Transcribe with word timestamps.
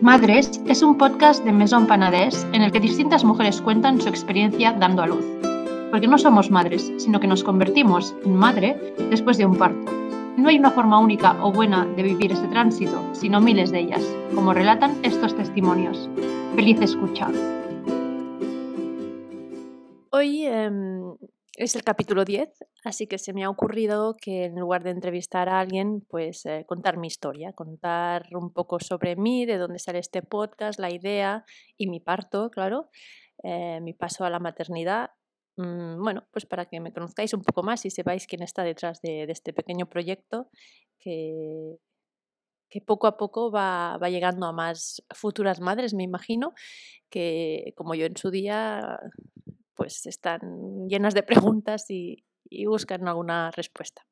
Madres 0.00 0.62
es 0.66 0.82
un 0.82 0.96
podcast 0.96 1.44
de 1.44 1.50
Maison 1.50 1.88
Panadés 1.88 2.46
en 2.52 2.62
el 2.62 2.70
que 2.70 2.78
distintas 2.78 3.24
mujeres 3.24 3.60
cuentan 3.60 4.00
su 4.00 4.08
experiencia 4.08 4.72
dando 4.72 5.02
a 5.02 5.08
luz. 5.08 5.24
Porque 5.90 6.06
no 6.06 6.18
somos 6.18 6.52
madres, 6.52 6.92
sino 6.98 7.18
que 7.18 7.26
nos 7.26 7.42
convertimos 7.42 8.14
en 8.24 8.36
madre 8.36 8.94
después 9.10 9.38
de 9.38 9.46
un 9.46 9.56
parto. 9.56 9.90
No 10.36 10.50
hay 10.50 10.58
una 10.60 10.70
forma 10.70 11.00
única 11.00 11.36
o 11.42 11.50
buena 11.50 11.84
de 11.84 12.04
vivir 12.04 12.30
este 12.30 12.46
tránsito, 12.46 13.02
sino 13.12 13.40
miles 13.40 13.72
de 13.72 13.80
ellas, 13.80 14.02
como 14.36 14.54
relatan 14.54 14.96
estos 15.02 15.36
testimonios. 15.36 16.08
Feliz 16.54 16.80
escucha. 16.80 17.28
Hoy 20.10 20.46
em, 20.46 20.97
es 21.58 21.74
el 21.74 21.82
capítulo 21.82 22.24
10, 22.24 22.50
así 22.84 23.08
que 23.08 23.18
se 23.18 23.32
me 23.32 23.42
ha 23.42 23.50
ocurrido 23.50 24.16
que 24.16 24.44
en 24.44 24.54
lugar 24.60 24.84
de 24.84 24.90
entrevistar 24.90 25.48
a 25.48 25.58
alguien, 25.58 26.02
pues 26.08 26.46
eh, 26.46 26.64
contar 26.68 26.98
mi 26.98 27.08
historia, 27.08 27.52
contar 27.52 28.28
un 28.32 28.52
poco 28.52 28.78
sobre 28.78 29.16
mí, 29.16 29.44
de 29.44 29.58
dónde 29.58 29.80
sale 29.80 29.98
este 29.98 30.22
podcast, 30.22 30.78
la 30.78 30.92
idea 30.92 31.44
y 31.76 31.88
mi 31.88 31.98
parto, 31.98 32.48
claro, 32.50 32.90
eh, 33.42 33.80
mi 33.80 33.92
paso 33.92 34.24
a 34.24 34.30
la 34.30 34.38
maternidad. 34.38 35.10
Mm, 35.56 36.00
bueno, 36.00 36.28
pues 36.30 36.46
para 36.46 36.66
que 36.66 36.78
me 36.78 36.92
conozcáis 36.92 37.34
un 37.34 37.42
poco 37.42 37.64
más 37.64 37.84
y 37.84 37.90
sepáis 37.90 38.28
quién 38.28 38.42
está 38.44 38.62
detrás 38.62 39.00
de, 39.02 39.24
este 39.24 39.52
pequeño 39.52 39.86
proyecto 39.86 40.50
que, 41.00 41.76
poco 42.86 43.08
a 43.08 43.16
poco 43.16 43.50
va, 43.50 43.98
llegando 44.08 44.46
a 44.46 44.52
más 44.52 45.02
futuras 45.10 45.58
madres, 45.58 45.92
me 45.92 46.04
imagino, 46.04 46.54
que 47.10 47.72
como 47.76 47.96
yo 47.96 48.06
en 48.06 48.16
su 48.16 48.30
día 48.30 49.00
pues 49.78 50.04
están 50.06 50.88
llenas 50.88 51.14
de 51.14 51.22
preguntas 51.22 51.86
y, 51.88 52.24
buscan 52.66 53.06
alguna 53.06 53.50
respuesta. 53.52 54.02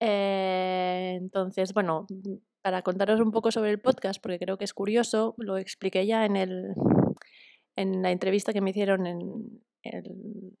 Eh, 0.00 1.14
entonces, 1.20 1.72
bueno, 1.72 2.06
para 2.62 2.82
contaros 2.82 3.20
un 3.20 3.30
poco 3.30 3.52
sobre 3.52 3.70
el 3.70 3.80
podcast, 3.80 4.20
porque 4.20 4.38
creo 4.38 4.58
que 4.58 4.64
es 4.64 4.74
curioso, 4.74 5.34
lo 5.38 5.56
expliqué 5.56 6.04
ya 6.04 6.24
en, 6.24 6.36
el, 6.36 6.74
en 7.76 8.02
la 8.02 8.10
entrevista 8.10 8.52
que 8.52 8.60
me 8.60 8.70
hicieron 8.70 9.06
en, 9.06 9.62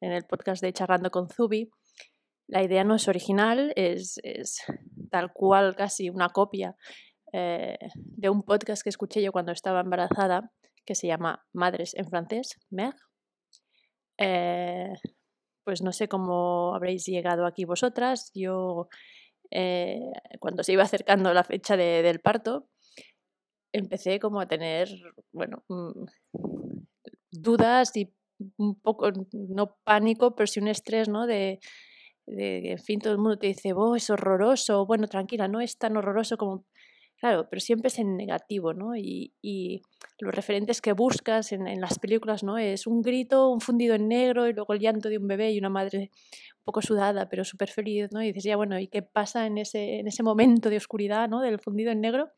el, 0.00 0.24
podcast 0.28 0.62
de 0.62 0.72
Charrando 0.72 1.10
con 1.10 1.28
Zubi. 1.28 1.70
La 2.46 2.62
idea 2.62 2.84
no 2.84 2.94
es 2.94 3.08
original, 3.08 3.72
es, 3.74 4.20
tal 5.10 5.32
cual 5.32 5.74
casi 5.74 6.10
una 6.10 6.28
copia 6.28 6.76
eh, 7.32 7.78
de 7.94 8.28
un 8.28 8.44
podcast 8.44 8.82
que 8.82 8.90
escuché 8.90 9.20
yo 9.22 9.32
cuando 9.32 9.50
estaba 9.50 9.80
embarazada, 9.80 10.52
que 10.84 10.94
se 10.94 11.08
llama 11.08 11.44
Madres 11.52 11.94
en 11.94 12.08
francés, 12.08 12.58
Mère, 12.70 12.94
eh, 14.20 14.94
pues 15.64 15.82
no 15.82 15.92
sé 15.92 16.08
cómo 16.08 16.74
habréis 16.74 17.06
llegado 17.06 17.46
aquí 17.46 17.64
vosotras. 17.64 18.30
Yo, 18.34 18.88
eh, 19.50 20.00
cuando 20.40 20.62
se 20.64 20.72
iba 20.72 20.84
acercando 20.84 21.34
la 21.34 21.44
fecha 21.44 21.76
del 21.76 22.20
parto, 22.20 22.68
empecé 23.72 24.20
como 24.20 24.40
a 24.40 24.48
tener, 24.48 24.88
bueno, 25.32 25.64
mm, 25.68 26.04
dudas 27.32 27.96
y 27.96 28.12
un 28.56 28.80
poco, 28.80 29.10
no 29.32 29.76
pánico, 29.84 30.34
pero 30.34 30.46
sí 30.46 30.60
un 30.60 30.68
estrés, 30.68 31.08
¿no? 31.08 31.26
De, 31.26 31.60
de 32.26 32.72
en 32.72 32.78
fin, 32.78 33.00
todo 33.00 33.12
el 33.12 33.18
mundo 33.18 33.38
te 33.38 33.48
dice, 33.48 33.72
oh, 33.74 33.96
es 33.96 34.10
horroroso, 34.10 34.86
bueno, 34.86 35.08
tranquila, 35.08 35.48
no 35.48 35.60
es 35.60 35.78
tan 35.78 35.96
horroroso 35.96 36.36
como 36.36 36.66
Claro, 37.20 37.48
pero 37.50 37.60
siempre 37.60 37.88
es 37.88 37.98
en 37.98 38.16
negativo, 38.16 38.72
¿no? 38.72 38.96
Y, 38.96 39.82
los 40.20 40.34
referentes 40.34 40.80
que 40.80 40.92
buscas 40.92 41.52
en, 41.52 41.80
las 41.80 41.98
películas, 41.98 42.42
¿no? 42.42 42.58
Es 42.58 42.86
un 42.86 43.02
grito, 43.02 43.48
un 43.50 43.60
fundido 43.60 43.94
en 43.94 44.08
negro 44.08 44.48
y 44.48 44.52
luego 44.52 44.72
el 44.72 44.80
llanto 44.80 45.08
de 45.08 45.18
un 45.18 45.26
bebé 45.26 45.52
y 45.52 45.58
una 45.58 45.68
madre 45.68 46.10
un 46.58 46.64
poco 46.64 46.82
sudada, 46.82 47.28
pero 47.28 47.44
súper 47.44 47.70
feliz, 47.70 48.08
¿no? 48.12 48.22
Y 48.22 48.28
dices, 48.28 48.44
ya, 48.44 48.56
bueno, 48.56 48.78
¿y 48.78 48.88
qué 48.88 49.02
pasa 49.02 49.46
en 49.46 49.58
ese, 49.58 50.00
en 50.00 50.08
ese 50.08 50.22
momento 50.22 50.70
de 50.70 50.76
oscuridad, 50.76 51.28
¿no? 51.28 51.40
Del 51.40 51.58
fundido 51.58 51.90
en 51.90 52.00
negro. 52.00 52.30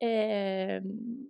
Eh, 0.00 0.80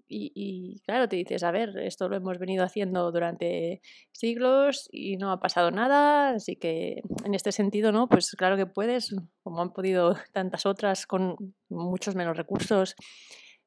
y, 0.08 0.80
claro, 0.86 1.08
te 1.08 1.16
dices, 1.16 1.42
a 1.44 1.50
ver, 1.50 1.76
esto 1.78 2.08
lo 2.08 2.16
hemos 2.16 2.38
venido 2.38 2.64
haciendo 2.64 3.10
durante 3.12 3.80
siglos 4.12 4.88
y 4.90 5.16
no 5.16 5.30
ha 5.30 5.40
pasado 5.40 5.70
nada, 5.70 6.30
así 6.30 6.56
que 6.56 7.02
en 7.24 7.34
este 7.34 7.52
sentido, 7.52 7.92
¿no? 7.92 8.08
Pues 8.08 8.30
claro 8.32 8.56
que 8.56 8.66
puedes, 8.66 9.14
como 9.42 9.62
han 9.62 9.72
podido 9.72 10.16
tantas 10.32 10.66
otras 10.66 11.06
con 11.06 11.54
muchos 11.68 12.14
menos 12.14 12.36
recursos 12.36 12.96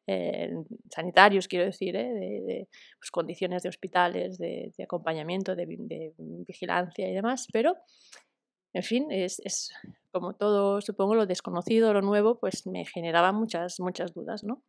eh, 0.08 0.54
sanitarios, 0.90 1.48
quiero 1.48 1.66
decir, 1.66 1.96
¿eh? 1.98 2.14
de, 2.14 2.68
pues, 2.98 3.12
condiciones 3.12 3.62
de 3.64 3.70
hospitales, 3.70 4.38
de, 4.38 4.74
acompañamiento, 4.82 5.56
de, 5.56 6.14
vigilancia 6.18 7.10
y 7.10 7.14
demás, 7.14 7.48
pero 7.52 7.76
en 8.74 8.84
fin, 8.84 9.12
es, 9.12 9.42
es, 9.44 9.72
como 10.12 10.34
todo, 10.34 10.82
supongo, 10.82 11.16
lo 11.16 11.26
desconocido, 11.26 11.94
lo 11.94 12.02
nuevo, 12.02 12.40
pues 12.40 12.66
me 12.68 12.86
generaba 12.86 13.32
muchas, 13.34 13.80
muchas 13.80 14.14
dudas, 14.14 14.44
¿no? 14.44 14.64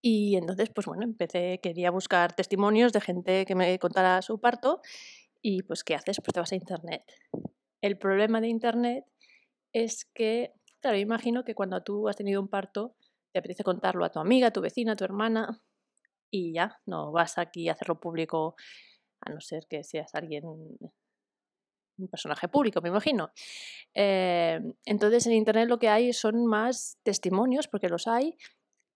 Y 0.00 0.36
entonces, 0.36 0.70
pues 0.74 0.86
bueno, 0.86 1.04
empecé, 1.04 1.60
quería 1.62 1.90
buscar 1.90 2.34
testimonios 2.34 2.92
de 2.92 3.00
gente 3.00 3.44
que 3.46 3.54
me 3.54 3.78
contara 3.78 4.20
su 4.20 4.40
parto 4.40 4.80
y 5.40 5.62
pues 5.62 5.84
¿qué 5.84 5.94
haces? 5.94 6.18
Pues 6.22 6.34
te 6.34 6.40
vas 6.40 6.52
a 6.52 6.56
Internet. 6.56 7.04
El 7.80 7.98
problema 7.98 8.40
de 8.40 8.48
Internet 8.48 9.04
es 9.72 10.04
que, 10.04 10.52
claro, 10.80 10.98
imagino 10.98 11.44
que 11.44 11.54
cuando 11.54 11.82
tú 11.82 12.08
has 12.08 12.16
tenido 12.16 12.40
un 12.40 12.48
parto, 12.48 12.96
te 13.32 13.38
apetece 13.38 13.64
contarlo 13.64 14.04
a 14.04 14.10
tu 14.10 14.18
amiga, 14.18 14.48
a 14.48 14.52
tu 14.52 14.60
vecina, 14.60 14.92
a 14.92 14.96
tu 14.96 15.04
hermana 15.04 15.62
y 16.30 16.54
ya, 16.54 16.80
no 16.86 17.12
vas 17.12 17.38
aquí 17.38 17.68
a 17.68 17.72
hacerlo 17.72 18.00
público 18.00 18.54
a 19.20 19.30
no 19.30 19.40
ser 19.40 19.66
que 19.68 19.84
seas 19.84 20.14
alguien, 20.14 20.44
un 20.46 22.08
personaje 22.08 22.48
público, 22.48 22.80
me 22.80 22.88
imagino. 22.88 23.30
Eh, 23.94 24.60
entonces 24.84 25.26
en 25.26 25.34
Internet 25.34 25.68
lo 25.68 25.78
que 25.78 25.88
hay 25.88 26.12
son 26.12 26.46
más 26.46 26.98
testimonios, 27.02 27.68
porque 27.68 27.88
los 27.88 28.06
hay, 28.06 28.36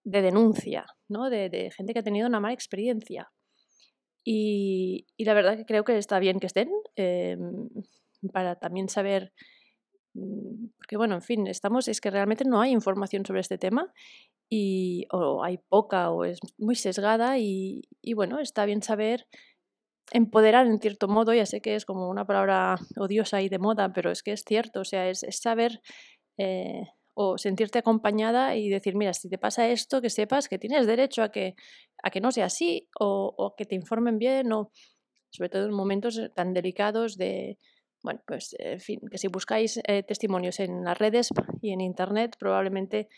de 0.04 0.22
denuncia, 0.22 0.86
¿no? 1.08 1.28
de, 1.30 1.70
gente 1.76 1.92
que 1.92 1.98
ha 1.98 2.04
tenido 2.04 2.28
una 2.28 2.40
mala 2.40 2.54
experiencia. 2.54 3.30
Y, 4.24 5.06
la 5.18 5.34
verdad 5.34 5.56
que 5.56 5.66
creo 5.66 5.84
que 5.84 5.98
está 5.98 6.18
bien 6.18 6.40
que 6.40 6.46
estén, 6.46 6.70
em, 6.96 7.68
para 8.32 8.56
también 8.56 8.88
saber, 8.88 9.32
porque 10.76 10.96
bueno, 10.96 11.16
en 11.16 11.22
fin, 11.22 11.46
estamos, 11.46 11.88
es 11.88 12.00
que 12.00 12.10
realmente 12.10 12.44
no 12.44 12.60
hay 12.60 12.70
información 12.70 13.24
sobre 13.26 13.40
este 13.40 13.58
tema 13.58 13.92
y 14.48 15.06
o 15.10 15.42
hay 15.42 15.58
poca 15.58 16.10
o 16.10 16.24
es 16.24 16.38
muy 16.58 16.76
sesgada 16.76 17.38
y, 17.38 17.82
bueno, 18.14 18.38
está 18.38 18.64
bien 18.64 18.82
saber 18.82 19.26
empoderar 20.12 20.66
en 20.66 20.78
cierto 20.78 21.08
modo, 21.08 21.34
ya 21.34 21.46
sé 21.46 21.60
que 21.60 21.74
es 21.74 21.84
como 21.84 22.08
una 22.08 22.24
palabra 22.26 22.76
odiosa 22.96 23.42
y 23.42 23.48
de 23.48 23.58
moda, 23.58 23.92
pero 23.92 24.10
es 24.10 24.22
que 24.22 24.32
es 24.32 24.44
cierto, 24.46 24.80
o 24.80 24.84
sea, 24.84 25.08
es, 25.08 25.24
saber 25.30 25.80
eh, 26.38 26.82
o 27.14 27.38
sentirte 27.38 27.80
acompañada 27.80 28.54
y 28.56 28.68
decir, 28.68 28.94
mira, 28.94 29.12
si 29.14 29.28
te 29.28 29.38
pasa 29.38 29.68
esto, 29.68 30.00
que 30.00 30.10
sepas 30.10 30.48
que 30.48 30.58
tienes 30.58 30.86
derecho 30.86 31.22
a 31.24 31.30
que, 31.30 31.54
a 32.02 32.10
que 32.10 32.20
no 32.20 32.30
sea 32.30 32.46
así 32.46 32.88
o, 33.00 33.54
que 33.56 33.64
te 33.64 33.74
informen 33.74 34.18
bien 34.18 34.52
o 34.52 34.70
sobre 35.30 35.48
todo 35.48 35.66
en 35.66 35.72
momentos 35.72 36.20
tan 36.34 36.54
delicados 36.54 37.16
de, 37.16 37.58
bueno, 38.06 38.22
pues 38.24 38.54
en 38.58 38.80
fin, 38.80 39.00
que 39.10 39.18
si 39.18 39.26
buscáis 39.26 39.80
eh, 39.84 40.04
testimonios 40.04 40.60
en 40.60 40.84
las 40.84 40.96
redes 40.96 41.30
y 41.60 41.72
en 41.72 41.80
internet 41.80 42.36
probablemente 42.38 43.08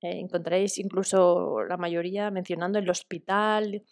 eh, 0.00 0.20
encontraréis 0.20 0.78
incluso 0.78 1.64
la 1.68 1.76
mayoría 1.76 2.30
mencionando 2.30 2.78
el 2.78 2.88
hospital 2.88 3.82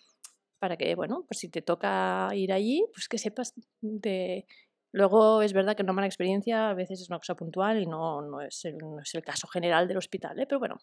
para 0.61 0.77
que, 0.77 0.95
bueno, 0.95 1.25
pues 1.27 1.41
si 1.41 1.51
te 1.51 1.63
toca 1.63 2.29
ir 2.33 2.53
allí, 2.53 2.85
pues 2.95 3.09
que 3.09 3.19
sepas 3.19 3.55
de 3.81 4.47
Luego 4.93 5.43
es 5.43 5.53
verdad 5.53 5.77
que 5.77 5.83
una 5.83 5.93
mala 5.93 6.07
experiencia 6.07 6.71
a 6.71 6.75
veces 6.75 7.03
es 7.03 7.11
una 7.11 7.19
cosa 7.19 7.35
puntual 7.35 7.83
y 7.83 7.87
no, 7.87 8.23
no, 8.23 8.41
es, 8.41 8.65
el, 8.65 8.79
caso 9.23 9.47
general 9.47 9.89
del 9.89 9.99
hospital, 9.99 10.39
¿eh? 10.39 10.47
pero 10.47 10.59
bueno, 10.59 10.79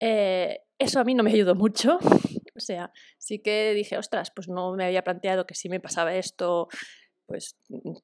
eh, 0.00 0.62
eso 0.76 0.98
a 0.98 1.04
mí 1.04 1.14
no 1.14 1.22
me 1.22 1.30
ayudó 1.30 1.54
mucho. 1.54 1.98
o 2.56 2.60
sea, 2.60 2.90
sí 3.18 3.38
que 3.38 3.74
dije, 3.74 3.96
ostras, 3.96 4.32
pues 4.34 4.48
no 4.48 4.72
me 4.74 4.86
había 4.86 5.04
planteado 5.04 5.46
que 5.46 5.54
si 5.54 5.68
me 5.68 5.78
pasaba 5.78 6.16
esto, 6.16 6.66
pues 7.32 7.56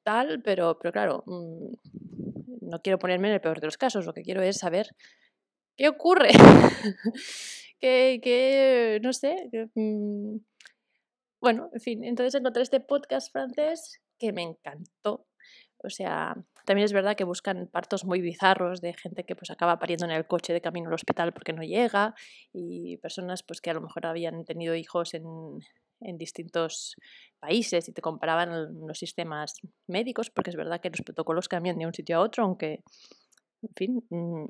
tal, 0.03 0.41
pero, 0.41 0.79
pero 0.79 0.91
claro, 0.91 1.23
mm, 1.27 1.73
no 2.61 2.81
quiero 2.81 2.97
ponerme 2.97 3.27
en 3.27 3.35
el 3.35 3.41
peor 3.41 3.59
de 3.59 3.67
los 3.67 3.77
casos, 3.77 4.07
lo 4.07 4.13
que 4.13 4.23
quiero 4.23 4.41
es 4.41 4.57
saber 4.57 4.87
qué 5.77 5.87
ocurre. 5.87 6.29
que, 7.79 8.99
no 9.03 9.13
sé. 9.13 9.51
Mm, 9.75 10.37
bueno, 11.39 11.69
en 11.71 11.79
fin, 11.79 12.03
entonces 12.03 12.33
encontré 12.33 12.63
este 12.63 12.79
podcast 12.79 13.31
francés 13.31 14.01
que 14.17 14.33
me 14.33 14.41
encantó. 14.41 15.27
O 15.77 15.91
sea, 15.91 16.35
también 16.65 16.85
es 16.85 16.91
verdad 16.93 17.15
que 17.15 17.23
buscan 17.23 17.67
partos 17.67 18.05
muy 18.05 18.21
bizarros 18.21 18.81
de 18.81 18.95
gente 18.95 19.25
que 19.25 19.35
pues 19.35 19.51
acaba 19.51 19.77
pariendo 19.77 20.05
en 20.05 20.11
el 20.11 20.25
coche 20.25 20.53
de 20.53 20.61
camino 20.61 20.87
al 20.87 20.95
hospital 20.95 21.33
porque 21.33 21.53
no 21.53 21.61
llega 21.61 22.15
y 22.51 22.97
personas 22.97 23.43
pues 23.43 23.61
que 23.61 23.69
a 23.69 23.75
lo 23.75 23.81
mejor 23.81 24.07
habían 24.07 24.43
tenido 24.43 24.73
hijos 24.73 25.13
en, 25.13 25.23
en 26.01 26.17
distintos 26.17 26.95
países 27.39 27.87
y 27.89 27.93
te 27.93 28.01
comparaban 28.01 28.87
los 28.87 28.97
sistemas 28.97 29.55
médicos 29.87 30.29
porque 30.29 30.49
es 30.49 30.55
verdad 30.55 30.81
que 30.81 30.89
los 30.89 31.01
protocolos 31.01 31.47
cambian 31.47 31.77
de 31.77 31.85
un 31.85 31.93
sitio 31.93 32.17
a 32.17 32.21
otro 32.21 32.43
aunque 32.43 32.83
en 33.61 33.69
fin 33.75 34.03
mm, 34.09 34.45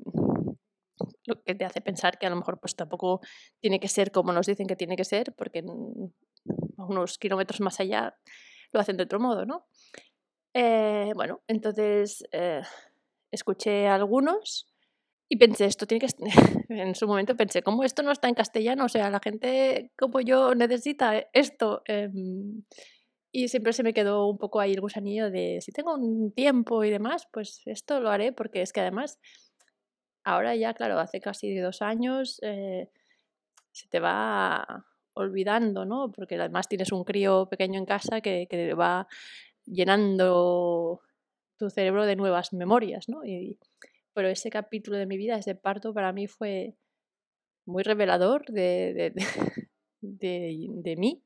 lo 1.26 1.42
que 1.42 1.54
te 1.54 1.64
hace 1.64 1.80
pensar 1.80 2.18
que 2.18 2.26
a 2.26 2.30
lo 2.30 2.36
mejor 2.36 2.60
pues 2.60 2.76
tampoco 2.76 3.20
tiene 3.60 3.80
que 3.80 3.88
ser 3.88 4.10
como 4.10 4.32
nos 4.32 4.46
dicen 4.46 4.66
que 4.66 4.76
tiene 4.76 4.96
que 4.96 5.04
ser 5.04 5.34
porque 5.34 5.64
a 6.78 6.84
unos 6.84 7.18
kilómetros 7.18 7.60
más 7.60 7.80
allá 7.80 8.16
lo 8.72 8.80
hacen 8.80 8.96
de 8.96 9.04
otro 9.04 9.18
modo, 9.18 9.46
¿no? 9.46 9.66
Eh, 10.54 11.12
bueno, 11.14 11.42
entonces 11.46 12.24
eh, 12.32 12.62
escuché 13.30 13.88
algunos 13.88 14.69
Y 15.32 15.36
pensé, 15.36 15.66
esto 15.66 15.86
tiene 15.86 16.04
que... 16.04 16.12
en 16.68 16.94
su 16.96 17.06
momento 17.06 17.36
pensé, 17.36 17.62
¿cómo 17.62 17.84
esto 17.84 18.02
no 18.02 18.10
está 18.10 18.28
en 18.28 18.34
castellano? 18.34 18.86
O 18.86 18.88
sea, 18.88 19.10
la 19.10 19.20
gente 19.20 19.92
como 19.96 20.20
yo 20.20 20.56
necesita 20.56 21.24
esto. 21.32 21.82
Em, 21.86 22.64
y 23.30 23.46
siempre 23.46 23.72
se 23.72 23.84
me 23.84 23.94
quedó 23.94 24.26
un 24.26 24.38
poco 24.38 24.58
ahí 24.58 24.72
el 24.72 24.80
gusanillo 24.80 25.30
de, 25.30 25.60
si 25.60 25.70
tengo 25.70 25.94
un 25.94 26.32
tiempo 26.32 26.82
y 26.82 26.90
demás, 26.90 27.28
pues 27.32 27.62
esto 27.66 28.00
lo 28.00 28.10
haré, 28.10 28.32
porque 28.32 28.60
es 28.60 28.72
que 28.72 28.80
además, 28.80 29.20
ahora 30.24 30.56
ya, 30.56 30.74
claro, 30.74 30.98
hace 30.98 31.20
casi 31.20 31.56
dos 31.58 31.80
años, 31.80 32.40
eh, 32.42 32.90
se 33.70 33.86
te 33.88 34.00
va 34.00 34.84
olvidando, 35.14 35.84
¿no? 35.84 36.10
Porque 36.10 36.34
además 36.34 36.66
tienes 36.68 36.90
un 36.90 37.04
crío 37.04 37.46
pequeño 37.48 37.78
en 37.78 37.86
casa 37.86 38.20
que, 38.20 38.48
que 38.50 38.74
va 38.74 39.06
llenando 39.64 41.02
tu 41.56 41.70
cerebro 41.70 42.04
de 42.04 42.16
nuevas 42.16 42.52
memorias, 42.52 43.08
¿no? 43.08 43.22
Pero 44.20 44.28
ese 44.28 44.50
capítulo 44.50 44.98
de 44.98 45.06
mi 45.06 45.16
vida, 45.16 45.38
ese 45.38 45.54
parto, 45.54 45.94
para 45.94 46.12
mí 46.12 46.26
fue 46.26 46.76
muy 47.64 47.82
revelador 47.82 48.44
de, 48.52 49.14
de, 50.02 50.96
mí. 50.98 51.24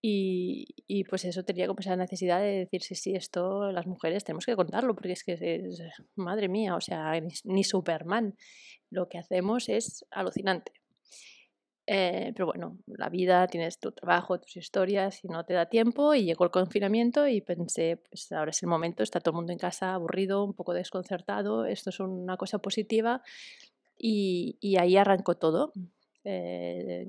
Y, 0.00 1.04
pues 1.10 1.26
eso 1.26 1.44
tenía 1.44 1.66
como 1.66 1.80
esa 1.80 1.94
necesidad 1.94 2.40
de 2.40 2.60
decir, 2.60 2.82
sí, 2.82 2.94
sí, 2.94 3.14
esto 3.14 3.70
las 3.72 3.86
mujeres 3.86 4.24
tenemos 4.24 4.46
que 4.46 4.56
contarlo, 4.56 4.94
porque 4.94 5.12
es 5.12 5.22
que 5.22 5.34
es, 5.34 5.82
madre 6.16 6.48
mía, 6.48 6.76
o 6.76 6.80
sea, 6.80 7.12
ni 7.44 7.62
Superman. 7.62 8.34
Lo 8.88 9.10
que 9.10 9.18
hacemos 9.18 9.68
es 9.68 10.06
alucinante. 10.10 10.72
Eh, 11.86 12.32
pero 12.34 12.46
bueno, 12.46 12.78
la 12.86 13.08
vida, 13.08 13.46
tienes 13.48 13.80
tu 13.80 13.90
trabajo, 13.90 14.38
tus 14.38 14.56
historias 14.56 15.24
y 15.24 15.28
no 15.28 15.44
te 15.44 15.54
da 15.54 15.66
tiempo 15.66 16.14
y 16.14 16.24
llegó 16.24 16.44
el 16.44 16.50
confinamiento 16.50 17.26
y 17.26 17.40
pensé, 17.40 17.96
pues 18.08 18.30
ahora 18.30 18.50
es 18.50 18.62
el 18.62 18.68
momento, 18.68 19.02
está 19.02 19.18
todo 19.20 19.32
el 19.32 19.36
mundo 19.36 19.52
en 19.52 19.58
casa 19.58 19.94
aburrido, 19.94 20.44
un 20.44 20.54
poco 20.54 20.74
desconcertado, 20.74 21.64
esto 21.64 21.90
es 21.90 21.98
una 21.98 22.36
cosa 22.36 22.58
positiva 22.58 23.22
y, 23.98 24.58
y 24.60 24.78
ahí 24.78 24.96
arrancó 24.96 25.36
todo. 25.36 25.72
Eh, 26.24 27.08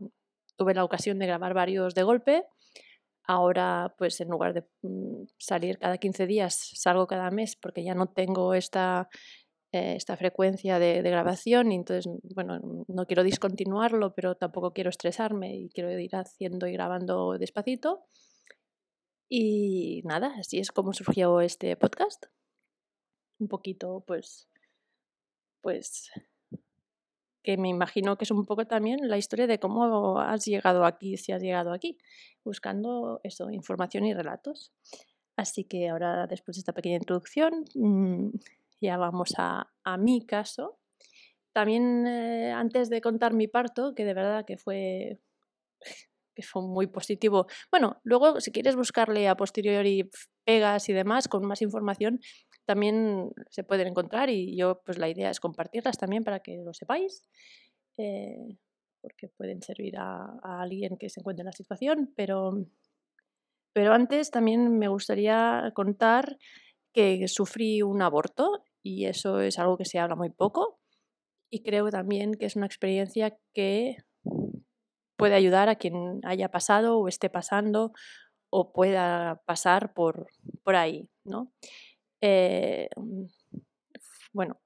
tuve 0.56 0.74
la 0.74 0.84
ocasión 0.84 1.20
de 1.20 1.28
grabar 1.28 1.54
varios 1.54 1.94
de 1.96 2.04
golpe. 2.04 2.46
Ahora, 3.26 3.96
pues 3.98 4.20
en 4.22 4.30
lugar 4.30 4.54
de 4.54 4.64
mm, 4.82 5.24
salir 5.38 5.78
cada 5.78 5.98
15 5.98 6.28
días, 6.28 6.72
salgo 6.76 7.08
cada 7.08 7.32
mes 7.32 7.56
porque 7.56 7.84
ya 7.84 7.96
no 7.96 8.08
tengo 8.08 8.54
esta 8.54 9.08
eh, 9.74 9.96
esta 9.96 10.16
frecuencia 10.18 10.78
de, 10.78 11.02
grabación 11.02 11.72
y 11.72 11.76
entonces, 11.76 12.08
bueno, 12.36 12.60
no 12.88 13.08
quiero 13.08 13.24
discontinuarlo, 13.24 14.14
pero 14.14 14.36
tampoco 14.36 14.72
quiero 14.72 14.92
estresarme 14.92 15.56
y 15.56 15.70
quiero 15.70 15.90
ir 16.00 16.16
haciendo 16.16 16.68
y 16.68 16.74
grabando 16.74 17.40
despacito. 17.40 18.06
Y 19.28 20.04
nada, 20.06 20.36
así 20.38 20.60
es 20.60 20.72
como 20.72 20.94
surgió 20.94 21.42
este 21.42 21.76
podcast. 21.76 22.28
Un 23.40 23.48
poquito, 23.48 24.04
pues, 24.06 24.48
pues, 25.62 26.12
que 27.42 27.58
me 27.58 27.70
imagino 27.70 28.16
que 28.16 28.26
es 28.26 28.32
un 28.32 28.46
poco 28.46 28.68
también 28.68 29.00
la 29.10 29.18
historia 29.18 29.48
de 29.48 29.60
cómo 29.60 30.20
has 30.20 30.46
llegado 30.46 30.86
aquí, 30.86 31.18
si 31.18 31.32
has 31.32 31.42
llegado 31.42 31.74
aquí, 31.74 31.98
buscando 32.44 33.22
eso, 33.24 33.50
información 33.50 34.06
y 34.06 34.14
relatos. 34.14 34.72
Así 35.36 35.64
que 35.64 35.90
ahora, 35.90 36.28
después 36.28 36.58
de 36.58 36.60
esta 36.60 36.74
pequeña 36.74 36.98
introducción, 36.98 37.66
mm, 37.74 38.30
ya 38.84 38.98
vamos 38.98 39.34
a, 39.38 39.72
a 39.84 39.98
mi 39.98 40.26
caso. 40.26 40.80
También 41.54 42.06
eh, 42.08 42.52
antes 42.52 42.90
de 42.90 43.02
contar 43.02 43.34
mi 43.34 43.48
parto, 43.48 43.94
que 43.96 44.06
de 44.06 44.14
verdad 44.14 44.46
que 44.46 44.58
fue, 44.58 45.20
que 46.36 46.44
fue 46.44 46.64
muy 46.64 46.88
positivo. 46.88 47.48
Bueno, 47.72 48.02
luego 48.04 48.42
si 48.42 48.52
quieres 48.52 48.76
buscarle 48.76 49.28
a 49.28 49.36
posteriori 49.36 50.10
pegas 50.44 50.90
y 50.90 50.94
demás 50.94 51.28
con 51.28 51.46
más 51.46 51.62
información, 51.62 52.20
también 52.66 53.32
se 53.50 53.64
pueden 53.64 53.88
encontrar 53.88 54.30
y 54.30 54.58
yo 54.58 54.82
pues 54.86 54.98
la 54.98 55.10
idea 55.10 55.30
es 55.30 55.40
compartirlas 55.40 55.98
también 55.98 56.24
para 56.24 56.40
que 56.40 56.58
lo 56.58 56.74
sepáis. 56.74 57.24
Eh, 57.98 58.58
porque 59.02 59.28
pueden 59.28 59.62
servir 59.62 59.98
a, 59.98 60.24
a, 60.42 60.62
alguien 60.62 60.98
que 60.98 61.10
se 61.10 61.20
encuentre 61.20 61.42
en 61.42 61.48
la 61.48 61.52
situación, 61.52 62.14
pero, 62.16 62.66
pero 63.74 63.94
antes 63.94 64.32
también 64.32 64.80
me 64.80 64.88
gustaría 64.88 65.72
contar 65.76 66.38
que 66.94 67.28
sufrí 67.28 67.82
un 67.82 68.02
aborto 68.02 68.64
y 68.84 69.06
eso 69.06 69.40
es 69.40 69.58
algo 69.58 69.78
que 69.78 69.86
se 69.86 70.00
habla 70.00 70.16
muy 70.16 70.30
poco 70.30 70.80
y 71.50 71.62
creo 71.64 71.90
también 71.90 72.34
que 72.34 72.46
es 72.46 72.56
una 72.56 72.66
experiencia 72.66 73.38
que 73.54 73.98
puede 75.18 75.36
ayudar 75.36 75.70
a 75.70 75.76
quien 75.76 76.20
haya 76.24 76.50
pasado 76.50 76.98
o 76.98 77.08
esté 77.08 77.30
pasando 77.30 77.94
o 78.50 78.74
pueda 78.74 79.42
pasar 79.46 79.94
por, 79.94 80.28
por 80.64 80.76
ahí, 80.76 81.10
¿no? 81.24 81.52
Eh, 82.22 82.90
bueno, 84.34 84.60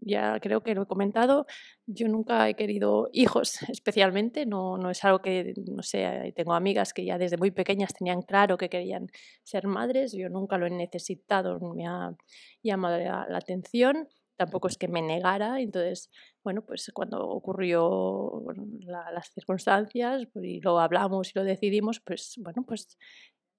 ya 0.00 0.38
creo 0.40 0.62
que 0.62 0.74
lo 0.74 0.82
he 0.82 0.86
comentado, 0.86 1.46
yo 1.86 2.08
nunca 2.08 2.48
he 2.48 2.54
querido 2.54 3.08
hijos 3.12 3.60
especialmente, 3.70 4.46
no, 4.46 4.78
no 4.78 4.90
es 4.90 5.04
algo 5.04 5.20
que, 5.20 5.54
no 5.56 5.82
sé, 5.82 6.32
tengo 6.36 6.54
amigas 6.54 6.92
que 6.92 7.04
ya 7.04 7.18
desde 7.18 7.36
muy 7.36 7.50
pequeñas 7.50 7.94
tenían 7.94 8.22
claro 8.22 8.56
que 8.58 8.68
querían 8.68 9.08
ser 9.42 9.66
madres, 9.66 10.12
yo 10.12 10.28
nunca 10.28 10.58
lo 10.58 10.66
he 10.66 10.70
necesitado, 10.70 11.58
me 11.74 11.86
ha 11.86 12.14
llamado 12.62 12.98
la, 12.98 13.26
atención, 13.36 14.08
tampoco 14.36 14.68
es 14.68 14.76
que 14.76 14.88
me 14.88 15.02
negara, 15.02 15.60
entonces, 15.60 16.10
bueno, 16.42 16.62
pues 16.62 16.90
cuando 16.94 17.26
ocurrió 17.28 18.44
las 18.86 19.32
circunstancias 19.32 20.26
pues, 20.32 20.44
y 20.44 20.60
lo 20.60 20.78
hablamos 20.78 21.30
y 21.30 21.38
lo 21.38 21.44
decidimos, 21.44 22.00
pues 22.00 22.34
bueno, 22.38 22.64
pues 22.66 22.98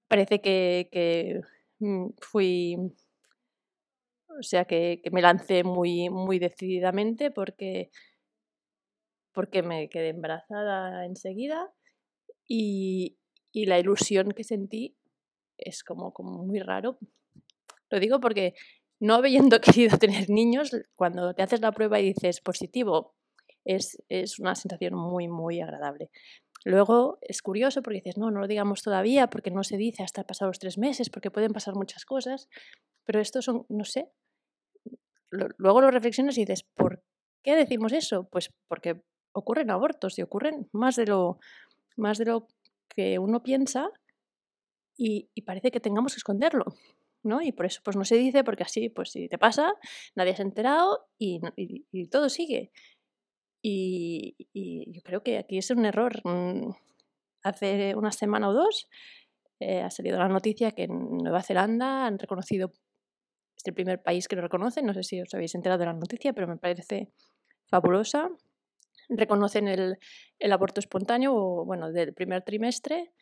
parece 0.08 0.40
que, 0.40 0.88
que 0.92 1.40
mm, 1.80 2.08
fui 2.20 2.76
o 4.38 4.42
sea 4.42 4.64
que, 4.64 5.00
me 5.12 5.22
lancé 5.22 5.64
muy, 5.64 6.10
muy 6.10 6.38
decididamente 6.38 7.30
porque, 7.30 7.90
porque 9.32 9.62
me 9.62 9.88
quedé 9.88 10.10
embarazada 10.10 11.04
enseguida 11.04 11.72
y, 12.46 13.18
la 13.52 13.78
ilusión 13.78 14.32
que 14.32 14.42
sentí 14.42 14.96
es 15.56 15.84
como, 15.84 16.12
como 16.12 16.42
muy 16.44 16.58
raro. 16.58 16.98
Lo 17.88 18.00
digo 18.00 18.18
porque 18.18 18.54
no 18.98 19.14
habiendo 19.14 19.60
querido 19.60 19.96
tener 19.98 20.28
niños, 20.28 20.72
cuando 20.96 21.34
te 21.34 21.42
haces 21.42 21.60
la 21.60 21.72
prueba 21.72 22.00
y 22.00 22.12
dices 22.12 22.40
positivo, 22.40 23.14
es, 23.64 24.02
es, 24.08 24.38
una 24.40 24.54
sensación 24.56 24.94
muy, 24.94 25.28
muy 25.28 25.60
agradable. 25.60 26.10
Luego 26.64 27.18
es 27.20 27.42
curioso 27.42 27.82
porque 27.82 27.98
dices, 27.98 28.18
no, 28.18 28.30
no 28.30 28.40
lo 28.40 28.48
digamos 28.48 28.82
todavía, 28.82 29.28
porque 29.28 29.50
no 29.50 29.62
se 29.64 29.76
dice 29.76 30.02
hasta 30.02 30.24
pasados 30.24 30.58
tres 30.58 30.78
meses, 30.78 31.10
porque 31.10 31.30
pueden 31.30 31.52
pasar 31.52 31.74
muchas 31.74 32.04
cosas, 32.04 32.48
pero 33.04 33.20
esto 33.20 33.42
son, 33.42 33.66
no 33.68 33.84
sé, 33.84 34.10
luego 35.56 35.80
lo 35.80 35.90
reflexionas 35.90 36.36
y 36.38 36.42
dices, 36.42 36.62
¿por 36.62 37.02
qué 37.42 37.56
decimos 37.56 37.92
eso? 37.92 38.28
Pues 38.30 38.50
porque 38.68 39.02
ocurren 39.32 39.70
abortos 39.70 40.18
y 40.18 40.22
ocurren 40.22 40.68
más 40.72 40.96
de 40.96 41.06
lo, 41.06 41.38
más 41.96 42.18
de 42.18 42.26
lo 42.26 42.46
que 42.88 43.18
uno 43.18 43.42
piensa 43.42 43.90
y, 44.96 45.28
parece 45.42 45.70
que 45.70 45.80
tengamos 45.80 46.14
que 46.14 46.18
esconderlo. 46.18 46.64
¿no? 47.22 47.40
Y 47.40 47.52
por 47.52 47.66
eso 47.66 47.80
pues 47.82 47.96
no 47.96 48.04
se 48.04 48.16
dice, 48.16 48.44
porque 48.44 48.64
así, 48.64 48.90
pues 48.90 49.10
si 49.10 49.28
te 49.28 49.38
pasa, 49.38 49.72
nadie 50.14 50.36
se 50.36 50.42
ha 50.42 50.44
enterado 50.44 51.06
y, 51.18 51.40
todo 52.10 52.28
sigue. 52.28 52.70
Y, 53.62 54.36
yo 54.92 55.02
creo 55.02 55.22
que 55.22 55.38
aquí 55.38 55.58
es 55.58 55.70
un 55.70 55.86
error. 55.86 56.20
Mm, 56.24 56.70
hace 57.42 57.94
una 57.94 58.12
semana 58.12 58.48
o 58.48 58.52
dos 58.52 58.88
eh, 59.60 59.80
ha 59.80 59.90
salido 59.90 60.18
la 60.18 60.28
noticia 60.28 60.72
que 60.72 60.84
en 60.84 61.18
Nueva 61.18 61.42
Zelanda 61.42 62.06
han 62.06 62.18
reconocido 62.18 62.72
es 63.56 63.66
el 63.66 63.74
primer 63.74 64.02
país 64.02 64.28
que 64.28 64.36
lo 64.36 64.42
reconoce, 64.42 64.82
no 64.82 64.94
sé 64.94 65.02
si 65.02 65.20
os 65.20 65.32
habéis 65.34 65.54
enterado 65.54 65.78
de 65.78 65.86
la 65.86 65.92
noticia, 65.92 66.32
pero 66.32 66.46
me 66.46 66.56
parece 66.56 67.12
fabulosa. 67.66 68.30
Reconocen 69.08 69.68
el, 69.68 69.98
el 70.38 70.52
aborto 70.52 70.80
espontáneo, 70.80 71.34
o 71.34 71.64
bueno, 71.64 71.92
del 71.92 72.14
primer 72.14 72.42
trimestre, 72.42 73.12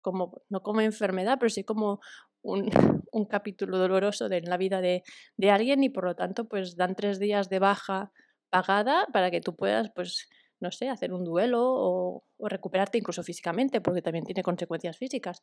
como, 0.00 0.42
no 0.48 0.62
como 0.62 0.80
enfermedad, 0.80 1.38
pero 1.38 1.50
sí 1.50 1.64
como 1.64 2.00
un, 2.42 2.70
un 3.12 3.24
capítulo 3.26 3.78
doloroso 3.78 4.28
de, 4.28 4.38
en 4.38 4.48
la 4.48 4.56
vida 4.56 4.80
de, 4.80 5.02
de, 5.36 5.50
alguien 5.50 5.82
y 5.82 5.88
por 5.88 6.04
lo 6.04 6.14
tanto 6.14 6.46
pues 6.46 6.76
dan 6.76 6.94
tres 6.94 7.18
días 7.18 7.48
de 7.48 7.58
baja 7.58 8.12
pagada 8.50 9.06
para 9.12 9.30
que 9.30 9.40
tú 9.40 9.56
puedas 9.56 9.90
pues 9.94 10.28
no 10.60 10.70
sé, 10.70 10.88
hacer 10.88 11.12
un 11.12 11.24
duelo 11.24 11.60
o, 11.62 12.24
o 12.38 12.48
recuperarte 12.48 12.98
incluso 12.98 13.22
físicamente, 13.22 13.80
porque 13.80 14.02
también 14.02 14.24
tiene 14.24 14.42
consecuencias 14.42 14.96
físicas. 14.96 15.42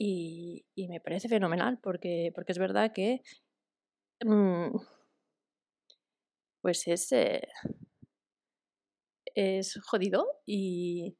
Y, 0.00 0.64
me 0.88 1.00
parece 1.00 1.28
fenomenal 1.28 1.78
porque, 1.82 2.30
porque 2.34 2.52
es 2.52 2.58
verdad 2.58 2.92
que 2.94 3.20
mm, 4.24 4.76
pues 6.62 6.86
es, 6.86 7.10
eh, 7.12 7.48
es 9.34 9.80
jodido 9.82 10.26
y, 10.46 11.16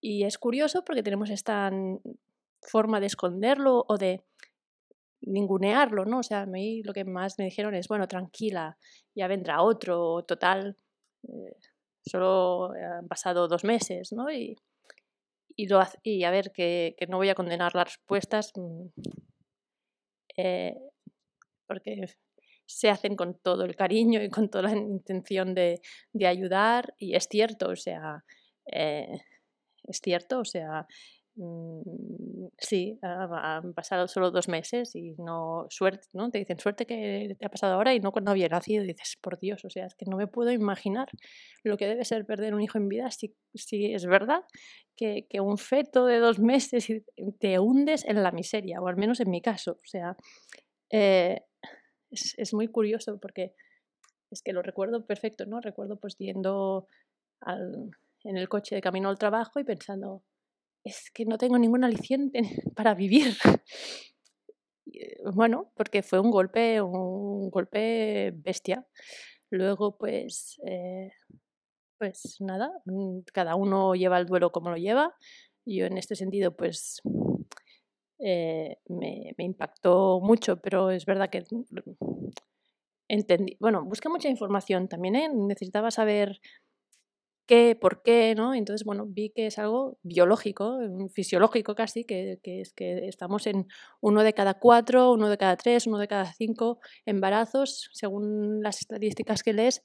y 0.00 0.24
es 0.24 0.38
curioso 0.38 0.84
porque 0.84 1.04
tenemos 1.04 1.30
esta 1.30 1.70
forma 2.62 2.98
de 2.98 3.06
esconderlo 3.06 3.84
o 3.88 3.96
de 3.96 4.24
ningunearlo, 5.20 6.04
¿no? 6.04 6.18
O 6.18 6.22
sea, 6.22 6.42
a 6.42 6.46
mí 6.46 6.82
lo 6.82 6.92
que 6.92 7.04
más 7.04 7.38
me 7.38 7.44
dijeron 7.44 7.74
es, 7.74 7.88
bueno, 7.88 8.08
tranquila, 8.08 8.76
ya 9.14 9.28
vendrá 9.28 9.62
otro, 9.62 10.24
total, 10.24 10.76
eh, 11.28 11.56
solo 12.04 12.72
han 12.72 13.08
pasado 13.08 13.48
dos 13.48 13.64
meses, 13.64 14.12
¿no? 14.12 14.30
Y, 14.30 14.56
y, 15.58 16.24
a 16.24 16.30
ver, 16.30 16.52
que, 16.52 16.94
no 17.08 17.16
voy 17.16 17.30
a 17.30 17.34
condenar 17.34 17.74
las 17.74 17.86
respuestas, 17.86 18.52
mm, 18.54 18.86
eh, 20.36 20.74
porque 21.66 22.06
se 22.64 22.90
hacen 22.90 23.16
con 23.16 23.38
todo 23.40 23.64
el 23.64 23.74
cariño 23.74 24.22
y 24.22 24.30
con 24.30 24.48
toda 24.50 24.70
la 24.70 24.76
intención 24.76 25.54
de, 25.54 25.80
de 26.12 26.26
ayudar 26.26 26.94
y 26.98 27.16
es 27.16 27.26
cierto, 27.28 27.70
o 27.70 27.76
sea, 27.76 28.24
eh, 28.72 29.08
es 29.84 30.00
cierto, 30.00 30.40
o 30.40 30.44
sea, 30.44 30.86
sí, 32.58 32.98
han 33.02 33.72
pasado 33.74 34.08
solo 34.08 34.30
dos 34.30 34.48
meses 34.48 34.94
y 34.94 35.14
no, 35.18 35.66
suerte, 35.70 36.06
¿no? 36.12 36.30
Te 36.30 36.38
dicen, 36.38 36.58
suerte 36.58 36.86
que 36.86 37.36
te 37.38 37.46
ha 37.46 37.48
pasado 37.48 37.74
ahora 37.74 37.94
y 37.94 38.00
no 38.00 38.12
cuando 38.12 38.30
había 38.30 38.48
nacido. 38.48 38.84
Dices, 38.84 39.16
por 39.20 39.38
Dios, 39.38 39.64
o 39.64 39.70
sea, 39.70 39.86
es 39.86 39.94
que 39.94 40.06
no 40.06 40.16
me 40.16 40.26
puedo 40.26 40.50
imaginar 40.50 41.08
lo 41.64 41.76
que 41.76 41.86
debe 41.86 42.04
ser 42.04 42.26
perder 42.26 42.54
un 42.54 42.60
hijo 42.60 42.78
en 42.78 42.88
vida 42.88 43.10
si, 43.10 43.36
si 43.54 43.92
es 43.92 44.06
verdad 44.06 44.42
que, 44.96 45.26
que 45.28 45.40
un 45.40 45.58
feto 45.58 46.06
de 46.06 46.18
dos 46.18 46.38
meses 46.40 46.88
te 47.38 47.58
hundes 47.58 48.04
en 48.04 48.22
la 48.22 48.32
miseria, 48.32 48.80
o 48.80 48.88
al 48.88 48.96
menos 48.96 49.20
en 49.20 49.30
mi 49.30 49.40
caso. 49.40 49.72
O 49.72 49.86
sea, 49.86 50.16
eh, 50.90 51.40
es, 52.10 52.34
es, 52.38 52.54
muy 52.54 52.68
curioso 52.68 53.18
porque 53.20 53.54
es 54.30 54.42
que 54.42 54.52
lo 54.52 54.62
recuerdo 54.62 55.06
perfecto, 55.06 55.46
¿no? 55.46 55.60
Recuerdo 55.60 55.98
pues 56.00 56.16
yendo 56.18 56.88
en 58.24 58.36
el 58.36 58.48
coche 58.48 58.74
de 58.74 58.80
camino 58.80 59.08
al 59.08 59.18
trabajo 59.18 59.60
y 59.60 59.64
pensando, 59.64 60.22
es 60.88 61.10
que 61.12 61.24
no 61.24 61.38
tengo 61.38 61.58
ningún 61.58 61.84
aliciente 61.84 62.40
para 62.76 62.94
vivir. 62.94 63.36
Eh, 64.92 65.16
bueno, 65.34 65.70
porque 65.76 66.02
fue 66.02 66.20
un 66.20 66.30
golpe, 66.30 66.80
un 66.80 67.50
golpe 67.50 68.32
bestia. 68.34 68.86
Luego, 69.50 69.96
pues, 69.96 70.60
eh, 70.66 71.10
pues 71.98 72.36
nada, 72.40 72.70
mm, 72.86 73.20
cada 73.32 73.54
uno 73.54 73.94
lleva 73.94 74.18
el 74.18 74.26
duelo 74.26 74.50
como 74.52 74.70
lo 74.70 74.76
lleva. 74.76 75.14
Yo 75.66 75.86
en 75.86 75.98
este 75.98 76.16
sentido, 76.16 76.56
pues, 76.56 77.02
eh, 78.20 78.78
me, 78.88 79.34
impactó 79.38 80.20
mucho, 80.20 80.60
pero 80.60 80.90
es 80.90 81.06
verdad 81.06 81.30
que 81.30 81.44
mm, 81.50 81.64
entendí, 83.08 83.56
bueno, 83.60 83.84
busqué 83.84 84.08
mucha 84.08 84.28
información 84.28 84.88
también, 84.88 85.46
necesitaba 85.46 85.90
saber 85.90 86.40
qué, 87.48 87.76
por 87.80 88.02
qué, 88.02 88.34
¿no? 88.36 88.54
Entonces, 88.54 88.84
bueno, 88.84 89.06
vi 89.08 89.30
que 89.30 89.48
es 89.48 89.58
algo 89.58 89.98
biológico, 90.02 90.78
mm, 90.80 91.08
fisiológico 91.08 91.74
casi, 91.74 92.04
que, 92.04 92.38
es 92.44 92.72
que 92.74 93.08
estamos 93.08 93.48
en 93.48 93.66
uno 94.00 94.22
de 94.22 94.34
cada 94.34 94.54
cuatro, 94.54 95.12
uno 95.12 95.28
de 95.28 95.38
cada 95.38 95.56
tres, 95.56 95.88
uno 95.88 95.98
de 95.98 96.08
cada 96.08 96.32
cinco 96.34 96.78
embarazos, 97.06 97.90
según 97.92 98.62
las 98.62 98.80
estadísticas 98.80 99.42
que 99.42 99.54
lees, 99.54 99.82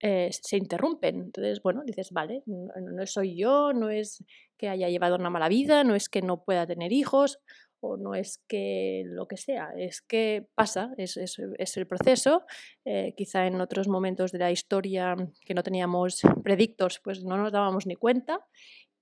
eh, 0.00 0.30
se 0.32 0.56
interrumpen. 0.56 1.16
Entonces, 1.20 1.62
bueno, 1.62 1.82
dices, 1.86 2.10
vale, 2.10 2.42
no, 2.46 2.68
no 2.80 3.06
soy 3.06 3.36
yo, 3.36 3.72
no 3.72 3.90
es 3.90 4.24
que 4.58 4.68
haya 4.68 4.88
llevado 4.88 5.16
una 5.16 5.30
mala 5.30 5.48
vida, 5.48 5.84
no 5.84 5.94
es 5.94 6.08
que 6.08 6.22
no 6.22 6.44
pueda 6.44 6.66
tener 6.66 6.92
hijos, 6.92 7.38
o 7.84 7.96
no 7.96 8.14
es 8.14 8.38
que 8.48 9.02
lo 9.06 9.28
que 9.28 9.36
sea, 9.36 9.70
es 9.76 10.00
que 10.00 10.46
pasa, 10.54 10.94
es, 10.96 11.16
es, 11.16 11.76
el 11.76 11.86
proceso. 11.86 12.44
Eh, 12.84 13.14
quizá 13.16 13.46
en 13.46 13.60
otros 13.60 13.88
momentos 13.88 14.32
de 14.32 14.38
la 14.38 14.50
historia 14.50 15.14
que 15.44 15.54
no 15.54 15.62
teníamos 15.62 16.22
predictos, 16.42 17.00
pues 17.04 17.24
no 17.24 17.36
nos 17.36 17.52
dábamos 17.52 17.86
ni 17.86 17.96
cuenta 17.96 18.40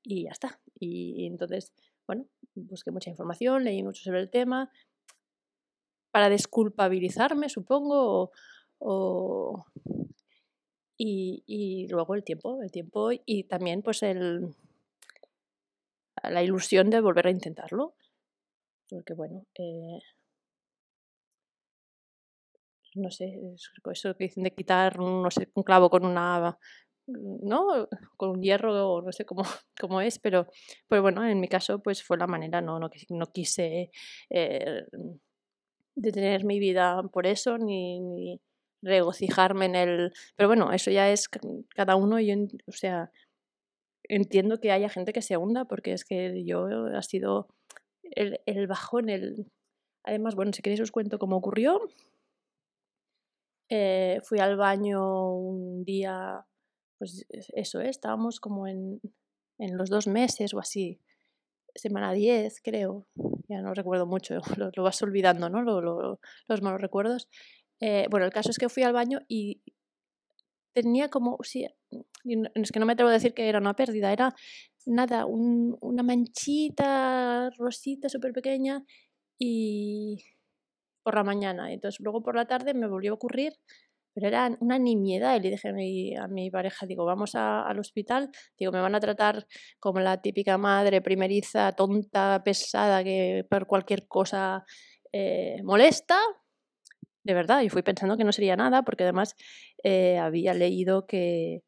y 0.03 0.25
ya 0.25 0.31
está. 0.31 0.61
Y, 0.79 1.27
entonces, 1.27 1.73
bueno, 2.07 2.27
busqué 2.55 2.91
mucha 2.91 3.11
información, 3.11 3.65
leí 3.65 3.83
mucho 3.83 4.03
sobre 4.03 4.21
el 4.21 4.31
tema 4.31 4.71
para 6.11 6.29
desculpabilizarme, 6.29 7.49
supongo, 7.49 8.33
y, 10.99 11.45
y, 11.47 11.87
luego 11.89 12.15
el 12.15 12.25
tiempo, 12.25 12.61
el 12.63 12.71
tiempo 12.71 13.11
y 13.13 13.45
también 13.45 13.83
pues 13.83 14.03
el, 14.03 14.55
la 16.23 16.43
ilusión 16.43 16.91
de 16.91 17.01
volver 17.01 17.29
a 17.29 17.31
intentarlo 17.31 17.95
porque 18.93 19.15
bueno, 19.15 19.47
eh, 19.59 19.99
no 22.95 23.11
sé, 23.11 23.41
eso 23.91 24.15
que 24.17 24.25
dicen 24.25 24.45
de 24.45 24.55
quitar, 24.55 24.99
no 24.99 25.31
sé, 25.31 25.49
un 25.55 25.63
clavo 25.63 25.89
con 25.89 26.05
una, 26.05 26.59
¿no? 27.07 27.89
Con 28.17 28.31
un 28.31 28.43
hierro, 28.43 29.01
no 29.03 29.13
sé 29.13 29.25
cómo, 29.25 29.43
cómo 29.81 30.01
es, 30.01 30.19
pero, 30.19 30.47
pero 30.89 31.03
bueno, 31.03 31.27
en 31.27 31.41
mi 31.41 31.49
caso 31.49 31.83
pues 31.83 32.03
fue 32.03 32.19
la 32.19 32.27
manera, 32.27 32.61
no, 32.61 32.79
no, 32.79 32.91
no 33.11 33.27
quise 33.33 33.91
eh, 34.31 34.85
detener 35.95 36.45
mi 36.45 36.59
vida 36.59 37.03
por 37.13 37.27
eso, 37.27 37.59
ni, 37.59 38.01
ni, 38.01 38.41
regocijarme 38.83 39.67
en 39.67 39.77
el... 39.77 40.13
Pero 40.37 40.49
bueno, 40.49 40.73
eso 40.73 40.91
ya 40.91 41.11
es 41.11 41.29
cada 41.75 41.97
uno, 41.97 42.21
yo, 42.21 42.35
o 42.67 42.73
sea, 42.73 43.11
entiendo 44.05 44.61
que 44.61 44.73
haya 44.73 44.89
gente 44.89 45.13
que 45.13 45.23
se 45.23 45.37
hunda, 45.37 45.65
porque 45.65 45.93
es 45.93 46.05
que 46.05 46.45
yo 46.45 46.67
ha 46.95 47.03
sido 47.03 47.49
el, 48.17 48.67
bajón, 48.67 49.09
el... 49.09 49.47
Además, 50.05 50.35
bueno, 50.35 50.53
si 50.53 50.63
queréis 50.63 50.81
os 50.81 50.91
cuento 50.91 51.19
cómo 51.19 51.37
ocurrió. 51.37 51.81
Eh, 53.69 54.21
fui 54.25 54.39
al 54.39 54.57
baño 54.57 55.35
un 55.35 55.85
día, 55.85 56.45
pues 56.99 57.25
eso, 57.31 57.81
¿eh? 57.81 57.89
estábamos 57.89 58.39
como 58.39 58.67
en, 58.67 59.01
en, 59.59 59.79
los 59.79 59.89
dos 59.89 60.07
meses 60.07 60.53
o 60.53 60.59
así, 60.59 61.01
semana 61.75 62.13
10 62.13 62.61
creo, 62.63 63.07
ya 63.49 63.63
no 63.63 63.73
recuerdo 63.73 64.07
mucho, 64.07 64.41
lo, 64.59 64.83
vas 64.83 65.03
olvidando, 65.03 65.49
¿no? 65.49 65.63
Lo, 65.63 66.21
los 66.49 66.63
malos 66.63 66.81
recuerdos. 66.81 67.29
Eh, 67.81 68.07
bueno, 68.11 68.27
el 68.27 68.33
caso 68.33 68.51
es 68.51 68.59
que 68.59 68.69
fui 68.69 68.83
al 68.83 68.93
baño 68.93 69.21
y 69.27 69.63
tenía 70.73 71.09
como, 71.09 71.39
sí, 71.43 71.67
es 72.55 72.73
que 72.73 72.81
no 72.81 72.87
me 72.87 72.93
atrevo 72.93 73.11
a 73.11 73.15
decir 73.15 73.35
que 73.35 73.49
era 73.49 73.59
una 73.59 73.75
pérdida, 73.75 74.13
era 74.13 74.35
nada, 74.87 75.27
un, 75.27 75.77
una 75.81 76.03
manchita 76.03 77.51
rosita 77.59 78.09
súper 78.09 78.33
pequeña 78.33 78.85
y 79.39 80.19
por 81.03 81.15
la 81.15 81.25
mañana. 81.25 81.73
Entonces 81.73 82.01
luego 82.01 82.23
por 82.23 82.37
la 82.37 82.47
tarde 82.47 82.75
me 82.75 82.87
volvió 82.87 83.13
a 83.13 83.15
ocurrir, 83.15 83.55
pero 84.15 84.29
era 84.29 84.57
una 84.61 84.79
nimiedad 84.79 85.37
y 85.37 85.41
le 85.41 85.51
dije 85.51 85.69
a 86.19 86.29
mi, 86.29 86.51
pareja, 86.51 86.87
digo, 86.87 87.05
vamos 87.05 87.35
al 87.35 87.79
hospital, 87.79 88.31
digo, 88.59 88.73
me 88.73 88.81
van 88.81 88.95
a 88.95 89.01
tratar 89.01 89.47
como 89.81 90.01
la 90.01 90.21
típica 90.21 90.59
madre 90.59 91.01
primeriza, 91.01 91.73
tonta, 91.73 92.43
pesada, 92.45 93.03
que 93.03 93.47
por 93.49 93.67
cualquier 93.67 94.07
cosa 94.07 94.65
eh, 95.13 95.61
molesta. 95.65 96.19
De 97.25 97.35
verdad, 97.35 97.63
y 97.63 97.69
fui 97.69 97.83
pensando 97.83 98.17
que 98.17 98.25
no 98.25 98.33
sería 98.33 98.57
nada, 98.57 98.83
porque 98.83 99.05
además 99.05 99.37
eh, 99.85 100.19
había 100.19 100.55
leído 100.55 101.07
que, 101.07 101.63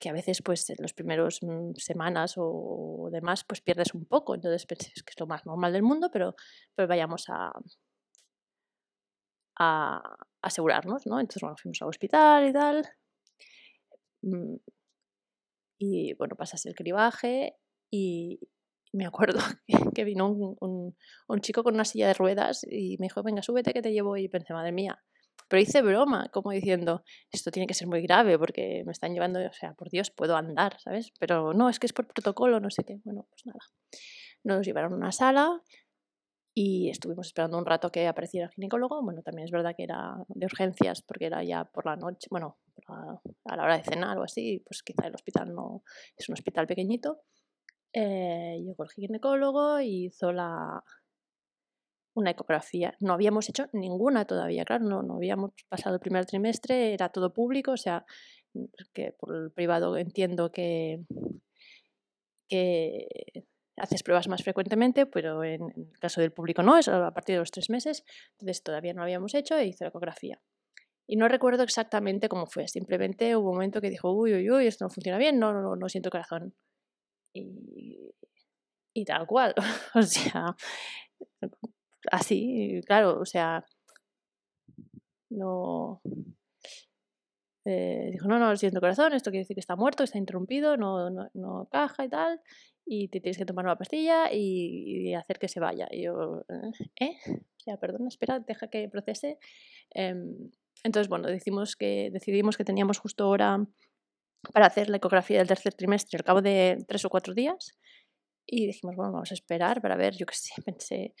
que 0.00 0.08
a 0.08 0.12
veces 0.12 0.42
pues 0.42 0.68
en 0.70 0.78
los 0.80 0.94
primeros 0.94 1.40
mm, 1.42 1.74
semanas 1.76 2.34
o 2.36 3.08
demás 3.12 3.44
pues 3.44 3.60
pierdes 3.60 3.94
un 3.94 4.06
poco, 4.06 4.34
entonces 4.34 4.66
pensé 4.66 4.90
que 4.92 5.10
es 5.10 5.20
lo 5.20 5.26
más 5.26 5.44
normal 5.46 5.72
del 5.72 5.82
mundo, 5.82 6.10
pero, 6.12 6.34
pero 6.74 6.88
vayamos 6.88 7.26
a, 7.28 7.52
a 9.58 10.16
asegurarnos, 10.42 11.06
¿no? 11.06 11.20
Entonces 11.20 11.42
bueno, 11.42 11.56
fuimos 11.58 11.82
al 11.82 11.88
hospital 11.88 12.48
y 12.48 12.52
tal. 12.52 12.88
Mm, 14.22 14.56
y 15.78 16.14
bueno, 16.14 16.34
pasas 16.36 16.64
el 16.66 16.74
cribaje 16.74 17.56
y 17.90 18.40
me 18.92 19.06
acuerdo 19.06 19.40
que, 19.94 20.04
vino 20.04 20.28
un, 20.30 20.56
un, 20.60 20.96
un, 21.28 21.40
chico 21.40 21.62
con 21.62 21.74
una 21.74 21.84
silla 21.84 22.08
de 22.08 22.14
ruedas 22.14 22.64
y 22.68 22.96
me 22.98 23.06
dijo, 23.06 23.22
venga, 23.22 23.42
súbete 23.42 23.72
que 23.72 23.82
te 23.82 23.92
llevo 23.92 24.16
y 24.16 24.28
pensé, 24.28 24.52
madre 24.52 24.72
mía, 24.72 25.02
pero 25.50 25.62
hice 25.62 25.82
broma, 25.82 26.28
como 26.32 26.52
diciendo, 26.52 27.02
esto 27.32 27.50
tiene 27.50 27.66
que 27.66 27.74
ser 27.74 27.88
muy 27.88 28.00
grave 28.02 28.38
porque 28.38 28.84
me 28.86 28.92
están 28.92 29.12
llevando, 29.12 29.40
o 29.40 29.52
sea, 29.52 29.74
por 29.74 29.90
Dios, 29.90 30.12
puedo 30.12 30.36
andar, 30.36 30.78
¿sabes? 30.78 31.12
Pero 31.18 31.52
no, 31.52 31.68
es 31.68 31.80
que 31.80 31.86
es 31.86 31.92
por 31.92 32.06
protocolo, 32.06 32.60
no 32.60 32.70
sé 32.70 32.84
qué. 32.84 33.00
Bueno, 33.02 33.26
pues 33.28 33.44
nada. 33.46 33.58
Nos 34.44 34.64
llevaron 34.64 34.92
a 34.92 34.96
una 34.96 35.10
sala 35.10 35.60
y 36.54 36.88
estuvimos 36.88 37.26
esperando 37.26 37.58
un 37.58 37.66
rato 37.66 37.90
que 37.90 38.06
apareciera 38.06 38.46
el 38.46 38.52
ginecólogo. 38.52 39.02
Bueno, 39.02 39.22
también 39.22 39.44
es 39.46 39.50
verdad 39.50 39.74
que 39.76 39.82
era 39.82 40.24
de 40.28 40.46
urgencias 40.46 41.02
porque 41.02 41.26
era 41.26 41.42
ya 41.42 41.64
por 41.64 41.84
la 41.84 41.96
noche, 41.96 42.28
bueno, 42.30 42.60
a 42.86 43.56
la 43.56 43.64
hora 43.64 43.76
de 43.76 43.82
cenar 43.82 44.18
o 44.18 44.22
así, 44.22 44.62
pues 44.64 44.84
quizá 44.84 45.08
el 45.08 45.16
hospital 45.16 45.52
no 45.52 45.82
es 46.16 46.28
un 46.28 46.34
hospital 46.34 46.68
pequeñito. 46.68 47.22
Eh, 47.92 48.62
llegó 48.64 48.84
el 48.84 48.90
ginecólogo 48.90 49.80
y 49.80 50.04
hizo 50.06 50.30
la, 50.30 50.84
una 52.20 52.30
ecografía. 52.30 52.94
No 53.00 53.12
habíamos 53.12 53.48
hecho 53.48 53.68
ninguna 53.72 54.24
todavía, 54.24 54.64
claro, 54.64 54.84
no, 54.84 55.02
no 55.02 55.16
habíamos 55.16 55.52
pasado 55.68 55.96
el 55.96 56.00
primer 56.00 56.26
trimestre, 56.26 56.94
era 56.94 57.08
todo 57.08 57.32
público, 57.32 57.72
o 57.72 57.76
sea, 57.76 58.04
que 58.92 59.12
por 59.12 59.34
el 59.34 59.50
privado 59.50 59.96
entiendo 59.96 60.52
que, 60.52 61.04
que 62.48 63.08
haces 63.76 64.02
pruebas 64.02 64.28
más 64.28 64.42
frecuentemente, 64.42 65.06
pero 65.06 65.42
en, 65.44 65.62
el 65.76 65.98
caso 65.98 66.20
del 66.20 66.32
público 66.32 66.62
no, 66.62 66.76
es 66.76 66.88
a 66.88 67.10
partir 67.12 67.34
de 67.34 67.40
los 67.40 67.50
tres 67.50 67.70
meses, 67.70 68.04
entonces 68.32 68.62
todavía 68.62 68.94
no 68.94 69.02
habíamos 69.02 69.34
hecho 69.34 69.56
e 69.56 69.66
hizo 69.66 69.84
la 69.84 69.88
ecografía. 69.88 70.40
Y 71.08 71.16
no 71.16 71.26
recuerdo 71.26 71.64
exactamente 71.64 72.28
cómo 72.28 72.46
fue, 72.46 72.68
simplemente 72.68 73.34
hubo 73.36 73.50
un 73.50 73.56
momento 73.56 73.80
que 73.80 73.90
dijo, 73.90 74.12
uy, 74.12 74.34
uy, 74.34 74.50
uy, 74.50 74.66
esto 74.66 74.84
no 74.84 74.90
funciona 74.90 75.18
bien, 75.18 75.38
no, 75.38 75.52
no, 75.52 75.74
no 75.74 75.88
siento 75.88 76.10
corazón. 76.10 76.54
Y, 77.34 78.12
y 78.94 79.04
tal 79.04 79.26
cual, 79.26 79.54
o 79.94 80.02
sea, 80.02 80.54
así, 82.10 82.80
claro, 82.86 83.20
o 83.20 83.24
sea, 83.24 83.64
no... 85.30 86.00
Eh, 87.66 88.08
dijo, 88.12 88.26
no, 88.26 88.38
no, 88.38 88.56
siento 88.56 88.80
corazón, 88.80 89.12
esto 89.12 89.30
quiere 89.30 89.42
decir 89.42 89.54
que 89.54 89.60
está 89.60 89.76
muerto, 89.76 90.02
está 90.02 90.18
interrumpido, 90.18 90.76
no, 90.78 91.10
no, 91.10 91.28
no 91.34 91.68
caja 91.70 92.04
y 92.04 92.08
tal. 92.08 92.40
y 92.86 93.08
te 93.08 93.20
tienes 93.20 93.36
que 93.38 93.44
tomar 93.44 93.66
una 93.66 93.76
pastilla 93.76 94.32
y, 94.32 95.14
hacer 95.14 95.38
que 95.38 95.48
se 95.48 95.60
vaya. 95.60 95.86
Y 95.90 96.04
yo, 96.04 96.42
¿eh? 97.00 97.16
O 97.28 97.60
sea, 97.62 97.76
perdón, 97.76 98.08
espera, 98.08 98.40
deja 98.40 98.68
que 98.68 98.88
procese. 98.88 99.38
Em, 99.90 100.50
entonces, 100.82 101.08
bueno, 101.08 101.28
decidimos 101.28 101.76
que, 101.76 102.10
decidimos 102.12 102.56
que 102.56 102.64
teníamos 102.64 102.98
justo 102.98 103.28
hora 103.28 103.58
para 104.52 104.66
hacer 104.66 104.88
la 104.88 104.96
ecografía 104.96 105.38
del 105.38 105.48
tercer 105.48 105.74
trimestre 105.74 106.16
al 106.16 106.24
cabo 106.24 106.40
de 106.42 106.78
tres 106.88 107.04
o 107.04 107.10
cuatro 107.10 107.34
días. 107.34 107.78
Y 108.46 108.66
dijimos, 108.66 108.96
bueno, 108.96 109.12
vamos 109.12 109.30
a 109.30 109.34
esperar 109.34 109.80
para 109.80 109.96
ver, 109.96 110.16
yo 110.16 110.26
qué 110.26 110.34
sé, 110.34 110.54
pensé, 110.64 111.14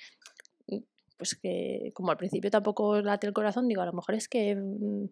pues 1.20 1.34
que 1.34 1.92
como 1.94 2.10
al 2.10 2.16
principio 2.16 2.50
tampoco 2.50 3.02
late 3.02 3.26
el 3.26 3.34
corazón, 3.34 3.68
digo, 3.68 3.82
a 3.82 3.86
lo 3.86 3.92
mejor 3.92 4.14
es 4.14 4.26
que 4.26 4.56
mm, 4.56 5.04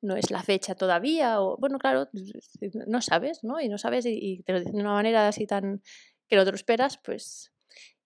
no 0.00 0.16
es 0.16 0.30
la 0.30 0.42
fecha 0.42 0.74
todavía, 0.74 1.42
o 1.42 1.58
bueno, 1.58 1.78
claro, 1.78 2.08
no 2.86 3.02
sabes, 3.02 3.44
¿no? 3.44 3.60
Y 3.60 3.68
no 3.68 3.76
sabes 3.76 4.06
y, 4.06 4.42
te 4.44 4.54
lo 4.54 4.60
dicen 4.60 4.76
de 4.76 4.80
una 4.80 4.94
manera 4.94 5.28
así 5.28 5.46
tan 5.46 5.82
que 6.26 6.36
no 6.36 6.44
te 6.46 6.52
lo 6.52 6.56
esperas, 6.56 6.98
pues... 7.04 7.52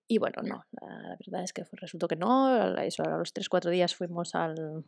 Y 0.08 0.18
bueno, 0.18 0.42
no, 0.42 0.64
la, 0.80 1.16
verdad 1.24 1.44
es 1.44 1.52
que 1.52 1.64
resultó 1.72 2.08
que 2.08 2.16
no, 2.16 2.76
eso, 2.80 3.04
a 3.04 3.18
los 3.18 3.32
3-4 3.32 3.70
días 3.70 3.94
fuimos 3.94 4.34
al, 4.34 4.84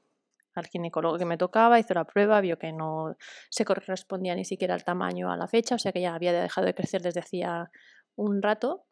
al 0.54 0.66
ginecólogo 0.66 1.18
que 1.18 1.24
me 1.24 1.38
tocaba, 1.38 1.78
hizo 1.78 1.94
la 1.94 2.04
prueba, 2.04 2.40
vio 2.40 2.58
que 2.58 2.72
no 2.72 3.16
se 3.50 3.64
correspondía 3.64 4.34
ni 4.34 4.44
siquiera 4.44 4.74
al 4.74 4.84
tamaño 4.84 5.30
a 5.30 5.36
la 5.36 5.46
fecha, 5.48 5.76
o 5.76 5.78
sea 5.78 5.92
que 5.92 6.00
ya 6.00 6.14
había 6.14 6.32
dejado 6.32 6.66
de 6.66 6.74
crecer 6.74 7.02
desde 7.02 7.20
hacía 7.20 7.70
un 8.16 8.42
rato. 8.42 8.84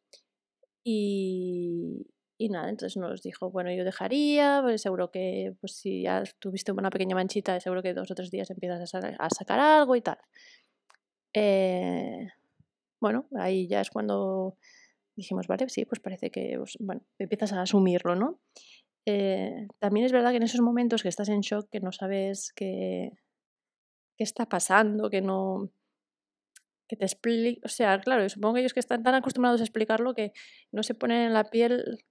Y, 0.84 2.06
y 2.38 2.50
nada, 2.50 2.68
entonces 2.68 2.96
nos 2.96 3.22
dijo, 3.22 3.50
bueno, 3.50 3.72
yo 3.72 3.84
dejaría, 3.84 4.62
seguro 4.76 5.10
que 5.10 5.54
pues 5.60 5.72
si 5.76 6.02
ya 6.02 6.22
tuviste 6.38 6.72
una 6.72 6.90
pequeña 6.90 7.14
manchita, 7.14 7.58
seguro 7.60 7.82
que 7.82 7.94
dos 7.94 8.10
o 8.10 8.14
tres 8.14 8.30
días 8.30 8.50
empiezas 8.50 8.94
a, 8.94 9.30
sacar 9.30 9.58
algo 9.58 9.96
y 9.96 10.02
tal. 10.02 10.18
Eh, 11.32 12.28
bueno, 13.00 13.26
ahí 13.38 13.66
ya 13.68 13.80
es 13.80 13.90
cuando 13.90 14.56
dijimos, 15.16 15.46
vale, 15.46 15.68
sí, 15.68 15.86
pues 15.86 16.00
parece 16.00 16.30
que, 16.30 16.56
pues, 16.58 16.76
bueno, 16.78 17.02
empiezas 17.18 17.52
a 17.52 17.62
asumirlo, 17.62 18.14
¿no? 18.16 18.38
Eh, 19.06 19.68
también 19.78 20.04
es 20.04 20.12
verdad 20.12 20.30
que 20.30 20.38
en 20.38 20.42
esos 20.42 20.60
momentos 20.60 21.02
que 21.02 21.08
estás 21.08 21.28
en 21.28 21.40
shock, 21.40 21.68
que 21.70 21.80
no 21.80 21.92
sabes 21.92 22.52
qué, 22.54 23.12
qué 24.16 24.24
está 24.24 24.46
pasando, 24.46 25.08
que 25.08 25.22
no, 25.22 25.70
que 26.88 26.96
te 26.96 27.04
explique, 27.04 27.60
o 27.64 27.68
sea, 27.68 28.00
claro, 28.00 28.28
supongo 28.28 28.54
que 28.54 28.60
ellos 28.60 28.74
que 28.74 28.80
están 28.80 29.02
tan 29.02 29.14
acostumbrados 29.14 29.60
a 29.60 29.64
explicarlo 29.64 30.14
que 30.14 30.32
no 30.72 30.82
se 30.82 30.94
ponen 30.94 31.22
en 31.22 31.32
la 31.32 31.44
piel 31.44 32.04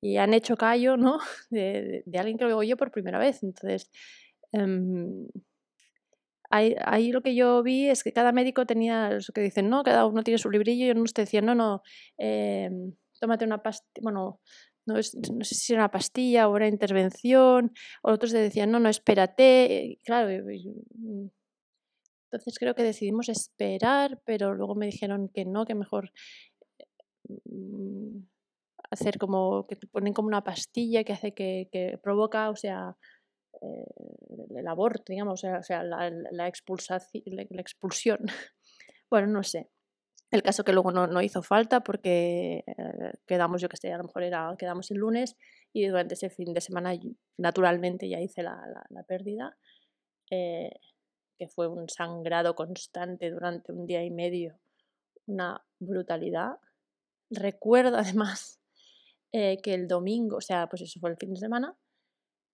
y 0.00 0.16
han 0.16 0.34
hecho 0.34 0.56
callo, 0.56 0.96
¿no? 0.96 1.18
De, 1.50 2.04
alguien 2.18 2.38
que 2.38 2.44
lo 2.44 2.56
oye 2.56 2.76
por 2.76 2.90
primera 2.90 3.18
vez. 3.18 3.42
Entonces, 3.42 3.90
em, 4.52 5.28
ahí, 6.50 7.12
lo 7.12 7.22
que 7.22 7.34
yo 7.34 7.62
vi 7.62 7.88
es 7.88 8.02
que 8.02 8.12
cada 8.12 8.32
médico 8.32 8.66
tenía 8.66 9.16
eso 9.16 9.32
que 9.32 9.40
dicen, 9.40 9.68
no, 9.70 9.82
cada 9.82 10.06
uno 10.06 10.22
tiene 10.22 10.38
su 10.38 10.50
librillo 10.50 10.86
y 10.86 10.90
unos 10.90 11.12
te 11.14 11.22
decían, 11.22 11.46
no, 11.46 11.54
no, 11.54 11.82
em, 12.18 12.94
tómate 13.20 13.44
una 13.44 13.62
pastilla, 13.62 14.02
bueno, 14.02 14.40
no, 14.86 15.02
sé 15.02 15.54
si 15.54 15.72
era 15.72 15.82
una 15.82 15.90
pastilla 15.90 16.48
o 16.48 16.54
una 16.54 16.68
intervención, 16.68 17.72
o 18.02 18.12
otros 18.12 18.32
te 18.32 18.38
decían, 18.38 18.70
no, 18.70 18.80
no, 18.80 18.88
espérate, 18.88 19.98
claro. 20.04 20.28
Mm, 20.94 21.28
entonces 22.24 22.58
creo 22.58 22.74
que 22.74 22.82
decidimos 22.84 23.28
esperar, 23.28 24.20
pero 24.24 24.54
luego 24.54 24.74
me 24.74 24.86
dijeron 24.86 25.28
que 25.28 25.44
no, 25.44 25.64
que 25.66 25.74
mejor 25.74 26.12
mm, 27.28 28.20
hacer 28.90 29.18
como 29.18 29.66
que 29.66 29.76
te 29.76 29.86
ponen 29.86 30.12
como 30.12 30.28
una 30.28 30.44
pastilla 30.44 31.04
que 31.04 31.12
hace 31.12 31.32
que, 31.32 31.68
que 31.70 31.98
provoca, 32.02 32.50
o 32.50 32.56
sea, 32.56 32.96
eh, 33.62 33.86
el 34.56 34.66
aborto, 34.68 35.04
digamos, 35.08 35.44
o 35.44 35.62
sea, 35.62 35.82
la, 35.82 36.10
la, 36.30 36.48
expulsación, 36.48 37.22
la, 37.26 37.60
expulsión. 37.60 38.18
bueno, 39.10 39.28
no 39.28 39.42
sé. 39.42 39.70
El 40.30 40.42
caso 40.42 40.62
que 40.62 40.72
luego 40.72 40.92
no, 40.92 41.08
no 41.08 41.22
hizo 41.22 41.42
falta 41.42 41.80
porque 41.80 42.64
eh, 42.66 43.12
quedamos, 43.26 43.60
yo 43.60 43.68
que 43.68 43.76
sé, 43.76 43.92
a 43.92 43.98
lo 43.98 44.04
mejor 44.04 44.22
era, 44.22 44.54
quedamos 44.58 44.90
el 44.90 44.98
lunes 44.98 45.36
y 45.72 45.86
durante 45.86 46.14
ese 46.14 46.30
fin 46.30 46.52
de 46.54 46.60
semana 46.60 46.92
naturalmente 47.36 48.08
ya 48.08 48.20
hice 48.20 48.42
la, 48.42 48.60
la 48.90 49.02
pérdida, 49.04 49.56
eh, 50.30 50.70
que 51.36 51.48
fue 51.48 51.66
un 51.66 51.88
sangrado 51.88 52.54
constante 52.54 53.30
durante 53.30 53.72
un 53.72 53.86
día 53.86 54.04
y 54.04 54.10
medio, 54.10 54.60
una 55.26 55.64
brutalidad. 55.80 56.58
Recuerdo 57.30 57.96
además 57.98 58.59
eh, 59.32 59.58
que 59.62 59.74
el 59.74 59.88
domingo, 59.88 60.36
o 60.38 60.40
sea, 60.40 60.68
pues 60.68 60.82
eso 60.82 61.00
fue 61.00 61.10
el 61.10 61.16
fin 61.16 61.34
de 61.34 61.40
semana, 61.40 61.74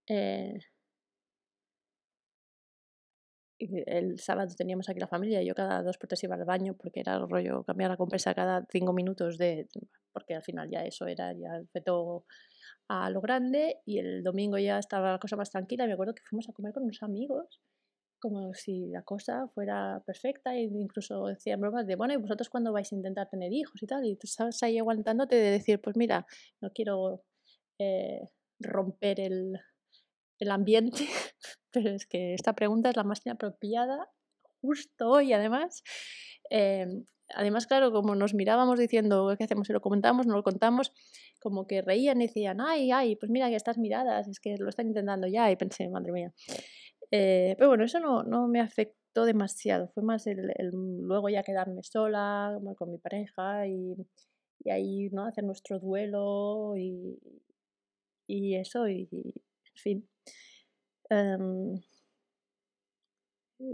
eh, 0.08 0.58
el 3.58 4.18
sábado 4.18 4.54
teníamos 4.56 4.88
aquí 4.88 5.00
la 5.00 5.06
familia, 5.08 5.42
yo 5.42 5.54
cada 5.54 5.82
dos 5.82 5.96
por 5.98 6.08
tres 6.08 6.22
iba 6.24 6.34
al 6.34 6.44
baño 6.44 6.74
porque 6.76 7.00
era 7.00 7.14
el 7.16 7.28
rollo 7.28 7.64
cambiar 7.64 7.90
la 7.90 7.96
compresa 7.96 8.34
cada 8.34 8.66
cinco 8.70 8.92
minutos 8.92 9.38
de 9.38 9.66
porque 10.12 10.34
al 10.34 10.42
final 10.42 10.68
ya 10.70 10.84
eso 10.84 11.06
era 11.06 11.32
ya 11.32 11.56
el 11.56 11.68
feto 11.68 12.26
a 12.88 13.10
lo 13.10 13.20
grande 13.20 13.78
y 13.86 13.98
el 13.98 14.22
domingo 14.22 14.58
ya 14.58 14.78
estaba 14.78 15.12
la 15.12 15.18
cosa 15.18 15.36
más 15.36 15.50
tranquila 15.50 15.86
me 15.86 15.94
acuerdo 15.94 16.14
que 16.14 16.22
fuimos 16.24 16.48
a 16.48 16.52
comer 16.52 16.72
con 16.74 16.84
unos 16.84 17.02
amigos 17.02 17.60
como 18.26 18.54
si 18.54 18.88
la 18.88 19.02
cosa 19.02 19.46
fuera 19.54 20.02
perfecta 20.04 20.52
e 20.52 20.62
incluso 20.62 21.26
decían 21.26 21.60
bromas 21.60 21.86
de, 21.86 21.94
bueno, 21.94 22.12
¿y 22.12 22.16
vosotros 22.16 22.48
cuándo 22.48 22.72
vais 22.72 22.92
a 22.92 22.96
intentar 22.96 23.28
tener 23.28 23.52
hijos 23.52 23.80
y 23.80 23.86
tal? 23.86 24.04
Y 24.04 24.16
tú 24.16 24.26
estás 24.26 24.60
ahí 24.64 24.78
aguantándote 24.78 25.36
de 25.36 25.52
decir, 25.52 25.80
pues 25.80 25.96
mira, 25.96 26.26
no 26.60 26.70
quiero 26.72 27.22
eh, 27.78 28.22
romper 28.58 29.20
el, 29.20 29.60
el 30.40 30.50
ambiente, 30.50 31.06
pero 31.70 31.90
es 31.90 32.04
que 32.06 32.34
esta 32.34 32.52
pregunta 32.54 32.90
es 32.90 32.96
la 32.96 33.04
más 33.04 33.24
inapropiada 33.24 34.10
justo 34.60 35.08
hoy 35.08 35.32
además. 35.32 35.84
Em, 36.50 37.04
además, 37.32 37.68
claro, 37.68 37.92
como 37.92 38.16
nos 38.16 38.34
mirábamos 38.34 38.76
diciendo, 38.76 39.32
¿qué 39.38 39.44
hacemos? 39.44 39.68
Si 39.68 39.72
lo 39.72 39.80
comentamos, 39.80 40.26
no 40.26 40.34
lo 40.34 40.42
contamos, 40.42 40.92
como 41.40 41.68
que 41.68 41.80
reían 41.80 42.20
y 42.20 42.26
decían, 42.26 42.60
ay, 42.60 42.90
ay, 42.90 43.14
pues 43.14 43.30
mira 43.30 43.48
que 43.50 43.56
estas 43.56 43.78
miradas, 43.78 44.26
es 44.26 44.40
que 44.40 44.56
lo 44.58 44.68
están 44.68 44.88
intentando 44.88 45.28
ya, 45.28 45.48
y 45.50 45.56
pensé, 45.56 45.88
madre 45.88 46.10
mía. 46.10 46.34
Eh, 47.10 47.54
pero 47.56 47.68
bueno, 47.68 47.84
eso 47.84 48.00
no, 48.00 48.48
me 48.48 48.60
afectó 48.60 49.24
demasiado, 49.24 49.88
fue 49.88 50.02
más 50.02 50.26
el, 50.26 50.52
luego 50.72 51.28
ya 51.28 51.42
quedarme 51.42 51.82
sola 51.82 52.58
con 52.76 52.90
mi 52.90 52.98
pareja 52.98 53.66
y, 53.66 53.96
ahí 54.70 55.08
¿no? 55.10 55.24
hacer 55.24 55.44
nuestro 55.44 55.78
duelo 55.78 56.74
y, 56.76 57.18
eso, 58.56 58.88
y, 58.88 59.08
en 59.12 59.76
fin. 59.76 60.08
Um, 61.08 61.80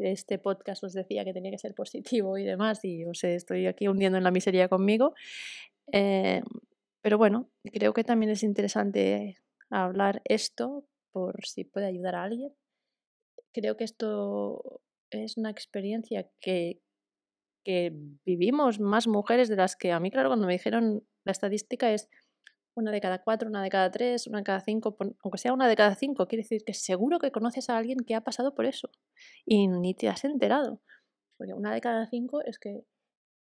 este 0.03 0.39
podcast 0.39 0.85
os 0.85 0.93
decía 0.93 1.25
que 1.25 1.33
tenía 1.33 1.51
que 1.51 1.59
ser 1.59 1.75
positivo 1.75 2.39
y 2.39 2.45
demás, 2.45 2.85
y 2.85 3.05
os 3.05 3.25
estoy 3.25 3.67
aquí 3.67 3.89
hundiendo 3.89 4.19
en 4.19 4.25
la 4.25 4.31
miseria 4.31 4.69
conmigo. 4.69 5.15
Eh, 5.93 6.43
pero 7.01 7.19
bueno, 7.19 7.51
creo 7.65 7.93
que 7.93 8.05
también 8.05 8.31
es 8.31 8.43
interesante 8.43 9.39
hablar 9.71 10.23
esto 10.25 10.85
por 11.11 11.45
si 11.45 11.65
puede 11.65 11.87
ayudar 11.87 12.15
a 12.15 12.25
alguien 12.25 12.53
creo 13.53 13.77
que 13.77 13.85
esto 13.85 14.81
es 15.11 15.37
una 15.37 15.51
experiencia 15.51 16.31
que, 16.41 16.81
que 17.65 17.93
vivimos 18.25 18.81
más 18.81 19.07
mujeres 19.07 19.49
de 19.49 19.57
las 19.57 19.77
que 19.77 19.93
a 19.93 20.01
mí, 20.01 20.11
claro, 20.11 20.31
cuando 20.31 20.47
me 20.47 20.55
dijeron 20.55 21.07
la 21.25 21.33
estadística 21.33 21.93
es 21.93 22.09
una 22.75 22.91
de 22.91 23.01
cada 23.01 23.23
cuatro, 23.23 23.49
una 23.49 23.63
de 23.63 23.69
cada 23.69 23.91
tres, 23.91 24.27
una 24.27 24.39
de 24.39 24.45
cada 24.45 24.61
cinco, 24.61 24.97
aunque 25.23 25.39
sea 25.39 25.53
una 25.53 25.69
de 25.69 25.77
cada 25.77 25.95
cinco, 25.95 26.27
quiere 26.27 26.43
decir 26.43 26.65
que 26.65 26.75
seguro 26.75 27.19
que 27.19 27.31
conoces 27.31 27.69
a 27.69 27.77
alguien 27.77 27.99
que 28.07 28.15
ha 28.15 28.23
pasado 28.23 28.55
por 28.55 28.65
eso 28.65 28.91
y 29.45 29.69
ni 29.69 29.95
te 29.95 30.09
has 30.09 30.25
enterado. 30.25 30.81
Porque 31.37 31.55
una 31.55 31.75
de 31.75 31.81
cada 31.81 32.07
cinco 32.07 32.41
es 32.43 32.59
que, 32.59 32.85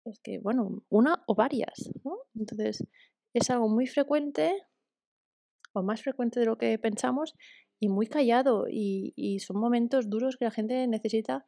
es 0.06 0.20
que 0.22 0.39
bueno, 0.39 0.84
una 0.89 1.24
o 1.28 1.36
varias, 1.36 1.89
¿no? 2.04 2.17
Entonces, 2.36 2.86
es 3.34 3.50
algo 3.50 3.67
muy 3.67 3.88
frecuente, 3.88 4.63
o 5.74 5.84
más 5.84 6.02
frecuente 6.02 6.39
de 6.39 6.46
lo 6.46 6.58
que 6.58 6.80
pensamos, 6.80 7.36
y 7.80 7.90
muy 7.90 8.08
callado 8.08 8.66
y, 8.70 9.40
son 9.40 9.60
momentos 9.60 10.10
duros 10.10 10.38
que 10.38 10.46
la 10.46 10.52
gente 10.52 10.88
necesita, 10.88 11.46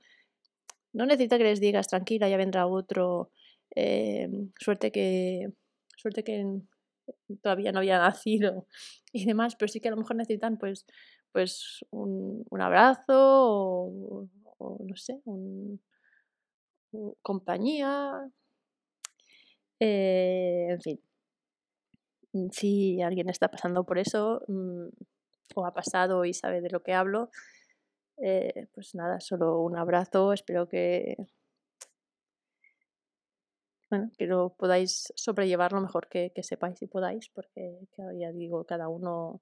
no 0.94 1.06
necesita 1.06 1.38
que 1.38 1.44
les 1.46 1.60
digas 1.60 1.88
tranquila, 1.88 2.30
ya 2.30 2.38
vendrá 2.38 2.68
otro, 2.68 3.32
eh, 3.76 4.30
suerte 4.60 4.92
que 4.92 5.50
suerte 5.98 6.24
que 6.24 6.62
todavía 7.42 7.72
no 7.72 7.80
había 7.80 8.00
nacido 8.00 8.68
y 9.14 9.26
demás, 9.26 9.56
pero 9.56 9.70
sí 9.70 9.80
que 9.80 9.90
a 9.90 9.92
lo 9.92 9.98
mejor 9.98 10.16
necesitan 10.16 10.58
pues, 10.58 10.86
pues 11.32 11.86
un, 11.92 12.46
abrazo 12.60 13.04
o, 13.08 14.28
no 14.60 14.96
sé, 14.96 15.22
un, 15.26 15.82
compañía, 17.22 18.32
eh, 19.80 20.68
en 20.72 20.82
fin. 20.82 21.00
Si 22.52 23.02
alguien 23.02 23.30
está 23.30 23.50
pasando 23.50 23.84
por 23.86 23.98
eso, 23.98 24.42
mm, 24.48 24.88
o 25.56 25.66
ha 25.66 25.74
pasado 25.74 26.26
y 26.26 26.34
sabe 26.34 26.62
de 26.62 26.70
lo 26.70 26.84
que 26.84 26.94
hablo, 26.94 27.30
eh, 28.18 28.68
pues 28.74 28.96
nada, 28.96 29.20
solo 29.20 29.62
un 29.62 29.78
abrazo. 29.78 30.34
Espero 30.34 30.68
que, 30.68 31.18
bueno, 33.90 34.12
que 34.18 34.28
lo 34.28 34.56
podáis 34.56 35.12
sobrellevar 35.16 35.74
lo 35.74 35.82
mejor 35.82 36.08
que, 36.10 36.32
sepáis 36.44 36.82
y 36.82 36.88
podáis, 36.88 37.30
porque 37.30 37.80
ya 38.20 38.32
digo, 38.32 38.66
cada 38.66 38.88
uno 38.90 39.42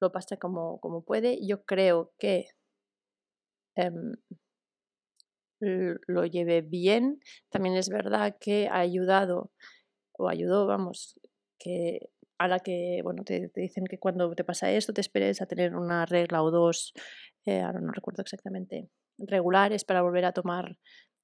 lo 0.00 0.12
pasa 0.12 0.36
como, 0.36 0.80
como 0.80 1.02
puede. 1.02 1.44
Yo 1.46 1.64
creo 1.64 2.12
que 2.18 2.48
em, 3.76 4.16
lo 5.60 6.24
llevé 6.24 6.62
bien. 6.62 7.20
También 7.50 7.76
es 7.76 7.88
verdad 7.88 8.36
que 8.40 8.68
ha 8.68 8.78
ayudado, 8.78 9.52
o 10.12 10.28
ayudó, 10.28 10.66
vamos, 10.66 11.18
que 11.58 12.10
a 12.38 12.48
la 12.48 12.60
que, 12.60 13.00
bueno, 13.02 13.24
te, 13.24 13.50
dicen 13.54 13.84
que 13.84 13.98
cuando 13.98 14.34
te 14.34 14.44
pasa 14.44 14.70
esto 14.70 14.92
te 14.92 15.00
esperes 15.00 15.42
a 15.42 15.46
tener 15.46 15.74
una 15.74 16.06
regla 16.06 16.42
o 16.42 16.50
dos, 16.50 16.92
eh, 17.44 17.60
ahora 17.60 17.80
no 17.80 17.92
recuerdo 17.92 18.22
exactamente, 18.22 18.88
regulares 19.18 19.84
para 19.84 20.02
volver 20.02 20.24
a 20.24 20.32
tomar, 20.32 20.78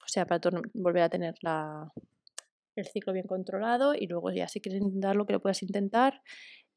o 0.04 0.08
sea, 0.08 0.26
para 0.26 0.40
volver 0.74 1.02
a 1.02 1.08
tener 1.08 1.34
la, 1.42 1.88
el 2.76 2.86
ciclo 2.86 3.12
bien 3.12 3.26
controlado 3.26 3.94
y 3.94 4.06
luego 4.06 4.30
ya 4.32 4.48
si 4.48 4.60
quieres 4.60 4.82
intentar 4.82 5.16
lo 5.16 5.26
que 5.26 5.32
lo 5.32 5.40
puedas 5.40 5.62
intentar. 5.62 6.20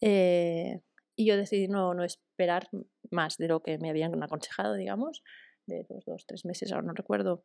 Eh, 0.01 0.79
y 1.15 1.25
yo 1.25 1.35
decidí 1.35 1.67
no, 1.67 1.93
no 1.95 2.03
esperar 2.03 2.69
más 3.09 3.37
de 3.37 3.47
lo 3.47 3.63
que 3.63 3.79
me 3.79 3.89
habían 3.89 4.21
aconsejado, 4.21 4.75
digamos, 4.75 5.23
de 5.65 5.85
los 5.89 6.05
dos, 6.05 6.25
tres 6.27 6.45
meses, 6.45 6.71
ahora 6.71 6.85
no 6.85 6.93
recuerdo. 6.93 7.43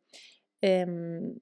Em, 0.61 1.35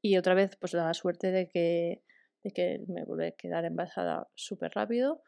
y 0.00 0.16
otra 0.16 0.34
vez, 0.34 0.56
pues 0.60 0.72
la 0.72 0.94
suerte 0.94 1.32
de 1.32 1.48
que, 1.48 2.02
de 2.46 2.52
que 2.52 2.84
me 2.86 3.04
volví 3.04 3.26
a 3.26 3.32
quedar 3.32 3.64
embarazada 3.64 4.28
súper 4.36 4.70
rápido. 4.72 5.22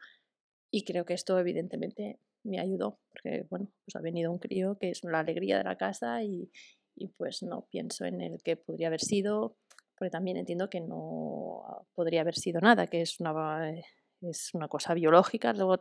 Y 0.71 0.85
creo 0.85 1.05
que 1.05 1.13
esto 1.13 1.37
evidentemente 1.37 2.19
me 2.43 2.59
ayudó, 2.59 2.99
porque 3.09 3.45
bueno, 3.49 3.67
pues 3.83 3.95
ha 3.95 4.01
venido 4.01 4.31
un 4.31 4.39
crío 4.39 4.77
que 4.79 4.91
es 4.91 5.03
la 5.03 5.19
alegría 5.19 5.57
de 5.57 5.65
la 5.65 5.77
casa 5.77 6.23
y, 6.23 6.49
y 6.95 7.09
pues 7.09 7.43
no 7.43 7.67
pienso 7.69 8.05
en 8.05 8.21
el 8.21 8.41
que 8.41 8.55
podría 8.55 8.87
haber 8.87 9.01
sido, 9.01 9.57
porque 9.97 10.11
también 10.11 10.37
entiendo 10.37 10.69
que 10.69 10.79
no 10.79 11.85
podría 11.93 12.21
haber 12.21 12.35
sido 12.35 12.61
nada, 12.61 12.87
que 12.87 13.01
es 13.01 13.19
una, 13.19 13.73
es 14.21 14.53
una 14.53 14.69
cosa 14.69 14.93
biológica, 14.93 15.51
luego 15.51 15.77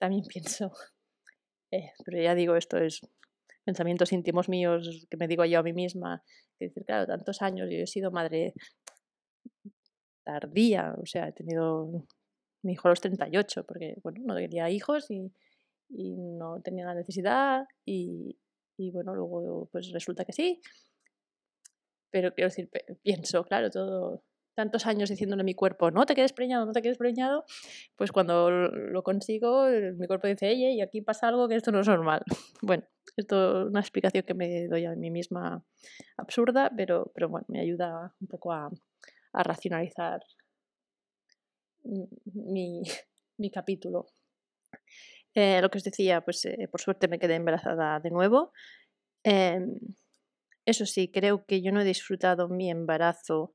también 0.00 0.24
pienso, 0.28 0.72
eh, 1.70 1.92
pero 2.04 2.20
ya 2.20 2.34
digo, 2.34 2.56
esto 2.56 2.78
es 2.78 3.00
pensamientos 3.64 4.12
íntimos 4.12 4.48
míos 4.48 5.06
que 5.08 5.16
me 5.16 5.28
digo 5.28 5.44
yo 5.44 5.60
a 5.60 5.62
mí 5.62 5.72
misma, 5.72 6.24
que 6.58 6.66
decir, 6.66 6.84
claro, 6.84 7.06
tantos 7.06 7.40
años 7.42 7.68
yo 7.70 7.78
he 7.78 7.86
sido 7.86 8.10
madre 8.10 8.54
tardía, 10.32 10.94
o 11.00 11.06
sea, 11.06 11.28
he 11.28 11.32
tenido 11.32 12.06
mi 12.62 12.72
hijo 12.72 12.88
a 12.88 12.90
los 12.90 13.00
38, 13.00 13.64
porque 13.66 13.96
bueno, 14.02 14.20
no 14.24 14.36
quería 14.36 14.70
hijos 14.70 15.10
y, 15.10 15.32
y 15.88 16.16
no 16.16 16.60
tenía 16.62 16.84
la 16.86 16.94
necesidad 16.94 17.66
y, 17.84 18.38
y, 18.76 18.90
bueno, 18.90 19.14
luego 19.14 19.68
pues 19.72 19.90
resulta 19.92 20.24
que 20.24 20.32
sí. 20.32 20.60
Pero 22.10 22.34
quiero 22.34 22.48
decir, 22.48 22.68
pienso, 23.02 23.44
claro, 23.44 23.70
todo, 23.70 24.24
tantos 24.54 24.86
años 24.86 25.08
diciéndole 25.08 25.42
a 25.42 25.44
mi 25.44 25.54
cuerpo, 25.54 25.90
no 25.90 26.04
te 26.06 26.14
quedes 26.14 26.32
preñado, 26.32 26.66
no 26.66 26.72
te 26.72 26.82
quedes 26.82 26.98
preñado, 26.98 27.44
pues 27.96 28.12
cuando 28.12 28.50
lo 28.50 29.02
consigo, 29.02 29.66
mi 29.96 30.06
cuerpo 30.06 30.26
dice, 30.26 30.50
oye, 30.50 30.72
y 30.72 30.80
aquí 30.80 31.00
pasa 31.00 31.28
algo 31.28 31.48
que 31.48 31.56
esto 31.56 31.72
no 31.72 31.80
es 31.80 31.88
normal. 31.88 32.22
Bueno, 32.62 32.84
esto 33.16 33.62
es 33.62 33.68
una 33.68 33.80
explicación 33.80 34.24
que 34.24 34.34
me 34.34 34.68
doy 34.68 34.84
a 34.84 34.94
mí 34.94 35.10
misma 35.10 35.64
absurda, 36.18 36.70
pero, 36.76 37.10
pero 37.14 37.30
bueno, 37.30 37.46
me 37.48 37.60
ayuda 37.60 38.14
un 38.20 38.26
poco 38.26 38.52
a, 38.52 38.70
a 39.32 39.42
racionalizar 39.42 40.20
mi, 41.84 42.82
mi 43.38 43.50
capítulo. 43.50 44.06
Eh, 45.34 45.60
lo 45.60 45.70
que 45.70 45.78
os 45.78 45.84
decía, 45.84 46.20
pues 46.22 46.44
eh, 46.44 46.68
por 46.70 46.80
suerte 46.80 47.08
me 47.08 47.18
quedé 47.18 47.36
embarazada 47.36 48.00
de 48.00 48.10
nuevo. 48.10 48.52
Em, 49.24 49.78
eso 50.66 50.86
sí, 50.86 51.10
creo 51.10 51.44
que 51.46 51.62
yo 51.62 51.72
no 51.72 51.80
he 51.80 51.84
disfrutado 51.84 52.48
mi 52.48 52.70
embarazo, 52.70 53.54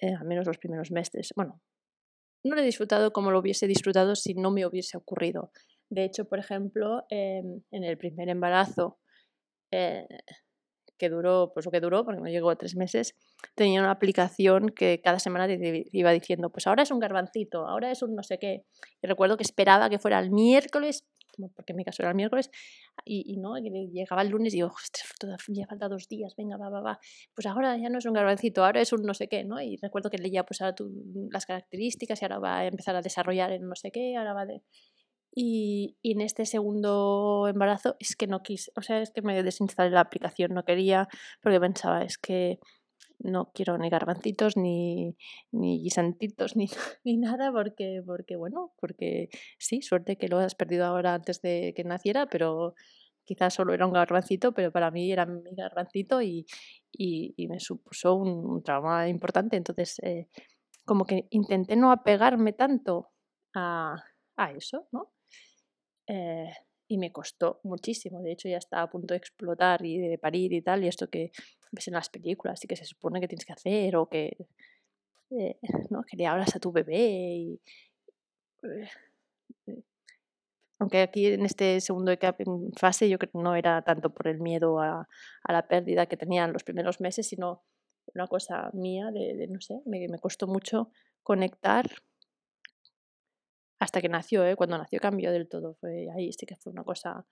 eh, 0.00 0.14
al 0.14 0.26
menos 0.26 0.46
los 0.46 0.58
primeros 0.58 0.90
meses. 0.90 1.32
Bueno, 1.36 1.60
no 2.44 2.56
lo 2.56 2.60
he 2.60 2.64
disfrutado 2.64 3.12
como 3.12 3.30
lo 3.30 3.38
hubiese 3.38 3.66
disfrutado 3.66 4.16
si 4.16 4.34
no 4.34 4.50
me 4.50 4.66
hubiese 4.66 4.96
ocurrido. 4.96 5.52
De 5.88 6.04
hecho, 6.04 6.24
por 6.24 6.38
ejemplo, 6.38 7.04
em, 7.10 7.62
en 7.70 7.84
el 7.84 7.96
primer 7.98 8.28
embarazo, 8.28 8.98
que 11.02 11.08
duró, 11.08 11.50
pues 11.52 11.66
lo 11.66 11.72
que 11.72 11.80
duró, 11.80 12.04
porque 12.04 12.20
no 12.20 12.28
llegó 12.28 12.48
a 12.48 12.54
tres 12.54 12.76
meses, 12.76 13.16
tenía 13.56 13.80
una 13.80 13.90
aplicación 13.90 14.68
que 14.68 15.00
cada 15.02 15.18
semana 15.18 15.48
iba 15.50 16.12
diciendo, 16.12 16.50
pues 16.50 16.68
ahora 16.68 16.84
es 16.84 16.92
un 16.92 17.00
garbancito, 17.00 17.66
ahora 17.66 17.90
es 17.90 18.02
un 18.02 18.14
no 18.14 18.22
sé 18.22 18.38
qué. 18.38 18.64
Y 19.02 19.08
recuerdo 19.08 19.36
que 19.36 19.42
esperaba 19.42 19.90
que 19.90 19.98
fuera 19.98 20.20
el 20.20 20.30
miércoles, 20.30 21.04
porque 21.56 21.72
en 21.72 21.78
mi 21.78 21.84
caso 21.84 22.02
era 22.02 22.10
el 22.10 22.14
miércoles, 22.14 22.52
y, 23.04 23.36
no, 23.38 23.56
llegaba 23.58 24.22
el 24.22 24.28
lunes 24.28 24.54
y 24.54 24.58
digo, 24.58 24.70
todavía 25.18 25.66
falta 25.66 25.88
dos 25.88 26.06
días, 26.06 26.36
venga, 26.36 26.56
va, 26.56 26.68
va, 26.68 26.80
va. 26.80 27.00
Pues 27.34 27.46
ahora 27.46 27.76
ya 27.76 27.88
no 27.88 27.98
es 27.98 28.06
un 28.06 28.12
garbancito, 28.12 28.64
ahora 28.64 28.80
es 28.80 28.92
un 28.92 29.02
no 29.02 29.12
sé 29.12 29.26
qué, 29.26 29.42
¿no? 29.42 29.60
Y 29.60 29.78
recuerdo 29.82 30.08
que 30.08 30.18
leía 30.18 30.44
pues 30.44 30.60
ahora 30.60 30.76
las 31.32 31.46
características 31.46 32.22
y 32.22 32.24
ahora 32.26 32.38
va 32.38 32.58
a 32.58 32.66
empezar 32.66 32.94
a 32.94 33.02
desarrollar 33.02 33.50
en 33.50 33.66
no 33.66 33.74
sé 33.74 33.90
qué, 33.90 34.16
ahora 34.16 34.34
va 34.34 34.46
de... 34.46 34.62
Y, 35.34 35.96
en 36.02 36.20
este 36.20 36.44
segundo 36.46 37.48
embarazo 37.48 37.96
es 37.98 38.16
que 38.16 38.26
no 38.26 38.42
quise, 38.42 38.70
o 38.76 38.82
sea, 38.82 39.00
es 39.00 39.10
que 39.10 39.22
me 39.22 39.42
desinstalé 39.42 39.90
la 39.90 40.00
aplicación, 40.00 40.52
no 40.52 40.64
quería, 40.64 41.08
porque 41.42 41.60
pensaba, 41.60 42.04
es 42.04 42.18
que 42.18 42.58
no 43.18 43.50
quiero 43.54 43.78
ni 43.78 43.88
garbancitos, 43.88 44.56
ni, 44.56 45.16
ni 45.52 45.80
guisantitos, 45.82 46.56
ni, 46.56 46.68
ni 47.04 47.16
nada, 47.16 47.50
porque, 47.52 48.02
porque, 48.04 48.36
bueno, 48.36 48.74
porque 48.80 49.30
sí, 49.58 49.82
suerte 49.82 50.16
que 50.16 50.28
lo 50.28 50.38
has 50.38 50.54
perdido 50.54 50.84
ahora 50.86 51.14
antes 51.14 51.40
de 51.40 51.72
que 51.74 51.84
naciera, 51.84 52.26
pero 52.26 52.74
quizás 53.24 53.54
solo 53.54 53.72
era 53.74 53.86
un 53.86 53.92
garbancito, 53.92 54.52
pero 54.52 54.70
para 54.72 54.90
mí 54.90 55.12
era 55.12 55.26
mi 55.26 55.54
garbancito 55.54 56.20
y, 56.22 56.46
y, 56.92 57.46
me 57.48 57.60
supuso 57.60 58.14
un, 58.14 58.62
trauma 58.62 59.08
importante. 59.08 59.56
Entonces, 59.56 59.98
eh, 60.02 60.28
como 60.84 61.06
que 61.06 61.26
intenté 61.30 61.76
no 61.76 61.92
apegarme 61.92 62.52
tanto 62.52 63.10
a, 63.54 63.96
a 64.36 64.52
eso, 64.52 64.88
¿no? 64.92 65.12
Eh, 66.12 66.52
y 66.88 66.98
me 66.98 67.10
costó 67.10 67.60
muchísimo. 67.62 68.20
De 68.20 68.32
hecho, 68.32 68.48
ya 68.48 68.58
estaba 68.58 68.82
a 68.82 68.90
punto 68.90 69.14
de 69.14 69.18
explotar 69.18 69.82
y 69.84 69.98
de 69.98 70.18
parir 70.18 70.52
y 70.52 70.60
tal, 70.60 70.84
y 70.84 70.88
esto 70.88 71.08
que 71.08 71.32
ves 71.70 71.88
en 71.88 71.94
las 71.94 72.10
películas 72.10 72.62
y 72.62 72.68
que 72.68 72.76
se 72.76 72.84
supone 72.84 73.18
que 73.18 73.28
tienes 73.28 73.46
que 73.46 73.54
hacer, 73.54 73.96
o 73.96 74.10
que, 74.10 74.36
eh, 75.30 75.56
¿no? 75.90 76.02
que 76.02 76.18
le 76.18 76.26
hablas 76.26 76.54
a 76.54 76.60
tu 76.60 76.70
bebé. 76.70 76.98
Y, 76.98 77.60
eh, 78.64 78.90
aunque 80.78 81.00
aquí 81.00 81.26
en 81.28 81.46
este 81.46 81.80
segundo 81.80 82.12
fase 82.76 83.08
yo 83.08 83.18
creo 83.18 83.30
que 83.32 83.38
no 83.38 83.54
era 83.54 83.80
tanto 83.82 84.12
por 84.12 84.28
el 84.28 84.40
miedo 84.40 84.80
a, 84.80 85.08
a, 85.44 85.52
la 85.52 85.68
pérdida 85.68 86.06
que 86.06 86.18
tenían 86.18 86.52
los 86.52 86.64
primeros 86.64 87.00
meses, 87.00 87.26
sino 87.26 87.62
una 88.14 88.26
cosa 88.26 88.68
mía 88.74 89.10
de, 89.12 89.46
no 89.48 89.60
sé, 89.60 89.80
me, 89.86 90.08
me 90.08 90.18
costó 90.18 90.46
mucho 90.46 90.90
conectar 91.22 91.86
hasta 93.82 94.00
que 94.00 94.08
nació, 94.08 94.46
¿eh? 94.46 94.54
cuando 94.54 94.78
nació 94.78 95.00
cambió 95.00 95.32
del 95.32 95.48
todo, 95.48 95.74
fue 95.80 96.06
ahí 96.14 96.32
sí 96.32 96.46
que 96.46 96.54
fue 96.54 96.72
una 96.72 96.84
cosa 96.84 97.26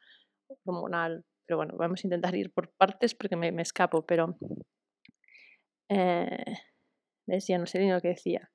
hormonal, 0.65 1.25
pero 1.47 1.59
bueno, 1.59 1.75
vamos 1.77 2.03
a 2.03 2.09
intentar 2.09 2.35
ir 2.35 2.53
por 2.53 2.73
partes 2.73 3.15
porque 3.15 3.37
me, 3.37 3.53
me 3.53 3.63
escapo, 3.63 4.05
pero 4.05 4.37
eh, 5.89 6.45
decía, 7.25 7.57
no 7.57 7.67
sé 7.67 7.79
ni 7.79 7.89
lo 7.89 8.01
que 8.01 8.09
decía. 8.09 8.51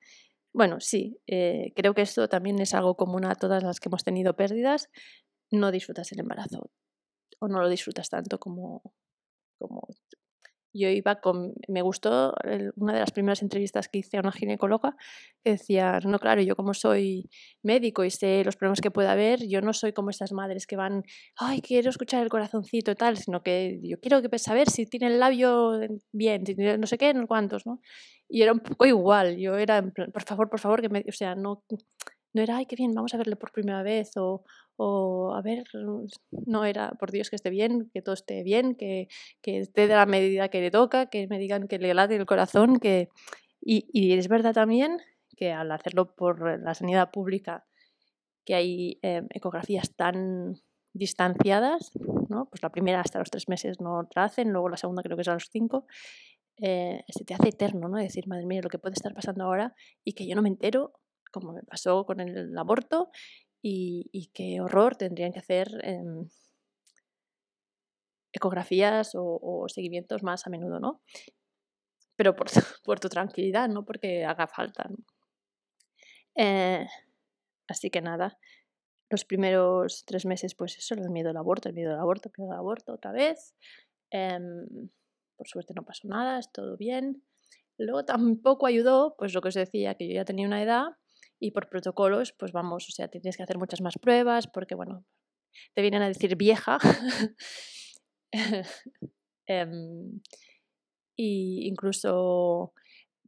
Bueno, 0.54 0.82
sí, 0.82 1.22
eh, 1.26 1.72
creo 1.74 1.94
que 1.94 2.02
esto 2.02 2.28
también 2.28 2.60
es 2.60 2.74
algo 2.74 2.98
común 2.98 3.24
a 3.24 3.36
todas 3.36 3.64
las 3.64 3.80
que 3.80 3.88
hemos 3.88 4.04
tenido 4.04 4.36
pérdidas, 4.36 4.90
no 5.50 5.72
disfrutas 5.72 6.12
el 6.12 6.20
embarazo 6.20 6.72
o 7.40 7.48
no 7.48 7.62
lo 7.62 7.70
disfrutas 7.70 8.10
tanto 8.10 8.40
como, 8.40 8.82
como 9.58 9.88
yo 10.76 10.90
iba 10.90 11.16
con, 11.22 11.54
me 11.68 11.82
gustó 11.82 12.34
una 12.76 12.94
de 12.94 13.00
las 13.00 13.12
primeras 13.12 13.42
entrevistas 13.42 13.88
que 13.88 14.00
hice 14.00 14.18
a 14.18 14.20
una 14.20 14.32
ginecóloga 14.32 14.96
que 15.44 15.52
decía, 15.52 16.00
no, 16.04 16.20
claro, 16.20 16.42
yo 16.42 16.56
como 16.56 16.74
soy 16.74 17.30
médico 17.64 18.04
y 18.04 18.12
sé 18.12 18.44
los 18.44 18.58
problemas 18.58 18.82
que 18.82 18.92
puede 18.92 19.08
haber, 19.08 19.48
yo 19.48 19.62
no 19.62 19.74
soy 19.74 19.94
como 19.94 20.10
estas 20.10 20.34
madres 20.34 20.68
que 20.68 20.76
van, 20.76 21.04
ay, 21.38 21.62
quiero 21.62 21.90
escuchar 21.90 22.24
el 22.24 22.30
corazoncito 22.30 22.92
y 22.92 22.96
tal, 22.96 23.18
sino 23.18 23.42
que 23.42 23.80
yo 23.82 24.00
quiero 24.00 24.22
que 24.22 24.38
saber 24.38 24.70
si 24.70 24.86
tiene 24.86 25.08
el 25.08 25.20
labio 25.20 25.80
bien, 26.12 26.46
si 26.46 26.56
tiene 26.56 26.78
no 26.78 26.88
sé 26.88 26.98
qué, 26.98 27.14
no 27.14 27.26
cuántos, 27.28 27.66
¿no? 27.66 27.80
Y 28.28 28.42
era 28.42 28.52
un 28.52 28.60
poco 28.60 28.86
igual, 28.86 29.38
yo 29.38 29.56
era, 29.58 29.82
por 29.82 30.24
favor, 30.24 30.50
por 30.50 30.60
favor, 30.60 30.82
que 30.82 30.90
me, 30.90 31.06
o 31.08 31.12
sea, 31.12 31.36
no, 31.36 31.64
no 32.34 32.42
era, 32.42 32.58
ay, 32.58 32.66
qué 32.66 32.76
bien, 32.76 32.94
vamos 32.94 33.14
a 33.14 33.18
verle 33.18 33.38
por 33.38 33.52
primera 33.52 33.82
vez, 33.82 34.12
o, 34.18 34.44
o 34.78 35.34
a 35.36 35.42
ver, 35.42 35.64
no 36.46 36.66
era, 36.66 36.92
por 36.92 37.12
Dios, 37.12 37.30
que 37.30 37.36
esté 37.36 37.50
bien, 37.50 37.90
que 37.94 38.02
todo 38.02 38.14
esté 38.14 38.44
bien, 38.44 38.76
que, 38.76 39.08
que 39.42 39.60
esté 39.60 39.88
de 39.88 39.96
la 39.96 40.06
medida 40.06 40.50
que 40.50 40.62
le 40.62 40.72
toca, 40.72 41.08
que 41.08 41.28
me 41.28 41.40
digan 41.40 41.68
que 41.68 41.80
le 41.80 41.94
late 41.94 42.16
el 42.16 42.26
corazón, 42.26 42.80
que... 42.80 43.10
Y, 43.68 44.14
es 44.14 44.28
verdad 44.28 44.54
también 44.54 45.00
que 45.36 45.52
al 45.52 45.72
hacerlo 45.72 46.16
por 46.16 46.62
la 46.62 46.74
sanidad 46.76 47.10
pública, 47.10 47.66
que 48.46 48.54
hay 48.54 49.00
em, 49.02 49.28
ecografías 49.32 49.96
tan 49.96 50.62
distanciadas, 50.94 51.92
¿no? 52.30 52.48
pues 52.50 52.62
la 52.62 52.70
primera 52.70 53.02
hasta 53.02 53.20
los 53.20 53.32
tres 53.32 53.50
meses 53.50 53.82
no 53.82 54.08
la 54.16 54.24
hacen, 54.24 54.52
luego 54.52 54.70
la 54.70 54.78
segunda 54.78 55.02
creo 55.02 55.18
que 55.18 55.24
es 55.24 55.28
a 55.28 55.34
los 55.34 55.50
cinco, 55.52 55.88
eh, 56.62 57.04
se 57.10 57.26
te 57.26 57.34
hace 57.34 57.50
eterno, 57.50 57.90
¿no? 57.90 57.98
Decir, 57.98 58.28
madre 58.28 58.46
mía, 58.46 58.62
lo 58.62 58.70
que 58.70 58.80
puede 58.80 58.94
estar 58.94 59.14
pasando 59.14 59.44
ahora 59.44 59.76
y 60.06 60.14
que 60.14 60.26
yo 60.26 60.36
no 60.36 60.42
me 60.42 60.48
entero, 60.48 60.94
como 61.32 61.52
me 61.52 61.64
pasó 61.64 62.06
con 62.06 62.22
el 62.22 62.58
aborto, 62.58 63.10
y, 63.68 64.30
qué 64.34 64.62
horror 64.62 64.96
tendrían 64.96 65.34
que 65.34 65.40
hacer 65.40 65.68
em, 65.82 66.30
ecografías 68.32 69.14
o, 69.16 69.66
seguimientos 69.70 70.22
más 70.22 70.46
a 70.46 70.52
menudo, 70.52 70.80
¿no? 70.80 71.02
Pero 72.16 72.36
por, 72.36 72.48
por 72.84 73.00
tu 73.00 73.10
tranquilidad, 73.10 73.68
no 73.68 73.84
porque 73.84 74.24
haga 74.24 74.46
falta. 74.46 74.88
Eh, 76.36 76.86
así 77.68 77.90
que 77.90 78.02
nada, 78.02 78.38
los 79.10 79.26
primeros 79.26 80.06
tres 80.06 80.28
meses, 80.28 80.54
pues 80.54 80.78
eso, 80.78 80.94
el 80.94 81.10
miedo 81.10 81.32
al 81.32 81.38
aborto, 81.38 81.68
el 81.68 81.76
miedo 81.76 81.94
al 81.94 82.00
aborto, 82.00 82.30
el 82.30 82.34
miedo 82.38 82.54
al 82.54 82.60
aborto 82.60 82.94
otra 82.94 83.12
vez. 83.12 83.56
Em, 84.12 84.90
por 85.38 85.48
suerte 85.48 85.74
no 85.74 85.84
pasó 85.84 86.08
nada, 86.08 86.38
es 86.38 86.52
todo 86.52 86.78
bien. 86.78 87.24
Luego 87.80 88.06
tampoco 88.06 88.68
ayudó, 88.68 89.16
pues 89.18 89.34
lo 89.34 89.42
que 89.42 89.48
os 89.48 89.56
decía, 89.56 89.96
que 89.96 90.08
yo 90.08 90.14
ya 90.14 90.26
tenía 90.26 90.46
una 90.46 90.62
edad 90.62 90.98
y 91.46 91.52
por 91.52 91.70
protocolos, 91.70 92.34
pues 92.34 92.52
vamos, 92.52 92.90
o 92.90 92.92
sea, 92.92 93.08
tienes 93.08 93.38
que 93.38 93.44
hacer 93.44 93.60
muchas 93.60 93.80
más 93.80 94.00
pruebas 94.02 94.48
porque, 94.48 94.74
bueno, 94.74 95.06
te 95.76 95.84
vienen 95.84 96.02
a 96.02 96.08
decir 96.08 96.36
vieja. 96.36 96.80
Em, 99.48 100.22
y 101.16 101.68
incluso 101.68 102.74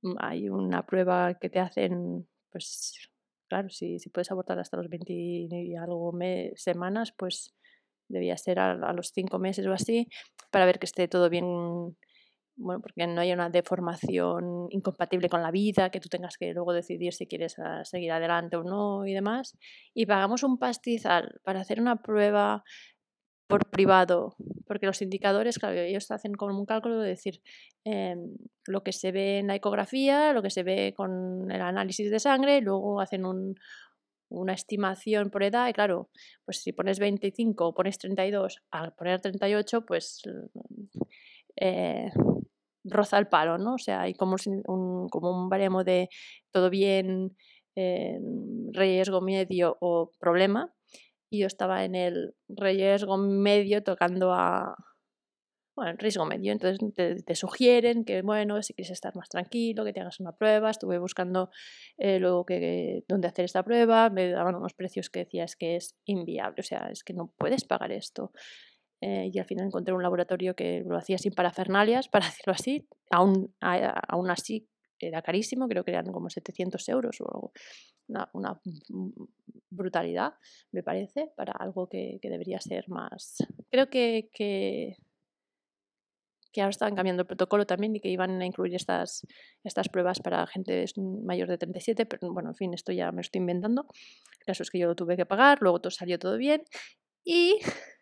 mm, 0.02 0.16
hay 0.20 0.50
una 0.50 0.84
prueba 0.84 1.36
que 1.36 1.48
te 1.48 1.60
hacen, 1.60 2.28
pues 2.52 3.12
claro, 3.48 3.70
si, 3.70 4.00
si 4.00 4.10
puedes 4.10 4.32
abortar 4.32 4.58
hasta 4.58 4.78
los 4.78 4.90
20 4.90 5.14
y 5.14 5.76
algo 5.76 6.12
semanas, 6.56 7.14
pues 7.16 7.54
debía 8.10 8.36
ser 8.36 8.58
a, 8.58 8.72
a, 8.72 8.94
los 8.94 9.12
5 9.14 9.38
meses 9.38 9.68
o 9.68 9.74
así, 9.74 10.10
para 10.50 10.66
ver 10.66 10.80
que 10.80 10.88
esté 10.88 11.08
todo 11.08 11.30
bien 11.30 11.96
bueno, 12.58 12.82
porque 12.82 13.06
no 13.06 13.22
haya 13.22 13.36
una 13.36 13.50
deformación 13.50 14.67
incompatible 14.72 15.30
con 15.30 15.43
la 15.43 15.52
vida, 15.52 15.91
que 15.91 16.00
tú 16.00 16.10
tengas 16.10 16.38
que 16.38 16.54
luego 16.54 16.74
decidir 16.74 17.13
si 17.13 17.28
quieres 17.28 17.58
ah, 17.60 17.86
seguir 17.86 18.12
adelante 18.12 18.58
o 18.58 18.63
no 18.63 19.06
y 19.06 19.13
demás. 19.13 19.58
Y 19.93 20.06
pagamos 20.08 20.43
un 20.43 20.58
pastizal 20.58 21.39
para 21.43 21.62
hacer 21.62 21.80
una 21.80 21.98
prueba 21.98 22.63
por 23.48 23.70
privado, 23.70 24.36
porque 24.65 24.88
los 24.88 25.02
indicadores, 25.02 25.58
claro, 25.58 25.80
ellos 25.80 26.12
hacen 26.12 26.34
como 26.34 26.60
un 26.60 26.65
cálculo 26.65 27.00
de 27.00 27.10
decir 27.10 27.41
em, 27.86 28.36
lo 28.65 28.84
que 28.84 28.91
se 28.91 29.12
ve 29.12 29.39
en 29.39 29.48
la 29.48 29.56
ecografía, 29.56 30.34
lo 30.34 30.41
que 30.41 30.50
se 30.50 30.63
ve 30.63 30.93
con 30.96 31.50
el 31.50 31.62
análisis 31.62 32.12
de 32.12 32.20
sangre, 32.20 32.58
y 32.58 32.62
luego 32.62 33.00
hacen 33.00 33.26
un, 33.26 33.56
una 34.30 34.54
estimación 34.54 35.30
por 35.30 35.43
edad, 35.43 35.70
y 35.70 35.74
claro, 35.74 36.10
pues 36.43 36.62
si 36.62 36.74
pones 36.74 37.00
25 37.00 37.67
o 37.67 37.74
pones 37.74 37.98
32, 38.00 38.63
al 38.72 38.93
poner 38.93 39.22
38, 39.22 39.86
pues 39.86 40.24
eh, 41.60 42.12
roza 42.84 43.17
el 43.17 43.28
palo, 43.28 43.58
¿no? 43.58 43.76
O 43.76 43.78
sea, 43.78 44.02
hay 44.02 44.13
como 44.13 44.36
un, 44.65 45.10
como 45.10 45.32
un 45.32 45.50
baremo 45.50 45.84
de 45.84 46.10
todo 46.52 46.70
bien, 46.70 47.36
riesgo 48.74 49.22
medio 49.22 49.78
o 49.82 50.12
problema. 50.20 50.74
Y 51.30 51.39
yo 51.39 51.48
estaba 51.48 51.84
en 51.86 51.96
el 51.96 52.34
riesgo 52.48 53.17
medio 53.17 53.84
tocando 53.84 54.34
a, 54.34 54.76
bueno, 55.78 55.93
riesgo 56.00 56.26
medio. 56.26 56.52
Entonces 56.52 56.80
te, 57.24 57.36
sugieren 57.36 58.04
que, 58.04 58.24
bueno, 58.24 58.63
si 58.63 58.74
quieres 58.74 58.89
estar 58.89 59.15
más 59.15 59.30
tranquilo, 59.30 59.86
que 59.86 59.93
te 59.93 60.02
hagas 60.02 60.20
una 60.20 60.32
prueba. 60.32 60.72
Estuve 60.72 60.98
buscando 60.98 61.52
eh, 62.00 62.20
luego 62.20 62.46
que, 62.46 63.04
dónde 63.08 63.28
hacer 63.28 63.46
esta 63.46 63.63
prueba. 63.63 64.10
Me 64.10 64.32
daban 64.32 64.56
unos 64.56 64.74
precios 64.74 65.12
que 65.12 65.20
decías 65.20 65.56
que 65.56 65.76
es 65.76 65.96
inviable. 66.06 66.62
O 66.62 66.63
sea, 66.63 66.89
es 66.91 67.04
que 67.04 67.13
no 67.13 67.32
puedes 67.38 67.63
pagar 67.63 67.91
esto. 67.91 68.32
Eh, 69.02 69.30
y 69.32 69.40
al 69.40 69.46
final 69.46 69.68
encontré 69.68 69.94
un 69.94 70.02
laboratorio 70.02 70.56
que 70.56 70.84
lo 70.86 70.98
hacía 70.98 71.18
sin 71.18 71.34
parafernalias, 71.34 72.08
para 72.10 72.26
decirlo 72.26 72.54
así. 72.54 72.88
Aún, 73.12 73.54
aún 73.62 74.30
así 74.30 74.68
era 75.00 75.22
carísimo, 75.22 75.68
creo 75.68 75.84
que 75.84 75.92
eran 75.92 76.12
como 76.12 76.30
700 76.30 76.90
euros 76.90 77.22
o 77.22 77.26
algo. 77.26 77.52
Una, 78.08 78.30
una 78.34 78.62
brutalidad, 79.70 80.36
me 80.72 80.82
parece, 80.82 81.32
para 81.36 81.52
algo 81.52 81.88
que, 81.88 82.20
que 82.22 82.30
debería 82.30 82.60
ser 82.62 82.88
más. 82.88 83.38
Creo 83.70 83.90
que, 83.90 84.30
que, 84.34 84.96
que, 86.54 86.62
ahora 86.62 86.70
estaban 86.70 86.96
cambiando 86.96 87.24
el 87.24 87.28
protocolo 87.28 87.66
también 87.66 87.96
y 87.96 88.00
que 88.00 88.08
iban 88.08 88.42
a 88.42 88.46
incluir 88.46 88.74
estas, 88.76 89.28
estas 89.64 89.90
pruebas 89.90 90.22
para 90.22 90.48
gente 90.48 90.86
mayor 91.24 91.50
de 91.50 91.58
37, 91.58 92.06
pero 92.06 92.32
bueno, 92.32 92.50
en 92.50 92.56
fin, 92.56 92.74
esto 92.74 92.94
ya 92.94 93.12
me 93.12 93.22
estoy 93.22 93.40
inventando. 93.40 93.88
El 94.40 94.46
caso 94.46 94.64
es 94.64 94.72
que 94.72 94.80
yo 94.80 94.88
lo 94.88 94.96
tuve 94.96 95.18
que 95.18 95.26
pagar, 95.26 95.58
luego 95.62 95.82
todo 95.82 95.92
salió 95.92 96.18
todo 96.18 96.38
bien 96.38 96.64
y 97.26 97.60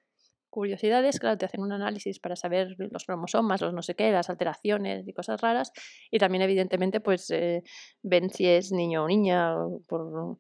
curiosidades, 0.55 1.19
claro, 1.19 1.37
te 1.37 1.45
hacen 1.45 1.61
un 1.61 1.73
análisis 1.73 2.19
para 2.19 2.37
saber 2.37 2.75
los 2.77 3.03
cromosomas, 3.03 3.59
los 3.59 3.73
no 3.73 3.81
sé 3.81 3.93
qué, 3.93 4.09
las 4.11 4.29
alteraciones 4.29 5.05
y 5.05 5.13
cosas 5.13 5.41
raras. 5.41 5.73
Y 6.09 6.17
también, 6.17 6.43
evidentemente, 6.43 7.01
pues 7.01 7.29
eh, 7.31 7.61
ven 8.01 8.29
si 8.29 8.47
es 8.47 8.71
niño 8.71 9.03
o 9.03 9.07
niña, 9.07 9.53
por... 9.85 10.37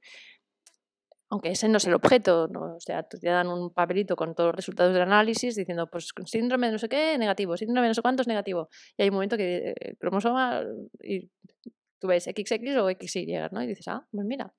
aunque 1.29 1.49
ese 1.49 1.67
no 1.67 1.77
es 1.77 1.85
el 1.85 1.95
objeto, 1.95 2.47
¿no? 2.47 2.75
o 2.77 2.79
sea, 2.79 3.03
te 3.03 3.19
dan 3.27 3.49
un 3.49 3.73
papelito 3.73 4.15
con 4.15 4.33
todos 4.33 4.47
los 4.47 4.55
resultados 4.55 4.93
del 4.93 5.01
análisis 5.01 5.53
diciendo, 5.55 5.89
pues 5.91 6.13
síndrome 6.25 6.67
de 6.67 6.73
no 6.73 6.79
sé 6.79 6.87
qué, 6.87 7.17
negativo, 7.17 7.57
síndrome 7.57 7.87
de 7.87 7.89
no 7.89 7.95
sé 7.95 8.01
cuántos, 8.01 8.25
negativo. 8.25 8.69
Y 8.97 9.03
hay 9.03 9.09
un 9.09 9.15
momento 9.15 9.35
que 9.35 9.57
el 9.57 9.75
eh, 9.81 9.95
cromosoma, 9.99 10.63
y 11.03 11.29
tú 11.99 12.07
ves 12.07 12.23
XX 12.23 12.77
o 12.77 12.89
XY, 12.89 13.49
¿no? 13.51 13.61
Y 13.61 13.67
dices, 13.67 13.89
ah, 13.89 14.07
pues 14.11 14.25
mira, 14.25 14.53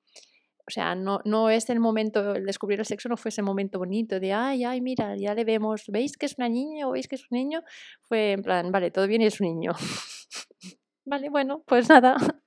o 0.68 0.70
sea, 0.70 0.96
no, 0.96 1.20
no 1.24 1.48
es 1.48 1.70
el 1.70 1.78
momento, 1.78 2.34
el 2.34 2.44
descubrir 2.44 2.80
el 2.80 2.86
sexo 2.86 3.08
no 3.08 3.16
fue 3.16 3.28
ese 3.28 3.40
momento 3.42 3.78
bonito 3.78 4.18
de, 4.18 4.32
ay, 4.32 4.64
ay, 4.64 4.80
mira, 4.80 5.16
ya 5.16 5.32
le 5.32 5.44
vemos, 5.44 5.84
¿veis 5.86 6.16
que 6.16 6.26
es 6.26 6.34
una 6.38 6.48
niña 6.48 6.88
o 6.88 6.92
veis 6.92 7.06
que 7.06 7.14
es 7.14 7.22
un 7.30 7.38
niño? 7.38 7.62
Fue 8.02 8.32
en 8.32 8.42
plan, 8.42 8.72
vale, 8.72 8.90
todo 8.90 9.06
bien 9.06 9.22
y 9.22 9.26
es 9.26 9.40
un 9.40 9.46
niño. 9.46 9.72
vale, 11.04 11.30
bueno, 11.30 11.62
pues 11.66 11.88
nada. 11.88 12.16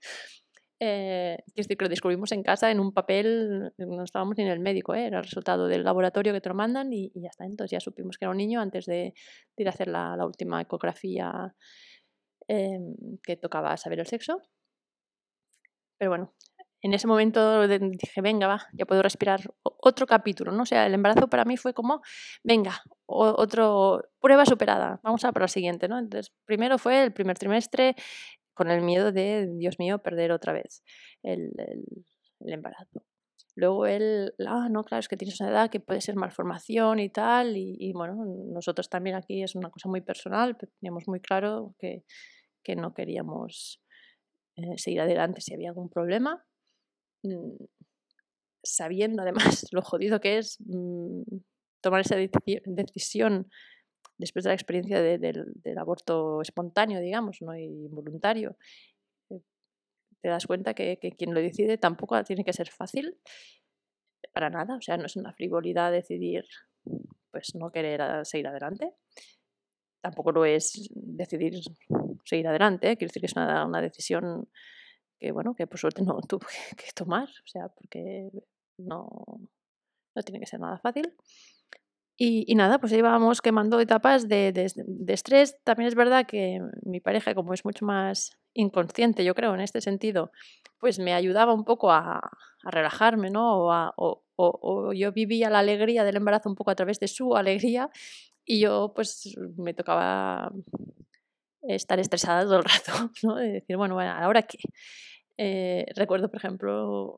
Eh, 0.81 1.37
que 1.55 1.75
lo 1.77 1.89
descubrimos 1.89 2.31
en 2.31 2.41
casa 2.41 2.71
en 2.71 2.79
un 2.79 2.93
papel, 2.93 3.73
no 3.77 4.01
estábamos 4.01 4.37
ni 4.37 4.45
en 4.45 4.49
el 4.49 4.61
médico, 4.61 4.95
¿eh? 4.95 5.07
era 5.07 5.17
el 5.17 5.25
resultado 5.25 5.67
del 5.67 5.83
laboratorio 5.83 6.31
que 6.31 6.39
te 6.39 6.47
lo 6.47 6.55
mandan 6.55 6.93
y, 6.93 7.11
ya 7.15 7.27
está. 7.27 7.43
Entonces 7.43 7.71
ya 7.71 7.81
supimos 7.81 8.17
que 8.17 8.23
era 8.23 8.31
un 8.31 8.37
niño 8.37 8.61
antes 8.61 8.85
de, 8.85 9.13
ir 9.57 9.67
a 9.67 9.71
hacer 9.71 9.89
la, 9.89 10.15
última 10.25 10.61
ecografía 10.61 11.53
em, 12.47 12.95
que 13.21 13.35
tocaba 13.35 13.75
saber 13.75 13.99
el 13.99 14.07
sexo. 14.07 14.41
Pero 15.97 16.11
bueno, 16.11 16.33
en 16.81 16.93
ese 16.93 17.07
momento 17.07 17.67
dije, 17.67 18.21
venga, 18.21 18.47
va, 18.47 18.67
ya 18.73 18.85
puedo 18.85 19.01
respirar 19.01 19.41
otro 19.63 20.07
capítulo, 20.07 20.51
¿no? 20.51 20.63
O 20.63 20.65
sea, 20.65 20.85
el 20.85 20.93
embarazo 20.93 21.27
para 21.27 21.45
mí 21.45 21.57
fue 21.57 21.73
como, 21.73 22.01
venga, 22.43 22.81
otro, 23.05 24.03
prueba 24.19 24.45
superada, 24.45 24.99
vamos 25.03 25.25
a 25.25 25.33
por 25.33 25.41
la 25.41 25.47
siguiente, 25.47 25.87
¿no? 25.87 25.99
Entonces, 25.99 26.33
primero 26.45 26.77
fue 26.77 27.03
el 27.03 27.11
primer 27.11 27.37
trimestre 27.37 27.95
con 28.53 28.71
el 28.71 28.81
miedo 28.81 29.11
de, 29.11 29.47
Dios 29.57 29.79
mío, 29.79 29.99
perder 29.99 30.31
otra 30.31 30.53
vez 30.53 30.83
el, 31.23 31.51
embarazo. 32.39 33.03
Luego 33.55 33.85
él, 33.85 34.33
ah, 34.47 34.69
no, 34.69 34.83
claro, 34.85 35.01
es 35.01 35.09
que 35.09 35.17
tienes 35.17 35.39
una 35.41 35.49
edad 35.49 35.69
que 35.69 35.81
puede 35.81 35.99
ser 35.99 36.15
malformación 36.15 36.99
y 36.99 37.09
tal, 37.09 37.57
y, 37.57 37.91
bueno, 37.93 38.15
nosotros 38.53 38.89
también 38.89 39.17
aquí 39.17 39.43
es 39.43 39.55
una 39.55 39.69
cosa 39.69 39.89
muy 39.89 39.99
personal, 39.99 40.55
pero 40.55 40.71
teníamos 40.79 41.07
muy 41.07 41.19
claro 41.19 41.75
que, 41.77 42.03
que 42.63 42.77
no 42.77 42.93
queríamos 42.93 43.81
eh, 44.55 44.77
seguir 44.77 45.01
adelante 45.01 45.41
si 45.41 45.53
había 45.53 45.69
algún 45.69 45.89
problema. 45.89 46.45
Mm, 47.23 47.55
sabiendo 48.63 49.21
además 49.21 49.65
lo 49.71 49.81
jodido 49.81 50.19
que 50.19 50.37
es 50.37 50.57
mm, 50.59 51.23
tomar 51.81 52.01
esa 52.01 52.15
decisión 52.15 53.49
después 54.17 54.43
de 54.43 54.49
la 54.49 54.53
experiencia 54.53 55.01
del, 55.01 55.77
aborto 55.77 56.41
espontáneo, 56.41 56.99
digamos, 56.99 57.41
no 57.41 57.55
involuntario, 57.55 58.57
eh, 59.29 59.39
te 60.21 60.27
das 60.27 60.45
cuenta 60.45 60.73
que, 60.73 60.97
quien 61.17 61.33
lo 61.33 61.39
decide 61.39 61.77
tampoco 61.77 62.21
tiene 62.25 62.43
que 62.43 62.51
ser 62.51 62.69
fácil 62.69 63.17
para 64.33 64.49
nada, 64.49 64.75
o 64.75 64.81
sea, 64.81 64.97
no 64.97 65.05
es 65.05 65.15
una 65.15 65.33
frivolidad 65.33 65.91
decidir 65.91 66.43
pues 67.31 67.55
no 67.55 67.71
querer 67.71 68.25
seguir 68.25 68.47
adelante, 68.47 68.93
tampoco 70.01 70.33
lo 70.33 70.43
es 70.43 70.89
decidir 70.91 71.61
seguir 72.25 72.47
adelante, 72.47 72.97
quiero 72.97 73.09
decir 73.09 73.21
que 73.21 73.27
es 73.27 73.35
una, 73.35 73.65
una 73.65 73.81
decisión 73.81 74.49
que 75.19 75.31
bueno, 75.31 75.53
que 75.55 75.67
por 75.67 75.79
suerte 75.79 76.01
no 76.01 76.19
tuve 76.27 76.47
que 76.77 76.91
tomar, 76.95 77.27
o 77.27 77.47
sea, 77.47 77.67
porque 77.69 78.29
no, 78.77 79.07
no 80.15 80.23
tiene 80.23 80.39
que 80.39 80.45
ser 80.45 80.59
nada 80.59 80.77
fácil. 80.79 81.13
Y, 82.21 82.53
nada, 82.55 82.79
pues 82.79 82.91
íbamos 82.91 83.41
quemando 83.41 83.79
etapas 83.79 84.27
de, 84.27 84.51
de, 84.51 85.13
estrés. 85.13 85.57
También 85.63 85.87
es 85.87 85.95
verdad 85.95 86.25
que 86.27 86.59
mi 86.83 86.99
pareja, 86.99 87.33
como 87.33 87.53
es 87.53 87.63
mucho 87.63 87.85
más 87.85 88.37
inconsciente, 88.53 89.23
yo 89.23 89.33
creo, 89.33 89.53
en 89.53 89.61
este 89.61 89.79
sentido, 89.79 90.29
pues 90.79 90.99
me 90.99 91.13
ayudaba 91.13 91.53
un 91.53 91.63
poco 91.63 91.91
a, 91.91 92.19
relajarme, 92.61 93.29
¿no? 93.29 93.65
O, 93.65 94.23
o, 94.35 94.91
yo 94.91 95.13
vivía 95.13 95.49
la 95.49 95.59
alegría 95.59 96.03
del 96.03 96.17
embarazo 96.17 96.49
un 96.49 96.55
poco 96.55 96.71
a 96.71 96.75
través 96.75 96.99
de 96.99 97.07
su 97.07 97.37
alegría 97.37 97.89
y 98.43 98.59
yo 98.59 98.91
pues 98.93 99.37
me 99.55 99.73
tocaba 99.73 100.51
estar 101.61 101.99
estresada 101.99 102.43
todo 102.43 102.57
el 102.57 102.63
rato, 102.63 103.11
¿no? 103.23 103.35
De 103.35 103.51
decir, 103.51 103.77
bueno, 103.77 103.99
¿ahora 103.99 104.43
qué? 104.43 104.57
Eh, 105.37 105.85
recuerdo, 105.95 106.29
por 106.29 106.37
ejemplo, 106.37 107.17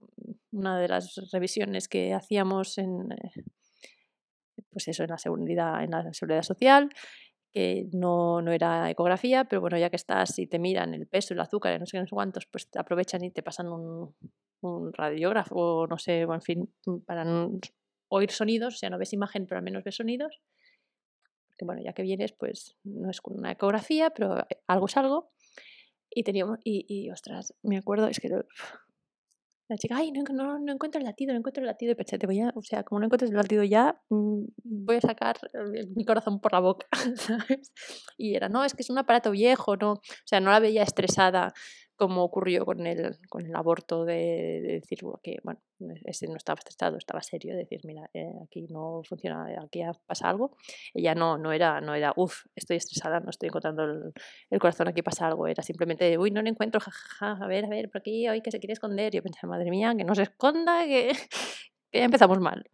una 0.51 0.79
de 0.79 0.87
las 0.87 1.15
revisiones 1.31 1.87
que 1.87 2.13
hacíamos 2.13 2.77
en, 2.77 3.11
eh, 3.11 3.43
pues 4.69 4.87
eso, 4.87 5.03
en 5.03 5.09
la 5.09 5.17
seguridad, 5.17 5.83
en 5.83 5.91
la 5.91 6.13
seguridad 6.13 6.43
social, 6.43 6.89
que 7.51 7.87
no, 7.93 8.41
no, 8.41 8.51
era 8.51 8.89
ecografía, 8.89 9.45
pero 9.45 9.61
bueno, 9.61 9.77
ya 9.77 9.89
que 9.89 9.95
estás 9.95 10.37
y 10.39 10.47
te 10.47 10.59
miran 10.59 10.93
el 10.93 11.07
peso, 11.07 11.33
el 11.33 11.39
azúcar, 11.39 11.79
no 11.79 11.85
sé 11.85 11.99
qué, 11.99 12.05
cuántos, 12.09 12.45
pues 12.45 12.69
te 12.69 12.79
aprovechan 12.79 13.23
y 13.23 13.31
te 13.31 13.43
pasan 13.43 13.67
un, 13.67 14.15
un 14.61 14.93
radiógrafo, 14.93 15.87
no 15.87 15.97
sé, 15.97 16.21
en 16.21 16.41
fin, 16.41 16.73
para 17.05 17.25
oír 18.09 18.31
sonidos, 18.31 18.75
o 18.75 18.77
sea, 18.77 18.89
no 18.89 18.97
ves 18.97 19.13
imagen, 19.13 19.47
pero 19.47 19.57
al 19.57 19.63
menos 19.63 19.83
ves 19.83 19.95
sonidos 19.95 20.41
bueno, 21.65 21.81
ya 21.81 21.93
que 21.93 22.03
vienes, 22.03 22.33
pues 22.33 22.77
no 22.83 23.09
es 23.09 23.19
una 23.25 23.51
ecografía, 23.51 24.09
pero 24.11 24.35
algo 24.67 24.85
es 24.85 24.97
algo. 24.97 25.31
Y 26.09 26.23
teníamos, 26.23 26.59
y, 26.63 26.85
y 26.87 27.09
ostras, 27.09 27.53
me 27.63 27.77
acuerdo, 27.77 28.07
es 28.07 28.19
que 28.19 28.29
la 29.69 29.77
chica, 29.77 29.95
ay, 29.97 30.11
no, 30.11 30.23
no, 30.33 30.59
no, 30.59 30.73
encuentro 30.73 30.99
el 30.99 31.05
latido, 31.05 31.31
no 31.31 31.39
encuentro 31.39 31.61
el 31.61 31.67
latido. 31.67 31.93
Y 31.93 31.95
pensé, 31.95 32.19
te 32.19 32.27
voy 32.27 32.41
a, 32.41 32.51
o 32.55 32.61
sea, 32.61 32.83
como 32.83 32.99
no 32.99 33.05
encuentres 33.05 33.31
el 33.31 33.37
latido 33.37 33.63
ya, 33.63 34.01
mm, 34.09 34.43
voy 34.63 34.97
a 34.97 35.01
sacar 35.01 35.37
mi 35.95 36.03
corazón 36.03 36.41
por 36.41 36.51
la 36.51 36.59
boca, 36.59 36.87
¿sabes? 37.15 37.71
Y 38.17 38.35
era, 38.35 38.49
no, 38.49 38.65
es 38.65 38.73
que 38.73 38.81
es 38.81 38.89
un 38.89 38.97
aparato 38.97 39.31
viejo, 39.31 39.77
¿no? 39.77 39.93
O 39.93 40.01
sea, 40.25 40.41
no 40.41 40.51
la 40.51 40.59
veía 40.59 40.83
estresada 40.83 41.53
como 42.01 42.23
ocurrió 42.23 42.65
con 42.65 42.87
el, 42.87 43.15
con 43.29 43.45
el 43.45 43.55
aborto 43.55 44.05
de, 44.05 44.59
decir 44.81 45.01
que, 45.21 45.37
bueno, 45.43 45.61
ese 46.05 46.27
no 46.27 46.35
estaba 46.35 46.57
estresado, 46.57 46.97
estaba 46.97 47.21
serio, 47.21 47.53
de 47.53 47.59
decir, 47.59 47.81
mira, 47.83 48.09
eh, 48.15 48.33
aquí 48.43 48.65
no 48.71 49.03
funciona, 49.07 49.45
aquí 49.63 49.83
pasa 50.07 50.27
algo. 50.27 50.57
Ella 50.95 51.13
no, 51.13 51.37
no 51.37 51.51
era, 51.51 51.79
no 51.79 51.93
era, 51.93 52.11
uff, 52.15 52.47
estoy 52.55 52.77
estresada, 52.77 53.19
no 53.19 53.29
estoy 53.29 53.49
encontrando 53.49 53.83
el, 53.83 54.59
corazón, 54.59 54.87
aquí 54.87 55.03
pasa 55.03 55.27
algo. 55.27 55.45
Era 55.45 55.61
simplemente, 55.61 56.17
uy, 56.17 56.31
no 56.31 56.41
lo 56.41 56.49
encuentro, 56.49 56.81
jajaja, 56.81 57.37
a 57.39 57.47
ver, 57.47 57.65
a 57.65 57.69
ver, 57.69 57.91
por 57.91 58.01
aquí, 58.01 58.27
hoy 58.27 58.41
que 58.41 58.49
se 58.49 58.57
quiere 58.57 58.73
esconder. 58.73 59.13
Yo 59.13 59.21
pensé, 59.21 59.45
madre 59.45 59.69
mía, 59.69 59.93
que 59.95 60.03
no 60.03 60.15
se 60.15 60.23
esconda, 60.23 60.83
que, 60.85 61.11
que 61.91 61.99
ya 61.99 62.05
empezamos 62.05 62.39
mal. 62.39 62.67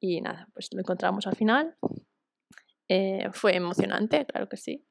Y 0.00 0.22
nada, 0.22 0.48
pues 0.54 0.70
lo 0.72 0.80
encontramos 0.80 1.26
al 1.26 1.36
final. 1.36 1.76
Eh, 2.88 3.28
fue 3.32 3.54
emocionante, 3.54 4.24
claro 4.24 4.48
que 4.48 4.56
sí. 4.56 4.86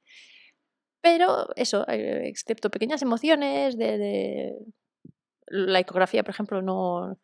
Pero 1.05 1.49
eso, 1.55 1.87
eh, 1.87 2.27
excepto 2.27 2.71
pequeñas 2.71 3.03
emociones 3.03 3.77
de, 3.77 4.55
la 5.45 5.79
ecografía, 5.79 6.23
por 6.23 6.31
ejemplo, 6.31 6.63
no, 6.63 7.19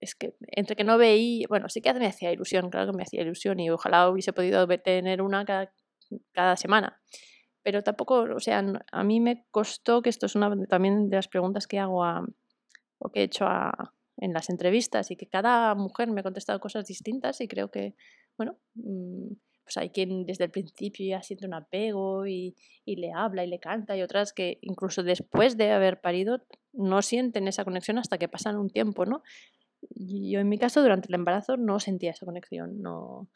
es 0.00 0.14
que 0.14 0.34
entre 0.40 0.74
que 0.74 0.84
no 0.84 0.96
veí, 0.96 1.44
bueno, 1.50 1.68
sí 1.68 1.82
que 1.82 1.92
me 1.92 2.06
hacía 2.06 2.32
ilusión, 2.32 2.70
claro 2.70 2.90
que 2.90 2.96
me 2.96 3.02
hacía 3.02 3.20
ilusión 3.20 3.60
y 3.60 3.68
ojalá 3.68 4.08
hubiese 4.08 4.32
podido 4.32 4.66
tener 4.78 5.20
una 5.20 5.44
cada, 6.32 6.56
semana. 6.56 6.98
Pero 7.62 7.82
tampoco, 7.82 8.22
o 8.22 8.40
sea, 8.40 8.64
a 8.90 9.04
mí 9.04 9.20
me 9.20 9.44
costó, 9.50 10.00
que 10.00 10.08
esto 10.08 10.24
es 10.24 10.34
una 10.34 10.50
también 10.68 11.10
de 11.10 11.16
las 11.16 11.28
preguntas 11.28 11.66
que 11.66 11.78
hago 11.78 12.02
o 13.00 13.10
que 13.12 13.20
he 13.20 13.24
hecho 13.24 13.44
a, 13.44 13.92
en 14.16 14.32
las 14.32 14.48
entrevistas 14.48 15.10
y 15.10 15.16
que 15.16 15.28
cada 15.28 15.74
mujer 15.74 16.10
me 16.10 16.20
ha 16.20 16.24
contestado 16.24 16.58
cosas 16.58 16.86
distintas 16.86 17.38
y 17.42 17.48
creo 17.48 17.70
que, 17.70 17.94
bueno, 18.38 18.56
mm, 18.76 19.34
pues 19.66 19.78
hay 19.78 19.90
quien 19.90 20.26
desde 20.26 20.44
el 20.44 20.50
principio 20.52 21.04
ya 21.04 21.22
siente 21.22 21.44
un 21.44 21.52
apego 21.52 22.24
y, 22.24 22.54
le 22.86 23.12
habla 23.12 23.44
y 23.44 23.48
le 23.48 23.58
canta 23.58 23.96
y 23.96 24.02
otras 24.02 24.32
que 24.32 24.58
incluso 24.62 25.02
después 25.02 25.56
de 25.56 25.72
haber 25.72 26.00
parido 26.00 26.46
no 26.72 27.02
sienten 27.02 27.48
esa 27.48 27.64
conexión 27.64 27.98
hasta 27.98 28.16
que 28.16 28.28
pasan 28.28 28.58
un 28.58 28.70
tiempo, 28.70 29.06
¿no? 29.06 29.24
Yo 29.90 30.38
en 30.38 30.48
mi 30.48 30.56
caso 30.56 30.82
durante 30.82 31.08
el 31.08 31.16
embarazo 31.16 31.56
no 31.56 31.80
sentía 31.80 32.12
esa 32.12 32.24
conexión, 32.24 32.80
no... 32.80 33.28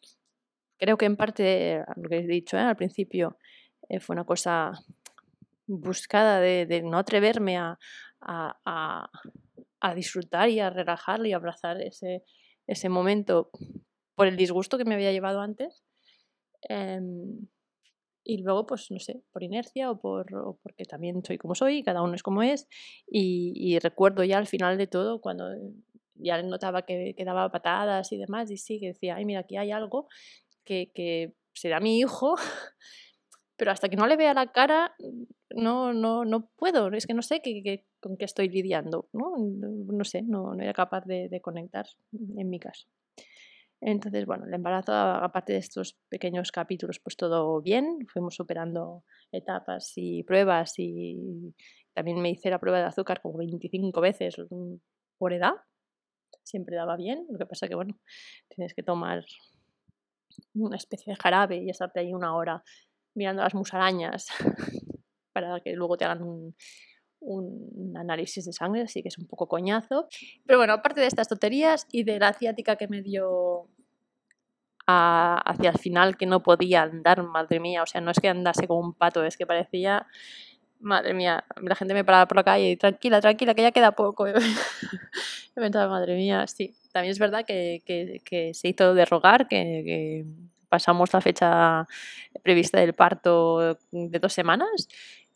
Creo 0.79 0.97
que 0.97 1.07
en 1.07 1.17
parte, 1.17 1.83
lo 1.97 2.09
que 2.09 2.19
he 2.19 2.27
dicho 2.27 2.57
¿eh? 2.57 2.61
al 2.61 2.77
principio, 2.77 3.37
eh, 3.89 3.99
fue 3.99 4.15
una 4.15 4.25
cosa 4.25 4.71
buscada 5.67 6.39
de, 6.39 6.83
no 6.85 6.97
atreverme 6.97 7.59
a, 7.59 7.77
a, 8.21 9.11
disfrutar 9.97 10.49
y 10.49 10.61
a 10.61 10.71
relajar 10.71 11.27
y 11.27 11.33
abrazar 11.33 11.83
ese, 11.83 12.23
ese 12.69 12.89
momento 12.89 13.51
por 14.15 14.29
el 14.29 14.37
disgusto 14.37 14.79
que 14.79 14.85
me 14.85 14.95
había 14.95 15.13
llevado 15.13 15.41
antes 15.41 15.83
Em, 16.69 17.47
y 18.25 18.39
luego, 18.39 18.67
pues 18.67 18.91
no 18.91 18.99
sé, 18.99 19.23
por 19.33 19.43
inercia 19.43 19.91
o, 19.91 19.99
por, 19.99 20.27
porque 20.63 20.85
también 20.85 21.25
soy 21.25 21.39
como 21.39 21.55
soy, 21.55 21.83
cada 21.83 22.03
uno 22.03 22.15
es 22.15 22.23
como 22.23 22.43
es. 22.43 22.69
Y, 23.07 23.79
recuerdo 23.81 24.25
ya 24.25 24.39
al 24.39 24.47
final 24.47 24.79
de 24.79 24.87
todo, 24.87 25.21
cuando 25.21 25.47
ya 26.15 26.43
notaba 26.43 26.83
que, 26.83 27.15
que, 27.17 27.25
daba 27.25 27.51
patadas 27.51 28.13
y 28.13 28.19
demás, 28.19 28.51
y 28.51 28.57
sí, 28.59 28.79
que 28.79 28.89
decía, 28.89 29.17
ay, 29.17 29.25
mira, 29.25 29.41
aquí 29.41 29.57
hay 29.57 29.73
algo 29.73 30.09
que, 30.65 30.93
que 30.95 31.35
será 31.55 31.81
mi 31.81 31.99
hijo, 31.99 32.37
pero 33.57 33.73
hasta 33.73 33.89
que 33.89 33.97
no 33.97 34.07
le 34.07 34.17
vea 34.17 34.35
la 34.35 34.53
cara, 34.53 34.95
no, 35.51 35.93
no, 35.93 36.25
no 36.25 36.51
puedo, 36.57 36.89
es 36.93 37.07
que 37.07 37.15
no 37.15 37.23
sé 37.23 37.41
qué, 37.43 37.87
con 38.01 38.17
qué 38.17 38.25
estoy 38.27 38.49
lidiando, 38.49 39.09
¿no? 39.13 39.37
No 39.39 40.05
sé, 40.05 40.23
no, 40.23 40.55
no 40.55 40.63
era 40.63 40.75
capaz 40.75 41.05
de, 41.07 41.29
de 41.29 41.41
conectar 41.41 41.87
en 42.13 42.49
mi 42.49 42.61
caso. 42.61 42.87
Entonces, 43.81 44.27
bueno, 44.27 44.45
el 44.47 44.53
embarazo, 44.53 44.93
aparte 44.93 45.55
de 45.55 45.59
estos 45.59 45.99
pequeños 46.09 46.53
capítulos, 46.53 47.01
pues 47.01 47.17
todo 47.17 47.63
bien, 47.63 48.07
fuimos 48.09 48.35
superando 48.35 49.05
etapas 49.33 49.93
y 49.97 50.23
pruebas 50.25 50.75
y 50.77 51.55
también 51.95 52.21
me 52.21 52.31
hice 52.31 52.51
la 52.51 52.59
prueba 52.59 52.79
de 52.79 52.85
azúcar 52.85 53.23
como 53.23 53.39
25 53.39 54.01
veces 54.01 54.37
mm, 54.51 54.75
por 55.17 55.33
edad, 55.33 55.55
siempre 56.43 56.77
daba 56.77 56.97
bien, 56.97 57.27
lo 57.31 57.39
que 57.39 57.47
pasa 57.47 57.69
que, 57.69 57.75
bueno, 57.75 57.99
tienes 58.49 58.75
que 58.75 58.83
tomar 58.83 59.25
una 60.55 60.77
especie 60.77 61.13
de 61.13 61.17
jarabe 61.17 61.57
y 61.57 61.71
estarte 61.71 62.01
ahí 62.01 62.13
una 62.13 62.37
hora 62.37 62.63
mirando 63.15 63.43
las 63.43 63.55
musarañas 63.55 64.29
para 65.33 65.61
que 65.61 65.73
luego 65.73 65.97
te 65.97 66.05
hagan 66.05 66.23
un, 66.23 66.55
un 67.21 67.95
análisis 67.97 68.45
de 68.45 68.53
sangre, 68.53 68.83
así 68.83 69.03
que 69.03 69.09
es 69.09 69.19
un 69.19 69.27
poco 69.27 69.47
coñazo. 69.47 70.09
Pero 70.47 70.59
bueno, 70.59 70.73
aparte 70.73 71.01
de 71.01 71.07
estas 71.07 71.29
tonterías 71.29 71.87
y 71.93 72.05
de 72.05 72.19
la 72.19 72.33
ciática 72.33 72.77
que 72.77 72.89
me 72.89 73.03
dio 73.03 73.69
hacia 74.87 75.71
el 75.71 75.79
final 75.79 76.17
que 76.17 76.27
no 76.27 76.43
podía 76.43 76.83
andar, 76.83 77.23
madre 77.23 77.61
mía, 77.61 77.83
o 77.83 77.87
sea, 77.87 78.01
no 78.01 78.11
es 78.11 78.19
que 78.19 78.29
andase 78.29 78.67
como 78.67 78.81
un 78.81 78.95
pato, 78.95 79.23
es 79.25 79.37
que 79.37 79.47
parecía, 79.47 80.07
madre 80.81 81.15
mía, 81.15 81.45
la 81.63 81.77
gente 81.77 81.95
me 81.95 82.05
paraba 82.05 82.27
por 82.27 82.37
la 82.37 82.43
calle 82.43 82.71
y 82.71 82.77
tranquila, 82.77 83.21
tranquila, 83.21 83.55
que 83.55 83.63
ya 83.63 83.71
queda 83.71 83.93
poco. 83.93 84.25
me 85.55 85.63
pensaba, 85.63 85.89
madre 85.89 86.17
mía, 86.17 86.45
sí, 86.49 86.75
también 86.93 87.13
es 87.13 87.21
verdad 87.21 87.45
que, 87.47 87.83
que, 88.25 88.53
se 88.53 88.69
hizo 88.69 88.95
de 88.95 89.05
rogar, 89.05 89.47
que 89.47 90.25
pasamos 90.69 91.13
la 91.13 91.21
fecha 91.21 91.87
prevista 92.43 92.81
del 92.81 92.95
parto 92.95 93.77
de 93.91 94.19
dos 94.19 94.33
semanas 94.33 94.89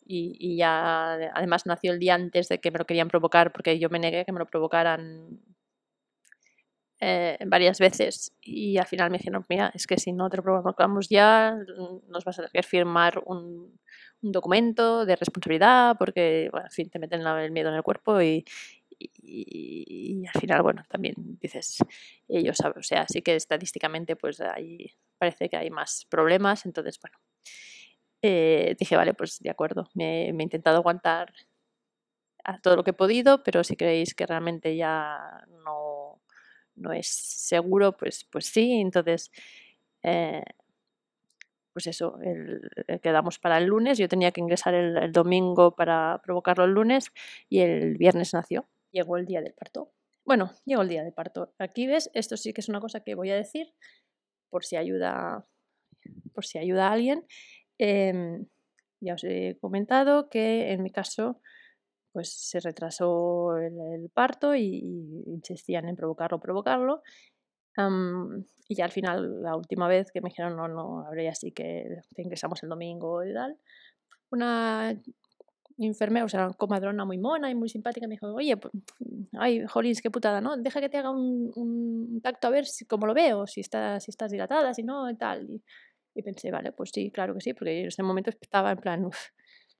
y, 0.05 0.57
ya 0.57 1.13
además 1.33 1.65
nació 1.65 1.91
el 1.91 1.99
día 1.99 2.15
antes 2.15 2.47
de 2.47 2.59
que 2.59 2.71
me 2.71 2.79
lo 2.79 2.85
querían 2.85 3.07
provocar 3.07 3.51
porque 3.51 3.79
yo 3.79 3.89
me 3.89 3.99
negué 3.99 4.25
que 4.25 4.31
me 4.31 4.39
lo 4.39 4.45
provocaran 4.45 5.39
eh, 7.01 7.37
varias 7.45 7.79
veces 7.79 8.31
y 8.41 8.77
al 8.77 8.85
final 8.85 9.11
me 9.11 9.17
dijeron, 9.17 9.45
mira, 9.49 9.71
es 9.73 9.85
que 9.87 9.97
si 9.97 10.13
no 10.13 10.29
te 10.29 10.37
lo 10.37 10.43
provocamos 10.43 11.09
ya, 11.09 11.57
nos 12.07 12.23
vas 12.23 12.39
a 12.39 12.43
tener 12.43 12.51
que 12.51 12.63
firmar 12.63 13.21
un, 13.25 13.79
documento 14.21 15.05
de 15.05 15.15
responsabilidad 15.15 15.97
porque, 15.99 16.49
bueno, 16.51 16.65
en 16.65 16.71
fin, 16.71 16.89
te 16.89 16.97
meten 16.97 17.21
el 17.21 17.51
miedo 17.51 17.69
en 17.69 17.75
el 17.75 17.83
cuerpo 17.83 18.19
y, 18.19 18.43
y, 18.97 20.25
al 20.25 20.41
final, 20.41 20.63
bueno, 20.63 20.83
también 20.89 21.13
dices, 21.39 21.77
ellos 22.27 22.57
saben, 22.57 22.79
o 22.79 22.83
sea, 22.83 23.05
sí 23.07 23.21
que 23.21 23.35
estadísticamente 23.35 24.15
pues 24.15 24.41
ahí 24.41 24.91
parece 25.19 25.47
que 25.47 25.57
hay 25.57 25.69
más 25.69 26.07
problemas, 26.09 26.65
entonces, 26.65 26.99
bueno, 26.99 27.19
eh, 28.21 28.75
dije, 28.79 28.95
vale, 28.95 29.13
pues 29.13 29.39
de 29.39 29.49
acuerdo, 29.49 29.89
me, 29.93 30.29
he 30.29 30.43
intentado 30.43 30.77
aguantar 30.77 31.33
a 32.43 32.59
todo 32.59 32.75
lo 32.75 32.83
que 32.83 32.91
he 32.91 32.93
podido, 32.93 33.43
pero 33.43 33.63
si 33.63 33.75
creéis 33.75 34.13
que 34.13 34.25
realmente 34.25 34.75
ya 34.75 35.45
no, 35.63 36.21
no 36.75 36.93
es 36.93 37.07
seguro, 37.07 37.95
pues, 37.97 38.25
pues 38.31 38.45
sí, 38.47 38.73
entonces... 38.73 39.31
Eh, 40.03 40.43
pues 41.73 41.87
eso, 41.87 42.17
quedamos 43.01 43.37
para 43.37 43.57
el 43.57 43.65
lunes, 43.65 43.97
yo 43.97 44.07
tenía 44.07 44.31
que 44.31 44.39
ingresar 44.39 44.73
el, 44.73 45.11
domingo 45.11 45.75
para 45.75 46.21
provocarlo 46.23 46.63
el 46.63 46.71
lunes 46.71 47.11
y 47.49 47.59
el 47.59 47.97
viernes 47.97 48.33
nació, 48.33 48.65
llegó 48.91 49.17
el 49.17 49.25
día 49.25 49.41
del 49.41 49.51
parto. 49.51 49.91
Bueno, 50.23 50.53
llegó 50.63 50.83
el 50.83 50.87
día 50.87 51.03
del 51.03 51.11
parto. 51.11 51.53
Aquí 51.59 51.85
ves, 51.85 52.09
esto 52.13 52.37
sí 52.37 52.53
que 52.53 52.61
es 52.61 52.69
una 52.69 52.79
cosa 52.79 53.01
que 53.01 53.13
voy 53.13 53.29
a 53.29 53.35
decir 53.35 53.73
por 54.49 54.63
si 54.63 54.77
ayuda, 54.77 55.45
por 56.33 56.45
si 56.45 56.57
ayuda 56.57 56.87
a 56.87 56.93
alguien. 56.93 57.25
Em, 57.77 58.45
ya 59.01 59.13
os 59.15 59.23
he 59.23 59.57
comentado 59.59 60.29
que 60.29 60.71
en 60.71 60.81
mi 60.83 60.91
caso 60.91 61.41
pues 62.15 62.29
se 62.31 62.61
retrasó 62.61 63.57
el, 63.57 64.09
parto 64.13 64.55
y, 64.55 64.79
insistían 65.27 65.89
en 65.89 65.97
provocarlo, 65.97 66.39
provocarlo. 66.39 67.01
y 68.69 68.75
ya 68.75 68.85
al 68.85 68.91
final, 68.91 69.41
la 69.41 69.55
última 69.57 69.87
vez 69.89 70.11
que 70.11 70.21
me 70.21 70.29
dijeron, 70.29 70.55
no, 70.55 70.69
no, 70.69 71.05
habría 71.05 71.31
así 71.31 71.51
que 71.51 71.85
ingresamos 72.15 72.63
el 72.63 72.69
domingo 72.69 73.21
y 73.25 73.33
tal, 73.33 73.57
una 74.31 74.97
enfermera, 75.77 76.25
o 76.25 76.29
sea, 76.29 76.49
comadrona 76.57 77.03
muy 77.05 77.17
mona 77.17 77.49
y 77.49 77.55
muy 77.55 77.67
simpática, 77.69 78.07
me 78.07 78.13
dijo, 78.13 78.33
oye, 78.33 78.55
pues, 78.57 78.73
ay, 79.33 79.65
jolins, 79.65 80.01
qué 80.01 80.09
putada, 80.09 80.39
¿no? 80.39 80.55
Deja 80.57 80.79
que 80.79 80.89
te 80.89 80.97
haga 80.97 81.11
un, 81.11 81.51
un 81.55 82.21
tacto 82.21 82.47
a 82.47 82.51
ver 82.51 82.65
si, 82.65 82.85
cómo 82.85 83.07
lo 83.07 83.13
veo, 83.13 83.45
si, 83.45 83.59
está, 83.59 83.99
si 83.99 84.11
estás 84.11 84.31
dilatada, 84.31 84.73
si 84.73 84.83
no, 84.83 85.09
y 85.09 85.17
tal. 85.17 85.49
Y, 85.49 85.61
y 86.15 86.23
pensé, 86.23 86.49
vale, 86.49 86.71
pues 86.71 86.91
sí, 86.93 87.11
claro 87.11 87.33
que 87.35 87.41
sí, 87.41 87.53
porque 87.53 87.81
en 87.81 87.87
ese 87.87 88.01
momento 88.03 88.31
estaba 88.31 88.71
en 88.71 88.77
plan, 88.77 89.05
uff, 89.05 89.17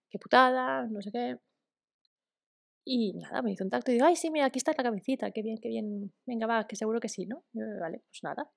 qué 0.09 0.19
putada, 0.19 0.85
no 0.87 1.01
sé 1.01 1.11
qué. 1.11 1.37
Y 2.87 3.13
nada, 3.13 3.41
me 3.41 3.51
hizo 3.51 3.63
un 3.63 3.71
tacto 3.71 3.89
y 3.91 3.95
digo, 3.95 4.05
ay, 4.05 4.15
sí, 4.15 4.29
mira, 4.29 4.45
aquí 4.45 4.59
está 4.59 4.73
la 4.77 4.83
cabecita, 4.83 5.31
qué 5.31 5.41
bien, 5.41 5.57
qué 5.59 5.69
bien, 5.69 6.13
venga, 6.27 6.45
va, 6.45 6.67
que 6.67 6.75
seguro 6.75 6.99
que 6.99 7.09
sí, 7.09 7.25
¿no? 7.25 7.43
vale, 7.53 8.01
pues 8.07 8.19
nada. 8.21 8.51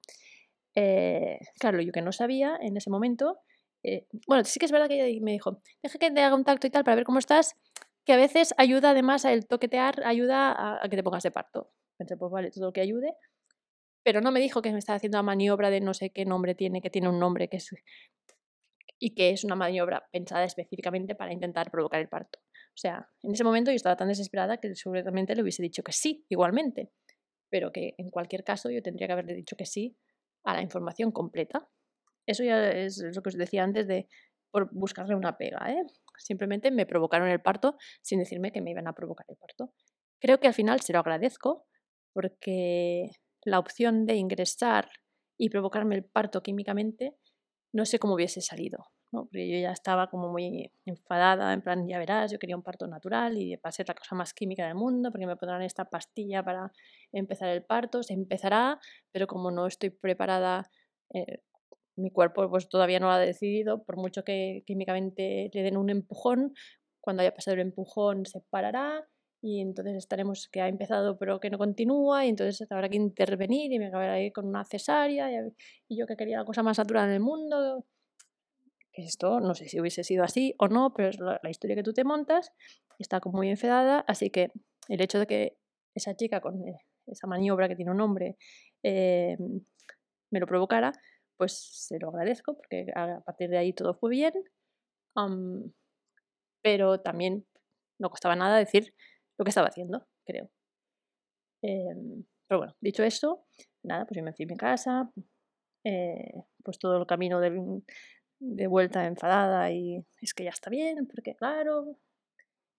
Eh, 0.74 1.38
claro, 1.58 1.80
yo 1.80 1.92
que 1.92 2.02
no 2.02 2.12
sabía 2.12 2.58
en 2.60 2.76
ese 2.76 2.90
momento, 2.90 3.38
eh, 3.82 4.06
bueno, 4.26 4.44
sí 4.44 4.58
que 4.60 4.66
es 4.66 4.72
verdad 4.72 4.88
que 4.88 5.02
ella 5.02 5.20
me 5.24 5.32
dijo, 5.32 5.62
deja 5.82 5.98
que 5.98 6.10
te 6.10 6.20
haga 6.20 6.34
un 6.36 6.44
tacto 6.44 6.66
y 6.66 6.70
tal 6.70 6.84
para 6.84 6.96
ver 6.96 7.04
cómo 7.04 7.20
estás, 7.20 7.56
que 8.04 8.12
a 8.12 8.16
veces 8.16 8.54
ayuda 8.58 8.90
además 8.90 9.24
el 9.24 9.46
toquetear, 9.46 10.02
ayuda 10.04 10.52
a, 10.52 10.84
a 10.84 10.88
que 10.88 10.96
te 10.96 11.02
pongas 11.02 11.22
de 11.22 11.30
parto. 11.30 11.72
Pensé, 11.96 12.16
pues 12.16 12.30
vale, 12.30 12.50
todo 12.50 12.66
lo 12.66 12.72
que 12.72 12.80
ayude 12.82 13.14
pero 14.08 14.22
no 14.22 14.32
me 14.32 14.40
dijo 14.40 14.62
que 14.62 14.72
me 14.72 14.78
estaba 14.78 14.96
haciendo 14.96 15.18
la 15.18 15.22
maniobra 15.22 15.68
de 15.68 15.82
no 15.82 15.92
sé 15.92 16.08
qué 16.08 16.24
nombre 16.24 16.54
tiene, 16.54 16.80
que 16.80 16.88
tiene 16.88 17.10
un 17.10 17.18
nombre 17.18 17.48
que 17.48 17.58
es 17.58 17.68
y 18.98 19.14
que 19.14 19.32
es 19.32 19.44
una 19.44 19.54
maniobra 19.54 20.08
pensada 20.10 20.44
específicamente 20.44 21.14
para 21.14 21.30
intentar 21.30 21.70
provocar 21.70 22.00
el 22.00 22.08
parto. 22.08 22.38
O 22.38 22.78
sea, 22.78 23.06
en 23.22 23.34
ese 23.34 23.44
momento 23.44 23.70
yo 23.70 23.76
estaba 23.76 23.96
tan 23.96 24.08
desesperada 24.08 24.56
que 24.56 24.74
seguramente 24.74 25.34
le 25.34 25.42
hubiese 25.42 25.62
dicho 25.62 25.82
que 25.82 25.92
sí, 25.92 26.24
igualmente, 26.30 26.90
pero 27.50 27.70
que 27.70 27.96
en 27.98 28.08
cualquier 28.08 28.44
caso 28.44 28.70
yo 28.70 28.80
tendría 28.80 29.08
que 29.08 29.12
haberle 29.12 29.34
dicho 29.34 29.56
que 29.56 29.66
sí 29.66 29.94
a 30.42 30.54
la 30.54 30.62
información 30.62 31.12
completa. 31.12 31.68
Eso 32.24 32.44
ya 32.44 32.70
es 32.70 33.04
lo 33.14 33.20
que 33.20 33.28
os 33.28 33.36
decía 33.36 33.62
antes 33.62 33.86
de 33.86 34.08
por 34.50 34.70
buscarle 34.72 35.16
una 35.16 35.36
pega. 35.36 35.70
¿eh? 35.70 35.84
Simplemente 36.16 36.70
me 36.70 36.86
provocaron 36.86 37.28
el 37.28 37.42
parto 37.42 37.76
sin 38.00 38.20
decirme 38.20 38.52
que 38.52 38.62
me 38.62 38.70
iban 38.70 38.88
a 38.88 38.94
provocar 38.94 39.26
el 39.28 39.36
parto. 39.36 39.74
Creo 40.18 40.40
que 40.40 40.46
al 40.46 40.54
final 40.54 40.80
se 40.80 40.94
lo 40.94 41.00
agradezco 41.00 41.66
porque 42.14 43.10
la 43.44 43.58
opción 43.58 44.06
de 44.06 44.16
ingresar 44.16 44.90
y 45.38 45.50
provocarme 45.50 45.94
el 45.96 46.04
parto 46.04 46.42
químicamente 46.42 47.16
no 47.72 47.84
sé 47.84 47.98
cómo 47.98 48.14
hubiese 48.14 48.40
salido. 48.40 48.86
¿no? 49.10 49.24
Porque 49.26 49.48
yo 49.48 49.58
ya 49.58 49.72
estaba 49.72 50.10
como 50.10 50.30
muy 50.30 50.70
enfadada, 50.84 51.52
en 51.52 51.62
plan, 51.62 51.88
ya 51.88 51.98
verás, 51.98 52.30
yo 52.30 52.38
quería 52.38 52.56
un 52.56 52.62
parto 52.62 52.86
natural 52.86 53.38
y 53.38 53.56
va 53.56 53.60
a 53.64 53.72
ser 53.72 53.88
la 53.88 53.94
cosa 53.94 54.14
más 54.14 54.34
química 54.34 54.66
del 54.66 54.74
mundo 54.74 55.10
porque 55.10 55.26
me 55.26 55.36
pondrán 55.36 55.62
esta 55.62 55.86
pastilla 55.86 56.42
para 56.42 56.70
empezar 57.12 57.48
el 57.48 57.64
parto. 57.64 58.02
Se 58.02 58.12
empezará, 58.12 58.78
pero 59.12 59.26
como 59.26 59.50
no 59.50 59.66
estoy 59.66 59.90
preparada 59.90 60.70
eh, 61.14 61.40
mi 61.96 62.10
cuerpo 62.10 62.48
pues 62.48 62.68
todavía 62.68 63.00
no 63.00 63.10
ha 63.10 63.18
decidido, 63.18 63.82
por 63.82 63.96
mucho 63.96 64.22
que 64.22 64.62
químicamente 64.66 65.50
le 65.52 65.62
den 65.62 65.76
un 65.76 65.90
empujón, 65.90 66.54
cuando 67.00 67.22
haya 67.22 67.34
pasado 67.34 67.54
el 67.54 67.60
empujón 67.60 68.26
se 68.26 68.40
parará 68.50 69.06
y 69.40 69.60
entonces 69.60 69.96
estaremos 69.96 70.48
que 70.48 70.60
ha 70.60 70.68
empezado 70.68 71.16
pero 71.16 71.38
que 71.38 71.50
no 71.50 71.58
continúa 71.58 72.26
y 72.26 72.30
entonces 72.30 72.70
habrá 72.70 72.88
que 72.88 72.96
intervenir 72.96 73.72
y 73.72 73.78
me 73.78 73.86
acabará 73.86 74.20
ir 74.20 74.32
con 74.32 74.46
una 74.46 74.64
cesárea 74.64 75.30
y, 75.88 75.96
yo 75.96 76.06
que 76.06 76.16
quería 76.16 76.38
la 76.38 76.44
cosa 76.44 76.62
más 76.62 76.78
natural 76.78 77.08
en 77.08 77.14
el 77.14 77.20
mundo. 77.20 77.84
Esto 78.92 79.40
no 79.40 79.54
sé 79.54 79.68
si 79.68 79.80
hubiese 79.80 80.02
sido 80.02 80.24
así 80.24 80.54
o 80.58 80.66
no, 80.66 80.92
pero 80.92 81.08
es 81.08 81.18
la, 81.20 81.38
historia 81.48 81.76
que 81.76 81.84
tú 81.84 81.92
te 81.92 82.02
montas, 82.02 82.52
está 82.98 83.20
como 83.20 83.38
muy 83.38 83.48
enfadada, 83.48 84.00
así 84.08 84.30
que 84.30 84.50
el 84.88 85.00
hecho 85.00 85.20
de 85.20 85.26
que 85.26 85.58
esa 85.94 86.16
chica 86.16 86.40
con 86.40 86.66
eh, 86.66 86.80
esa 87.06 87.28
maniobra 87.28 87.68
que 87.68 87.76
tiene 87.76 87.92
un 87.92 87.98
nombre 87.98 88.36
eh, 88.82 89.36
me 90.30 90.40
lo 90.40 90.46
provocara, 90.46 90.92
pues 91.36 91.52
se 91.86 91.98
lo 92.00 92.08
agradezco 92.08 92.56
porque 92.56 92.86
a 92.94 93.20
partir 93.24 93.50
de 93.50 93.58
ahí 93.58 93.72
todo 93.72 93.94
fue 93.94 94.10
bien. 94.10 94.32
pero 96.62 97.00
también 97.00 97.46
no 97.98 98.10
costaba 98.10 98.36
nada 98.36 98.58
decir 98.58 98.94
lo 99.38 99.44
que 99.44 99.50
estaba 99.50 99.68
haciendo, 99.68 100.06
creo. 100.26 100.50
Em, 101.62 102.24
pero 102.46 102.58
bueno, 102.58 102.76
dicho 102.80 103.02
eso, 103.02 103.46
nada, 103.82 104.04
pues 104.06 104.16
yo 104.18 104.24
me 104.24 104.32
fui 104.32 104.44
a 104.44 104.48
mi 104.48 104.56
casa, 104.56 105.10
eh, 105.84 106.34
pues 106.62 106.78
todo 106.78 106.98
el 106.98 107.06
camino 107.06 107.40
de, 107.40 108.66
vuelta 108.68 109.06
enfadada 109.06 109.70
y 109.72 110.04
es 110.20 110.34
que 110.34 110.44
ya 110.44 110.50
está 110.50 110.70
bien, 110.70 111.06
porque 111.06 111.34
claro, 111.34 111.96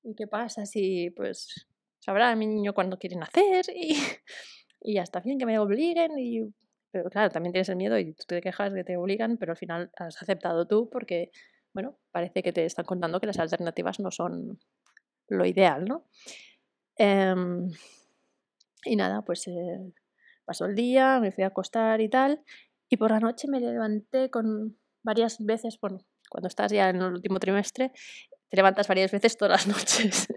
¿y 0.03 0.16
qué 0.16 0.28
pasa 0.28 0.66
si 0.66 1.10
pues 1.12 1.68
sabrá 1.99 2.36
mi 2.36 2.47
niño 2.47 2.74
cuando 2.74 2.97
quiere 2.97 3.18
nacer 3.18 3.66
y, 3.74 3.95
y 4.82 4.93
ya 4.95 5.03
está 5.03 5.20
bien 5.20 5.38
que 5.38 5.45
me 5.45 5.60
obliguen 5.60 6.18
y 6.18 6.53
pero 6.91 7.10
claro, 7.10 7.30
también 7.30 7.53
tienes 7.53 7.70
el 7.70 7.76
miedo 7.76 7.99
y 7.99 8.14
tú 8.14 8.24
te 8.28 8.41
quejas 8.41 8.74
que 8.74 8.84
te 8.84 8.97
obligan, 8.97 9.38
pero 9.38 9.51
al 9.51 9.57
final 9.57 9.91
has 9.97 10.22
aceptado 10.22 10.68
tú 10.68 10.89
porque, 10.89 11.32
bueno, 11.74 11.99
parece 12.12 12.41
que 12.41 12.51
te 12.51 12.66
están 12.66 12.86
contando 12.86 13.20
que 13.20 13.28
las 13.28 13.39
alternativas 13.39 13.99
no 13.99 14.12
son 14.12 14.60
lo 15.28 15.45
ideal, 15.45 15.86
¿no? 15.86 16.05
Em, 17.00 17.72
y 18.86 18.95
nada, 18.95 19.24
pues 19.24 19.47
eh, 19.47 19.93
pasó 20.45 20.66
el 20.66 20.76
día, 20.76 21.20
me 21.20 21.32
fui 21.32 21.43
a 21.43 21.47
acostar 21.47 22.02
y 22.02 22.10
tal, 22.10 22.43
y 22.89 22.97
por 22.97 23.12
la 23.12 23.20
noche 23.20 23.47
me 23.47 23.60
levanté 23.62 24.30
con 24.30 24.78
varias 25.02 25.38
veces, 25.39 25.80
bueno, 25.80 26.00
cuando 26.30 26.47
estás 26.50 26.72
ya 26.72 26.89
en 26.89 26.97
el 26.97 27.14
último 27.14 27.39
trimestre, 27.39 27.91
te 28.50 28.58
levantas 28.58 28.88
varias 28.88 29.12
veces 29.12 29.38
todas 29.38 29.66
las 29.66 29.68
noches. 29.76 30.28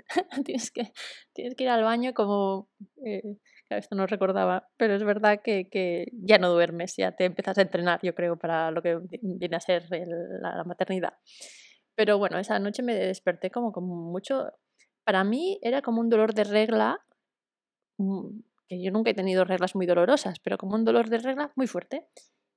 tienes, 0.44 0.70
que, 0.70 0.92
tienes 1.32 1.54
que 1.56 1.64
ir 1.64 1.70
al 1.70 1.82
baño 1.82 2.14
como... 2.14 2.68
Eh, 3.04 3.36
esto 3.70 3.96
no 3.96 4.06
recordaba, 4.06 4.68
pero 4.76 4.94
es 4.94 5.02
verdad 5.02 5.40
que, 5.42 6.06
ya 6.12 6.36
no 6.36 6.50
duermes, 6.50 6.94
ya 6.96 7.12
te 7.12 7.24
empiezas 7.24 7.56
a 7.56 7.62
entrenar, 7.62 8.00
yo 8.02 8.14
creo, 8.14 8.36
para 8.36 8.70
lo 8.70 8.82
que 8.82 8.98
viene 9.22 9.56
a 9.56 9.60
ser 9.60 9.86
la, 9.90 10.62
maternidad. 10.64 11.14
Pero 11.94 12.18
bueno, 12.18 12.38
esa 12.38 12.58
noche 12.58 12.82
me 12.82 12.94
desperté 12.94 13.50
como 13.50 13.72
con 13.72 13.84
mucho... 13.84 14.52
Para 15.04 15.24
mí 15.24 15.58
era 15.62 15.82
como 15.82 16.00
un 16.00 16.08
dolor 16.08 16.34
de 16.34 16.44
regla, 16.44 17.00
mm, 17.98 18.40
que 18.68 18.82
yo 18.82 18.90
nunca 18.90 19.10
he 19.10 19.14
tenido 19.14 19.44
reglas 19.44 19.74
muy 19.74 19.86
dolorosas, 19.86 20.38
pero 20.40 20.58
como 20.58 20.74
un 20.76 20.84
dolor 20.84 21.08
de 21.10 21.18
regla 21.18 21.52
muy 21.56 21.66
fuerte. 21.66 22.08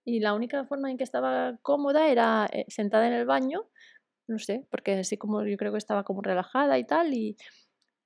Y 0.06 0.20
la 0.20 0.34
única 0.34 0.66
forma 0.66 0.92
en 0.92 0.98
que 0.98 1.04
estaba 1.04 1.58
cómoda 1.62 2.08
era 2.10 2.48
eh, 2.52 2.66
sentada 2.68 3.08
en 3.08 3.14
el 3.14 3.26
baño, 3.26 3.70
no 4.28 4.40
sé, 4.40 4.66
porque 4.72 4.94
así 5.00 5.18
como 5.18 5.44
yo 5.46 5.58
creo 5.58 5.72
que 5.72 5.78
estaba 5.78 6.04
como 6.04 6.22
relajada 6.22 6.78
y 6.80 6.86
tal, 6.86 7.14
y 7.14 7.38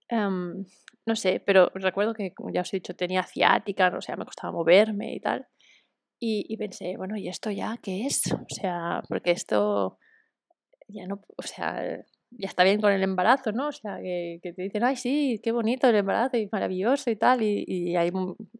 em, 0.09 0.65
no 1.05 1.15
sé, 1.15 1.41
pero 1.45 1.71
recuerdo 1.75 2.13
que, 2.13 2.33
como 2.33 2.51
ya 2.51 2.61
os 2.61 2.73
he 2.73 2.77
dicho, 2.77 2.95
tenía 2.95 3.23
ciática, 3.23 3.91
o 3.97 4.01
sea, 4.01 4.15
me 4.17 4.25
costaba 4.25 4.53
moverme 4.53 5.13
y 5.15 5.19
tal. 5.19 5.47
Y, 6.21 6.57
pensé, 6.57 6.97
bueno, 6.97 7.15
¿y 7.17 7.29
esto 7.29 7.49
ya 7.49 7.77
qué 7.81 8.05
es? 8.05 8.23
O 8.33 8.45
sea, 8.49 9.01
porque 9.07 9.31
esto 9.31 9.97
ya 10.89 11.07
no, 11.07 11.21
o 11.37 11.43
sea, 11.43 12.03
ya 12.31 12.47
está 12.47 12.63
bien 12.63 12.79
con 12.79 12.91
el 12.91 13.01
embarazo, 13.03 13.51
¿no? 13.51 13.67
O 13.69 13.71
sea, 13.71 13.99
que, 14.01 14.39
te 14.41 14.61
dicen, 14.61 14.83
ay, 14.83 14.95
sí, 14.95 15.39
qué 15.43 15.51
bonito 15.51 15.87
el 15.87 15.95
embarazo 15.95 16.37
y 16.37 16.47
maravilloso 16.51 17.09
y 17.09 17.15
tal, 17.15 17.41
y, 17.41 17.65
y, 17.67 17.95
hay 17.95 18.11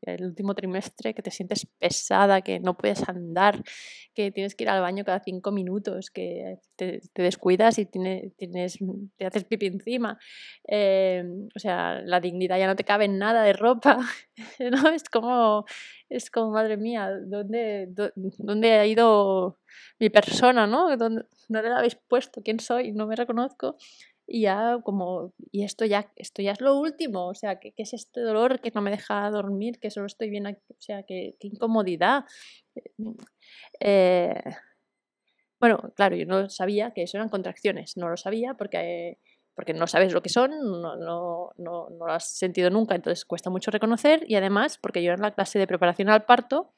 el 0.02 0.26
último 0.26 0.56
trimestre 0.56 1.14
que 1.14 1.22
te 1.22 1.32
sientes 1.32 1.66
pesada, 1.78 2.42
que 2.42 2.60
no 2.60 2.76
puedes 2.76 3.08
andar, 3.08 3.64
que 4.14 4.32
tienes 4.32 4.56
que 4.56 4.64
ir 4.64 4.70
al 4.70 4.82
baño 4.82 5.06
cada 5.06 5.20
cinco 5.20 5.52
minutos, 5.52 6.10
que 6.10 6.58
te, 6.76 7.02
descuidas 7.16 7.78
y 7.80 7.86
tienes, 7.86 8.36
tienes, 8.36 8.80
te 9.18 9.26
haces 9.26 9.44
pipi 9.44 9.68
encima. 9.68 10.18
Eh, 10.68 11.24
o 11.56 11.60
sea, 11.60 12.02
la 12.02 12.20
dignidad 12.20 12.58
ya 12.58 12.68
no 12.68 12.76
te 12.76 12.84
cabe 12.84 13.06
en 13.06 13.18
nada 13.18 13.44
de 13.44 13.54
ropa, 13.54 14.00
¿no? 14.72 14.90
Es 14.90 15.10
como, 15.10 15.66
es 16.10 16.32
como 16.32 16.52
madre 16.52 16.78
mía, 16.78 17.12
¿dónde, 17.26 17.88
dónde 18.38 18.72
ha 18.74 18.86
ido 18.86 19.60
mi 20.00 20.10
persona, 20.10 20.68
¿no? 20.68 20.96
¿Dónde, 20.98 21.26
¿Dónde 21.48 21.70
la 21.70 21.78
habéis 21.78 21.96
puesto? 21.96 22.42
¿Quién 22.44 22.60
soy? 22.60 22.92
No 22.92 23.08
me 23.08 23.16
reconozco. 23.16 23.78
Y 24.32 24.42
ya 24.42 24.80
como, 24.84 25.34
y 25.52 25.64
esto 25.64 25.86
ya, 25.86 26.12
esto 26.16 26.42
ya 26.44 26.52
es 26.52 26.62
lo 26.62 26.78
último, 26.78 27.28
o 27.30 27.34
sea, 27.34 27.60
¿qué, 27.60 27.74
es 27.78 27.94
este 27.94 28.22
dolor 28.22 28.62
que 28.62 28.72
no 28.76 28.82
me 28.82 28.92
deja 28.92 29.28
dormir, 29.32 29.80
que 29.80 29.90
solo 29.90 30.06
estoy 30.06 30.30
bien 30.30 30.46
aquí? 30.46 30.62
O 30.70 30.82
sea, 30.82 31.02
qué, 31.02 31.36
qué 31.40 31.48
incomodidad. 31.48 32.26
Eh, 33.80 34.42
bueno, 35.60 35.80
claro, 35.96 36.16
yo 36.16 36.26
no 36.26 36.50
sabía 36.50 36.92
que 36.92 37.04
eso 37.04 37.18
eran 37.18 37.30
contracciones, 37.30 37.98
no 37.98 38.08
lo 38.08 38.18
sabía 38.18 38.54
porque, 38.54 39.18
porque 39.60 39.74
no 39.74 39.88
sabes 39.88 40.14
lo 40.14 40.22
que 40.22 40.30
son, 40.30 40.52
no, 40.52 40.96
no, 40.96 41.52
no, 41.58 41.90
lo 41.90 42.06
has 42.06 42.30
sentido 42.30 42.70
nunca, 42.70 42.96
entonces 42.96 43.26
cuesta 43.26 43.50
mucho 43.50 43.72
reconocer 43.72 44.24
y 44.26 44.36
además 44.36 44.78
porque 44.78 45.04
yo 45.04 45.12
en 45.12 45.20
la 45.20 45.32
clase 45.32 45.60
de 45.60 45.68
preparación 45.68 46.08
al 46.08 46.24
parto 46.24 46.72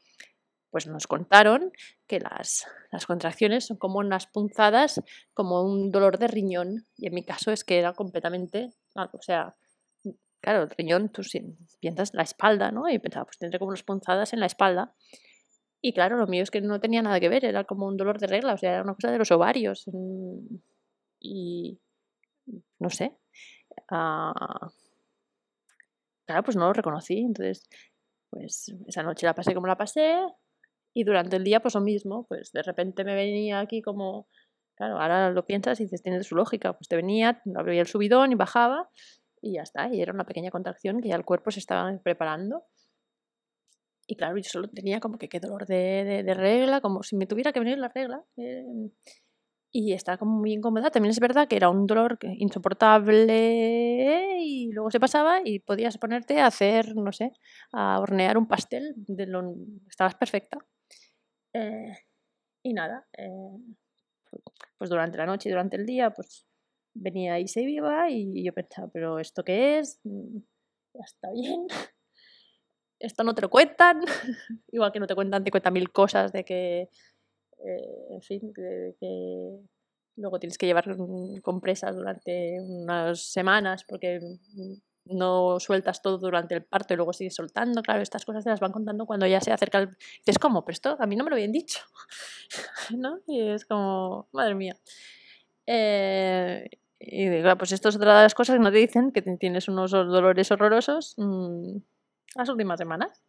pues 0.71 0.87
nos 0.87 1.05
contaron 1.05 1.71
que 2.07 2.19
las, 2.19 2.65
las, 2.91 3.05
contracciones 3.05 3.67
son 3.67 3.77
como 3.77 3.99
unas 3.99 4.25
punzadas, 4.25 4.99
como 5.35 5.61
un 5.61 5.91
dolor 5.91 6.17
de 6.17 6.27
riñón. 6.27 6.87
Y 6.97 7.05
en 7.05 7.13
mi 7.13 7.23
caso 7.23 7.51
es 7.51 7.63
que 7.63 7.77
era 7.77 7.93
completamente, 7.93 8.71
o 8.95 9.21
sea, 9.21 9.55
claro, 10.39 10.63
el 10.63 10.71
riñón, 10.71 11.09
tú 11.09 11.21
piensas 11.79 12.15
la 12.15 12.23
espalda, 12.23 12.71
¿no? 12.71 12.89
Y 12.89 12.97
pensaba, 12.97 13.25
pues 13.25 13.37
tendré 13.37 13.59
como 13.59 13.69
unas 13.69 13.83
punzadas 13.83 14.33
en 14.33 14.39
la 14.39 14.47
espalda. 14.47 14.95
Y 15.81 15.93
claro, 15.93 16.17
lo 16.17 16.25
mío 16.25 16.41
es 16.41 16.49
que 16.49 16.61
no 16.61 16.79
tenía 16.79 17.03
nada 17.03 17.19
que 17.19 17.29
ver, 17.29 17.45
era 17.45 17.63
como 17.63 17.85
un 17.85 17.95
dolor 17.95 18.17
de 18.17 18.25
regla, 18.25 18.55
o 18.55 18.57
sea, 18.57 18.73
era 18.73 18.81
una 18.81 18.95
cosa 18.95 19.11
de 19.11 19.19
los 19.19 19.29
ovarios. 19.29 19.83
Mm, 19.85 20.55
y 21.19 21.79
no 22.79 22.89
sé. 22.89 23.17
Ah, 23.89 24.69
claro, 26.25 26.43
pues 26.43 26.57
no 26.57 26.65
lo 26.67 26.73
reconocí. 26.73 27.19
Entonces, 27.19 27.67
pues 28.29 28.73
esa 28.87 29.03
noche 29.03 29.25
la 29.25 29.35
pasé 29.35 29.53
como 29.53 29.67
la 29.67 29.77
pasé, 29.77 30.17
y 30.93 31.03
durante 31.03 31.37
el 31.37 31.43
día, 31.43 31.61
pues 31.61 31.75
lo 31.75 31.81
mismo, 31.81 32.25
pues 32.27 32.51
de 32.51 32.63
repente 32.63 33.03
me 33.03 33.15
venía 33.15 33.59
aquí 33.59 33.81
como, 33.81 34.27
claro, 34.75 34.99
ahora 34.99 35.31
lo 35.31 35.45
piensas 35.45 35.79
y 35.79 35.83
dices, 35.83 36.03
tiene 36.03 36.21
su 36.23 36.35
lógica, 36.35 36.73
pues 36.73 36.87
te 36.87 36.95
venía, 36.95 37.41
abría 37.55 37.81
el 37.81 37.87
subidón 37.87 38.31
y 38.31 38.35
bajaba 38.35 38.89
y 39.41 39.53
ya 39.53 39.61
está, 39.63 39.87
y 39.93 40.01
era 40.01 40.13
una 40.13 40.25
pequeña 40.25 40.51
contracción 40.51 41.01
que 41.01 41.09
ya 41.09 41.15
el 41.15 41.25
cuerpo 41.25 41.51
se 41.51 41.59
estaba 41.59 41.97
preparando. 42.03 42.65
Y 44.05 44.15
claro, 44.17 44.37
yo 44.37 44.43
solo 44.43 44.67
tenía 44.67 44.99
como 44.99 45.17
que 45.17 45.29
qué 45.29 45.39
dolor 45.39 45.65
de, 45.65 46.23
de, 46.25 46.33
regla, 46.33 46.81
como 46.81 47.01
si 47.03 47.15
me 47.15 47.27
tuviera 47.27 47.53
que 47.53 47.59
venir 47.59 47.77
la 47.77 47.87
regla. 47.87 48.23
Eh, 48.35 48.65
y 49.71 49.93
estaba 49.93 50.17
como 50.17 50.37
muy 50.37 50.53
incómoda. 50.53 50.91
También 50.91 51.11
es 51.11 51.19
verdad 51.19 51.47
que 51.47 51.55
era 51.55 51.69
un 51.69 51.87
dolor 51.87 52.17
insoportable 52.21 54.37
y 54.39 54.71
luego 54.71 54.91
se 54.91 54.99
pasaba 54.99 55.41
y 55.43 55.59
podías 55.59 55.97
ponerte 55.97 56.39
a 56.39 56.47
hacer, 56.47 56.95
no 56.95 57.11
sé, 57.11 57.31
a 57.71 57.99
hornear 57.99 58.37
un 58.37 58.47
pastel. 58.47 58.95
Estabas 59.89 60.15
perfecta. 60.15 60.57
Eh, 61.53 61.93
y 62.63 62.73
nada, 62.73 63.07
eh, 63.17 63.29
pues 64.77 64.89
durante 64.89 65.17
la 65.17 65.25
noche 65.25 65.49
y 65.49 65.51
durante 65.51 65.77
el 65.77 65.85
día, 65.85 66.11
pues 66.11 66.45
venía 66.93 67.39
y 67.39 67.47
se 67.47 67.61
iba 67.61 68.09
y 68.09 68.43
yo 68.43 68.53
pensaba, 68.53 68.89
pero 68.91 69.19
¿esto 69.19 69.43
qué 69.43 69.79
es? 69.79 69.99
Mm, 70.03 70.39
ya 70.93 71.03
está 71.05 71.31
bien. 71.31 71.67
Esto 72.99 73.23
no 73.23 73.33
te 73.33 73.41
lo 73.41 73.49
cuentan. 73.49 74.01
Igual 74.71 74.91
que 74.91 74.99
no 74.99 75.07
te 75.07 75.15
cuentan, 75.15 75.43
te 75.43 75.51
cuentan 75.51 75.73
mil 75.73 75.91
cosas 75.91 76.31
de 76.31 76.45
que, 76.45 76.89
eh, 77.65 78.07
en 78.09 78.21
fin, 78.21 78.53
que 78.53 78.95
luego 80.15 80.39
tienes 80.39 80.57
que 80.57 80.65
llevar 80.65 80.85
compresas 81.41 81.95
durante 81.95 82.59
unas 82.61 83.21
semanas 83.21 83.83
porque 83.87 84.19
no 85.05 85.59
sueltas 85.59 86.01
todo 86.01 86.17
durante 86.17 86.55
el 86.55 86.63
parto 86.63 86.93
y 86.93 86.97
luego 86.97 87.13
sigues 87.13 87.35
soltando. 87.35 87.81
Claro, 87.81 88.01
estas 88.01 88.25
cosas 88.25 88.43
te 88.43 88.49
las 88.49 88.59
van 88.59 88.71
contando 88.71 89.05
cuando 89.05 89.25
ya 89.25 89.41
se 89.41 89.51
acerca 89.51 89.79
el... 89.79 89.89
Dices, 90.19 90.39
¿cómo? 90.39 90.63
Pero 90.63 90.97
a 90.99 91.05
mí 91.07 91.15
no 91.15 91.23
me 91.23 91.29
lo 91.29 91.35
habían 91.35 91.51
dicho. 91.51 91.79
¿No? 92.95 93.19
Y 93.27 93.41
es 93.41 93.65
como, 93.65 94.27
madre 94.31 94.55
mía. 94.55 94.75
Eh, 95.65 96.69
y 96.99 97.29
digo, 97.29 97.55
pues 97.57 97.71
esto 97.71 97.89
es 97.89 97.95
otra 97.95 98.17
de 98.17 98.23
las 98.23 98.35
cosas 98.35 98.57
que 98.57 98.61
no 98.61 98.71
te 98.71 98.77
dicen, 98.77 99.11
que 99.11 99.21
tienes 99.21 99.67
unos 99.67 99.91
dolores 99.91 100.51
horrorosos 100.51 101.15
mmm, 101.17 101.77
las 102.35 102.49
últimas 102.49 102.77
semanas. 102.77 103.23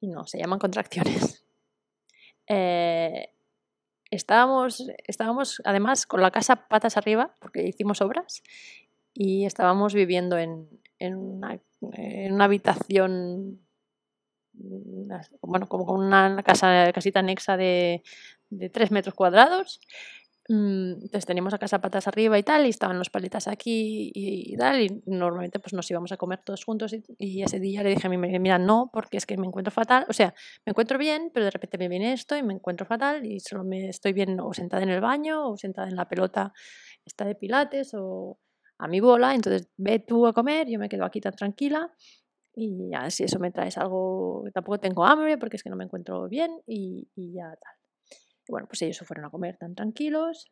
Y 0.00 0.08
no, 0.08 0.26
se 0.26 0.38
llaman 0.38 0.58
contracciones. 0.58 1.39
Eh, 2.52 3.32
estábamos, 4.10 4.84
estábamos 5.06 5.62
además 5.64 6.04
con 6.04 6.20
la 6.20 6.32
casa 6.32 6.66
patas 6.68 6.96
arriba, 6.96 7.36
porque 7.38 7.62
hicimos 7.62 8.00
obras, 8.00 8.42
y 9.14 9.44
estábamos 9.44 9.94
viviendo 9.94 10.36
en, 10.36 10.68
en, 10.98 11.14
una, 11.16 12.44
habitación, 12.44 13.60
mm, 14.54 15.12
bueno, 15.42 15.68
como 15.68 15.94
una 15.94 16.42
casa, 16.42 16.90
casita 16.92 17.20
anexa 17.20 17.56
de, 17.56 18.02
de 18.50 18.68
3 18.68 18.90
metros 18.90 19.14
cuadrados. 19.14 19.80
Mm, 20.52 20.94
entonces 21.02 21.26
teníamos 21.26 21.52
la 21.52 21.58
casa 21.60 21.80
patas 21.80 22.08
arriba 22.08 22.36
y 22.36 22.42
tal, 22.42 22.66
y 22.66 22.70
estaban 22.70 22.98
los 22.98 23.08
paletas 23.08 23.46
aquí 23.46 24.10
y, 24.12 24.56
tal, 24.56 24.80
y 24.80 25.00
normalmente 25.06 25.60
pues 25.60 25.72
nos 25.74 25.88
íbamos 25.88 26.10
a 26.10 26.16
comer 26.16 26.40
todos 26.44 26.64
juntos 26.64 26.92
y, 26.92 27.42
ese 27.44 27.60
día 27.60 27.84
le 27.84 27.90
dije 27.90 28.08
a 28.08 28.10
mi 28.10 28.18
mira, 28.18 28.58
no, 28.58 28.90
porque 28.92 29.16
es 29.16 29.26
que 29.26 29.36
me 29.36 29.46
encuentro 29.46 29.70
fatal, 29.70 30.06
o 30.08 30.12
sea, 30.12 30.34
me 30.66 30.70
encuentro 30.70 30.98
bien, 30.98 31.30
pero 31.32 31.44
de 31.44 31.52
repente 31.52 31.78
me 31.78 31.86
viene 31.88 32.12
esto 32.12 32.36
y 32.36 32.42
me 32.42 32.52
encuentro 32.52 32.84
fatal 32.84 33.24
y 33.24 33.38
solo 33.38 33.62
me 33.62 33.88
estoy 33.90 34.12
bien 34.12 34.40
o 34.40 34.52
sentada 34.52 34.82
en 34.82 34.88
el 34.88 35.00
baño 35.00 35.50
o 35.50 35.56
sentada 35.56 35.88
en 35.88 35.94
la 35.94 36.08
pelota 36.08 36.52
esta 37.04 37.24
de 37.24 37.36
pilates 37.36 37.92
o 37.94 38.40
a 38.78 38.88
mi 38.88 38.98
bola, 38.98 39.36
entonces 39.36 39.68
ve 39.76 40.00
tú 40.00 40.26
a 40.26 40.32
comer, 40.32 40.66
yo 40.68 40.80
me 40.80 40.88
quedo 40.88 41.04
aquí 41.04 41.20
tan 41.20 41.36
tranquila 41.36 41.92
y 42.56 42.90
ya 42.90 43.08
si 43.10 43.24
eso 43.24 43.38
me 43.38 43.52
traes 43.52 43.78
algo, 43.78 44.44
tampoco 44.52 44.80
tengo 44.80 45.04
hambre 45.06 45.38
porque 45.38 45.56
es 45.58 45.62
que 45.62 45.70
no 45.70 45.76
me 45.76 45.84
encuentro 45.84 46.28
bien 46.28 46.50
y, 46.66 47.08
ya 47.16 47.50
tal. 47.50 47.79
Bueno, 48.50 48.66
pues 48.66 48.82
ellos 48.82 48.96
se 48.96 49.04
fueron 49.04 49.24
a 49.24 49.30
comer 49.30 49.56
tan 49.56 49.74
tranquilos 49.74 50.50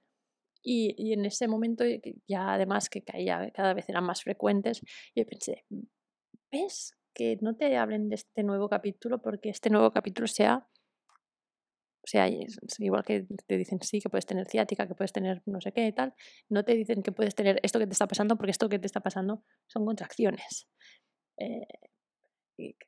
y, 0.63 1.13
en 1.13 1.25
ese 1.25 1.49
momento 1.49 1.85
ya 2.27 2.55
además 2.55 2.89
que 2.89 3.03
caía, 3.03 3.51
cada 3.53 3.75
vez 3.75 3.89
eran 3.89 4.05
más 4.05 4.23
frecuentes, 4.23 4.81
yo 5.15 5.25
pensé, 5.27 5.65
¿ves? 6.51 6.95
Que 7.15 7.39
no 7.41 7.57
te 7.57 7.77
hablen 7.77 8.09
de 8.09 8.17
este 8.17 8.43
nuevo 8.43 8.69
capítulo 8.69 9.21
porque 9.21 9.51
este 9.51 9.71
nuevo 9.71 9.91
capítulo 9.91 10.27
sea 10.27 10.69
o 12.01 12.11
sea, 12.11 12.27
igual 12.79 13.05
que 13.05 13.27
te 13.47 13.59
dicen 13.59 13.81
sí, 13.83 14.01
que 14.01 14.09
puedes 14.09 14.25
tener 14.25 14.47
ciática, 14.47 14.89
que 14.89 14.95
puedes 14.95 15.13
tener 15.13 15.43
no 15.45 15.61
sé 15.61 15.73
qué 15.73 15.89
y 15.89 15.93
tal, 15.93 16.15
no 16.49 16.65
te 16.65 16.75
dicen 16.75 17.03
que 17.03 17.13
puedes 17.13 17.35
tener 17.35 17.61
esto 17.63 17.79
que 17.79 17.87
te 17.87 17.93
está 17.93 18.07
pasando 18.07 18.37
porque 18.37 18.51
esto 18.51 18.69
que 18.71 18.79
te 18.79 18.87
está 18.87 19.01
pasando 19.01 19.45
son 19.67 19.85
contracciones. 19.85 20.69
Eh, 21.37 21.67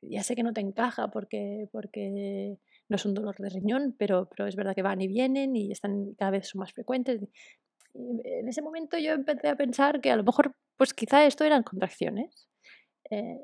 ya 0.01 0.23
sé 0.23 0.35
que 0.35 0.43
no 0.43 0.53
te 0.53 0.61
encaja 0.61 1.09
porque, 1.09 1.67
porque 1.71 2.57
no 2.91 2.97
es 2.97 3.05
un 3.05 3.13
dolor 3.13 3.37
de 3.37 3.47
riñón, 3.47 3.95
pero, 3.97 4.27
pero 4.29 4.47
es 4.47 4.55
verdad 4.57 4.75
que 4.75 4.81
van 4.81 4.99
y 4.99 5.07
vienen 5.07 5.55
y 5.55 5.71
están 5.71 6.13
cada 6.15 6.31
vez 6.31 6.49
son 6.49 6.59
más 6.59 6.73
frecuentes. 6.73 7.21
en 7.93 8.47
ese 8.49 8.61
momento 8.61 8.97
yo 8.97 9.13
empecé 9.13 9.47
a 9.47 9.55
pensar 9.55 10.01
que 10.01 10.11
a 10.11 10.17
lo 10.17 10.23
mejor, 10.25 10.53
pues 10.77 10.93
quizá 10.93 11.25
esto 11.25 11.45
eran 11.45 11.63
contracciones. 11.63 12.49
Eh, 13.09 13.39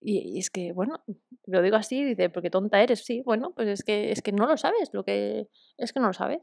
y, 0.00 0.38
es 0.38 0.50
que, 0.50 0.72
bueno, 0.72 1.02
lo 1.46 1.60
digo 1.62 1.76
así, 1.76 2.04
dice, 2.04 2.30
porque 2.30 2.50
tonta 2.50 2.80
eres, 2.80 3.04
sí, 3.04 3.22
bueno, 3.22 3.52
pues 3.52 3.68
es 3.68 3.82
que, 3.82 4.12
es 4.12 4.22
que 4.22 4.30
no 4.32 4.46
lo 4.46 4.56
sabes, 4.56 4.90
lo 4.92 5.04
que 5.04 5.48
es 5.76 5.92
que 5.92 6.00
no 6.00 6.06
lo 6.08 6.12
sabes. 6.12 6.40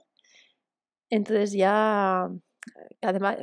Entonces 1.09 1.53
ya, 1.53 2.29
además, 3.01 3.37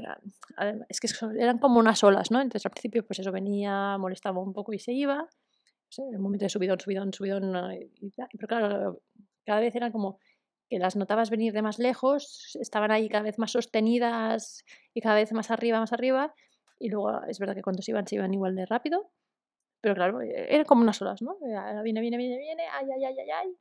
es 0.91 1.01
que 1.01 1.09
eran 1.39 1.59
como 1.59 1.81
unas 1.81 2.05
olas, 2.05 2.31
¿no? 2.31 2.43
Entonces 2.43 2.67
al 2.67 2.73
principio, 2.73 3.07
pues 3.07 3.21
eso 3.21 3.33
venía, 3.33 3.97
molestaba 3.99 4.41
un 4.43 4.53
poco 4.53 4.75
y 4.75 4.79
se 4.79 4.93
iba. 4.93 5.29
En 5.97 6.15
el 6.15 6.21
momento 6.21 6.45
de 6.45 6.51
subidón, 6.51 6.81
subidón, 6.81 7.13
subidón, 7.13 7.73
y, 7.73 8.13
pero 8.33 8.47
claro, 8.47 9.03
cada 9.45 9.61
vez 9.61 9.75
eran 9.75 9.93
como 9.93 10.19
que 10.69 10.79
las 10.79 10.97
notabas 10.97 11.31
venir 11.31 11.53
de 11.53 11.63
más 11.63 11.79
lejos, 11.79 12.57
estaban 12.61 12.91
ahí 12.91 13.09
cada 13.09 13.23
vez 13.23 13.39
más 13.39 13.53
sostenidas 13.53 14.65
y 14.93 15.01
cada 15.01 15.15
vez 15.15 15.33
más 15.33 15.51
arriba, 15.51 15.81
más 15.81 15.93
arriba, 15.93 16.35
y 16.79 16.91
luego 16.91 17.23
es 17.25 17.39
verdad 17.39 17.55
que 17.55 17.63
cuando 17.63 17.83
se 17.83 17.93
iban, 17.93 18.07
se 18.07 18.17
iban 18.17 18.35
igual 18.35 18.55
de 18.55 18.67
rápido, 18.67 19.11
pero 19.81 19.95
claro, 19.95 20.21
e-, 20.21 20.55
eran 20.55 20.65
como 20.65 20.83
unas 20.83 21.01
olas, 21.03 21.23
¿no? 21.23 21.39
Eh, 21.43 21.83
viene, 21.83 22.01
viene, 22.01 22.17
viene, 22.17 22.39
viene, 22.39 22.65
ay, 22.73 22.87
ay, 22.95 23.05
ay, 23.05 23.19
ay, 23.21 23.31
ay. 23.31 23.57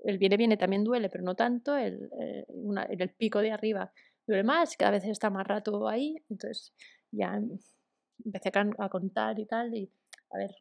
El 0.00 0.18
viene, 0.18 0.36
viene 0.36 0.56
también 0.56 0.84
duele, 0.84 1.08
pero 1.08 1.24
no 1.24 1.34
tanto. 1.34 1.76
El, 1.76 2.10
eh, 2.20 2.46
el 2.90 3.10
pico 3.14 3.40
de 3.40 3.50
arriba 3.50 3.92
duele 4.26 4.44
más, 4.44 4.76
cada 4.76 4.92
vez 4.92 5.04
está 5.04 5.30
más 5.30 5.46
rato 5.46 5.88
ahí. 5.88 6.16
Entonces 6.28 6.74
ya 7.10 7.40
empecé 8.24 8.50
a, 8.78 8.88
contar 8.88 9.38
y 9.38 9.46
tal. 9.46 9.74
Y 9.74 9.90
a 10.30 10.38
ver, 10.38 10.54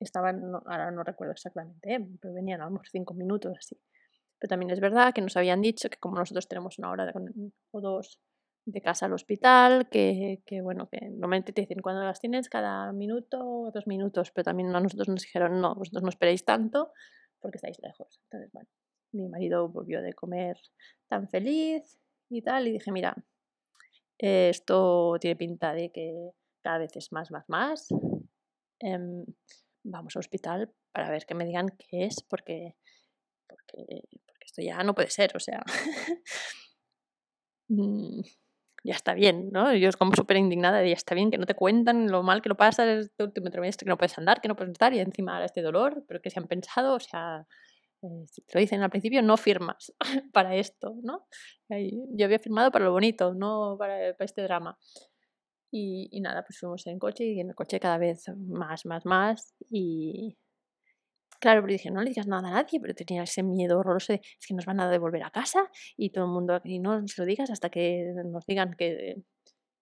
estaban, 0.00 0.54
ahora 0.66 0.90
no 0.90 1.02
recuerdo 1.02 1.32
exactamente, 1.32 1.94
¿eh? 1.94 2.06
pero 2.20 2.34
venían 2.34 2.60
a 2.60 2.66
lo 2.66 2.72
mejor 2.72 2.88
cinco 2.88 3.14
minutos 3.14 3.56
así. 3.58 3.76
Pero 4.38 4.48
también 4.48 4.70
es 4.70 4.80
verdad 4.80 5.14
que 5.14 5.22
nos 5.22 5.36
habían 5.36 5.62
dicho 5.62 5.88
que 5.88 5.98
como 5.98 6.16
nosotros 6.16 6.46
tenemos 6.48 6.78
una 6.78 6.90
hora 6.90 7.06
de, 7.06 7.12
o 7.70 7.80
dos 7.80 8.20
de 8.66 8.82
casa 8.82 9.06
al 9.06 9.12
hospital, 9.12 9.88
que, 9.88 10.42
que, 10.44 10.60
bueno, 10.60 10.88
que 10.88 11.08
normalmente 11.08 11.52
te 11.52 11.62
dicen 11.62 11.80
cuando 11.80 12.02
las 12.02 12.20
tienes 12.20 12.48
cada 12.48 12.92
minuto 12.92 13.38
o 13.40 13.70
dos 13.70 13.86
minutos, 13.86 14.32
pero 14.32 14.44
también 14.44 14.74
a 14.74 14.80
nosotros 14.80 15.08
nos 15.08 15.22
dijeron, 15.22 15.60
no, 15.60 15.74
vosotros 15.74 16.02
no 16.02 16.08
esperéis 16.08 16.44
tanto 16.44 16.92
porque 17.40 17.56
estáis 17.56 17.78
lejos. 17.80 18.20
Entonces, 18.24 18.50
bueno, 18.52 18.68
mi 19.12 19.28
marido 19.28 19.68
volvió 19.68 20.02
de 20.02 20.12
comer 20.14 20.58
tan 21.08 21.28
feliz 21.28 21.98
y 22.28 22.42
tal, 22.42 22.66
y 22.66 22.72
dije, 22.72 22.90
mira, 22.90 23.16
esto 24.18 25.16
tiene 25.20 25.36
pinta 25.36 25.72
de 25.72 25.90
que 25.92 26.30
cada 26.62 26.78
vez 26.78 26.96
es 26.96 27.12
más, 27.12 27.30
más, 27.30 27.48
más. 27.48 27.88
Em, 28.80 29.24
vamos 29.86 30.16
al 30.16 30.20
hospital 30.20 30.72
para 30.92 31.10
ver 31.10 31.26
que 31.26 31.34
me 31.34 31.44
digan 31.44 31.68
qué 31.78 32.04
es, 32.04 32.22
porque, 32.22 32.76
porque, 33.48 34.02
porque 34.26 34.44
esto 34.44 34.62
ya 34.62 34.82
no 34.82 34.94
puede 34.94 35.10
ser, 35.10 35.36
o 35.36 35.40
sea. 35.40 35.62
Mm, 37.68 38.20
ya 38.84 38.94
está 38.94 39.14
bien, 39.14 39.50
¿no? 39.50 39.74
Yo 39.74 39.88
es 39.88 39.96
como 39.96 40.14
súper 40.14 40.36
indignada 40.36 40.78
de 40.78 40.90
ya 40.90 40.94
está 40.94 41.16
bien, 41.16 41.30
que 41.32 41.38
no 41.38 41.46
te 41.46 41.54
cuentan 41.54 42.10
lo 42.10 42.22
mal 42.22 42.42
que 42.42 42.48
lo 42.48 42.56
pasas 42.56 42.86
este 43.06 43.24
último 43.24 43.50
trimestre, 43.50 43.84
que 43.84 43.88
no 43.88 43.98
puedes 43.98 44.16
andar, 44.18 44.40
que 44.40 44.46
no 44.46 44.54
puedes 44.54 44.70
estar 44.70 44.94
y 44.94 45.00
encima 45.00 45.44
este 45.44 45.62
dolor, 45.62 46.04
pero 46.06 46.20
que 46.22 46.30
se 46.30 46.38
han 46.38 46.46
pensado, 46.46 46.94
o 46.94 47.00
sea, 47.00 47.44
eh, 48.02 48.26
si 48.30 48.42
te 48.42 48.54
lo 48.54 48.60
dicen 48.60 48.82
al 48.82 48.90
principio, 48.90 49.22
no 49.22 49.36
firmas 49.36 49.92
para 50.32 50.54
esto, 50.54 50.94
¿no? 51.02 51.26
Yo 51.68 52.26
había 52.26 52.38
firmado 52.38 52.70
para 52.70 52.84
lo 52.84 52.92
bonito, 52.92 53.34
no 53.34 53.76
para, 53.78 54.14
para 54.14 54.24
este 54.24 54.42
drama. 54.42 54.78
Y, 55.70 56.20
nada, 56.20 56.42
pues 56.42 56.58
fuimos 56.58 56.86
en 56.86 56.98
coche 56.98 57.24
y 57.24 57.40
en 57.40 57.50
el 57.50 57.54
coche 57.54 57.80
cada 57.80 57.98
vez 57.98 58.24
más, 58.36 58.86
más, 58.86 59.04
más 59.04 59.54
y, 59.68 60.36
Claro, 61.40 61.60
pero 61.62 61.72
dije, 61.72 61.90
no 61.90 62.00
le 62.00 62.08
digas 62.10 62.26
nada 62.26 62.48
a 62.48 62.52
nadie, 62.52 62.80
pero 62.80 62.94
tenía 62.94 63.22
ese 63.22 63.42
miedo 63.42 63.78
horroroso 63.78 64.14
de, 64.14 64.20
es 64.20 64.46
que 64.46 64.54
nos 64.54 64.64
van 64.64 64.80
a 64.80 64.90
devolver 64.90 65.22
a 65.22 65.30
casa 65.30 65.70
y 65.96 66.10
todo 66.10 66.24
el 66.24 66.30
mundo, 66.30 66.60
y 66.64 66.78
no 66.78 67.06
se 67.06 67.20
lo 67.20 67.26
digas 67.26 67.50
hasta 67.50 67.68
que 67.70 68.12
nos 68.24 68.46
digan 68.46 68.74
que, 68.74 69.22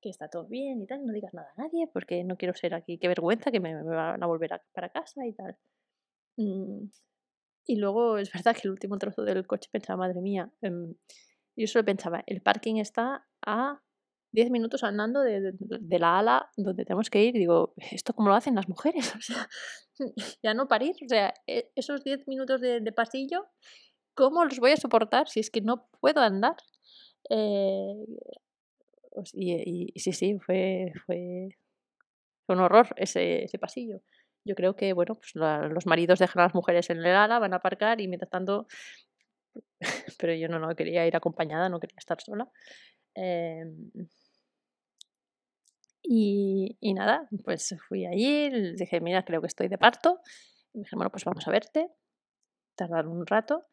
que 0.00 0.10
está 0.10 0.28
todo 0.28 0.46
bien 0.46 0.82
y 0.82 0.86
tal, 0.86 1.06
no 1.06 1.12
digas 1.12 1.32
nada 1.32 1.48
a 1.56 1.62
nadie 1.62 1.88
porque 1.92 2.24
no 2.24 2.36
quiero 2.36 2.54
ser 2.54 2.74
aquí, 2.74 2.98
qué 2.98 3.08
vergüenza 3.08 3.50
que 3.50 3.60
me, 3.60 3.82
van 3.82 4.22
a 4.22 4.26
volver 4.26 4.60
para 4.72 4.88
casa 4.90 5.26
y 5.26 5.32
tal. 5.32 5.56
Mm, 6.36 6.88
y 7.66 7.76
luego 7.76 8.18
es 8.18 8.32
verdad 8.32 8.54
que 8.54 8.62
el 8.64 8.72
último 8.72 8.98
trozo 8.98 9.22
del 9.22 9.46
coche 9.46 9.70
pensaba, 9.72 9.98
madre 9.98 10.20
mía, 10.20 10.50
em, 10.60 10.94
yo 11.56 11.66
solo 11.68 11.84
pensaba, 11.84 12.22
el 12.26 12.42
parking 12.42 12.76
está 12.76 13.26
a 13.46 13.80
10 14.34 14.50
minutos 14.50 14.82
andando 14.82 15.20
de, 15.20 15.52
de, 15.60 15.98
la 16.00 16.18
ala 16.18 16.50
donde 16.56 16.84
tenemos 16.84 17.08
que 17.08 17.22
ir. 17.22 17.34
Digo, 17.34 17.72
¿esto 17.92 18.12
cómo 18.14 18.28
lo 18.28 18.34
hacen 18.34 18.56
las 18.56 18.68
mujeres? 18.68 19.14
O 19.16 19.20
sea, 19.20 19.48
ya 20.42 20.54
no 20.54 20.66
parir. 20.66 20.96
O 21.04 21.08
sea, 21.08 21.32
e, 21.46 21.70
esos 21.76 22.02
10 22.02 22.26
minutos 22.26 22.60
de, 22.60 22.92
pasillo, 22.92 23.46
¿cómo 24.14 24.44
los 24.44 24.58
voy 24.58 24.72
a 24.72 24.76
soportar 24.76 25.28
si 25.28 25.38
es 25.38 25.50
que 25.50 25.60
no 25.60 25.88
puedo 26.00 26.20
andar? 26.20 26.56
Eh, 27.30 27.94
y, 29.32 29.92
sí, 30.00 30.12
sí, 30.12 30.38
fue, 30.40 30.92
fue, 31.06 31.48
un 32.48 32.58
horror 32.58 32.88
ese, 32.96 33.44
ese 33.44 33.58
pasillo. 33.60 34.02
Yo 34.44 34.56
creo 34.56 34.74
que, 34.74 34.92
bueno, 34.94 35.14
pues 35.14 35.32
los 35.36 35.86
maridos 35.86 36.18
dejan 36.18 36.40
a 36.40 36.46
las 36.46 36.54
mujeres 36.54 36.90
en 36.90 36.98
el 36.98 37.06
ala, 37.06 37.38
van 37.38 37.52
a 37.54 37.58
aparcar 37.58 38.00
y 38.00 38.08
mientras 38.08 38.30
tanto 38.30 38.66
pero 40.18 40.34
yo 40.34 40.48
no, 40.48 40.58
no 40.58 40.74
quería 40.74 41.06
ir 41.06 41.14
acompañada, 41.14 41.68
no 41.68 41.78
quería 41.78 41.98
estar 41.98 42.20
sola. 42.20 42.50
Eh, 43.14 43.64
y, 46.06 46.76
y, 46.80 46.92
nada, 46.92 47.26
pues 47.44 47.74
fui 47.88 48.04
allí, 48.04 48.50
dije, 48.76 49.00
mira, 49.00 49.24
creo 49.24 49.40
que 49.40 49.46
estoy 49.46 49.68
de 49.68 49.78
parto. 49.78 50.20
Y 50.74 50.78
me 50.78 50.82
dijeron, 50.84 50.98
bueno, 50.98 51.10
pues 51.10 51.24
vamos 51.24 51.48
a 51.48 51.50
verte. 51.50 51.88
Tardaron 52.76 53.12
un 53.12 53.26
rato. 53.26 53.64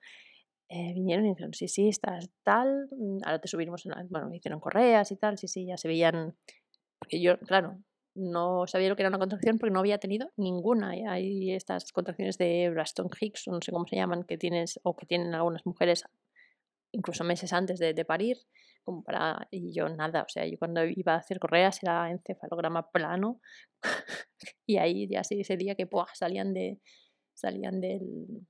Eh, 0.69 0.93
vinieron 0.93 1.25
y 1.25 1.29
dijeron, 1.29 1.53
sí, 1.53 1.67
sí, 1.67 1.89
estás 1.89 2.29
tal. 2.43 2.88
Mm, 2.91 3.17
ahora 3.25 3.41
te 3.41 3.49
subimos, 3.49 3.84
bueno, 4.09 4.29
me 4.29 4.38
hicieron 4.38 4.61
correas 4.61 5.11
y 5.11 5.17
tal. 5.17 5.38
Sí, 5.38 5.49
sí, 5.49 5.65
ya 5.65 5.75
se 5.75 5.89
veían. 5.89 6.38
Porque 6.99 7.21
yo, 7.21 7.38
claro, 7.39 7.84
no 8.15 8.65
sabía 8.65 8.88
lo 8.88 8.95
que 8.95 9.01
era 9.01 9.09
una 9.09 9.19
contracción 9.19 9.57
porque 9.57 9.73
no 9.73 9.79
había 9.79 9.97
tenido 9.97 10.32
ninguna. 10.38 10.91
Hay 11.11 11.51
estas 11.53 11.91
contracciones 11.91 12.38
de 12.38 12.69
Braston 12.69 13.09
Hicks, 13.19 13.47
no 13.47 13.59
sé 13.61 13.73
cómo 13.73 13.86
se 13.88 13.97
llaman, 13.97 14.23
que 14.23 14.38
tienes 14.38 14.79
o 14.84 14.95
que 14.95 15.05
tienen 15.05 15.36
algunas 15.36 15.65
mujeres 15.65 16.05
incluso 16.93 17.25
meses 17.25 17.51
antes 17.51 17.79
de 17.79 18.05
parir, 18.05 18.38
como 18.84 19.03
para, 19.03 19.47
y 19.51 19.73
yo 19.73 19.89
nada, 19.89 20.23
o 20.23 20.29
sea, 20.29 20.45
yo 20.47 20.57
cuando 20.57 20.84
iba 20.86 21.13
a 21.13 21.17
hacer 21.17 21.39
correas 21.39 21.82
era 21.84 22.09
encefalograma 22.09 22.89
plano 22.91 23.39
y 24.65 24.77
ahí 24.77 25.07
ya 25.09 25.23
sí 25.23 25.41
ese 25.41 25.57
día 25.57 25.75
que 25.75 25.88
salían 26.13 26.53
de 26.53 26.79
salían 27.34 27.82
del, 27.82 28.47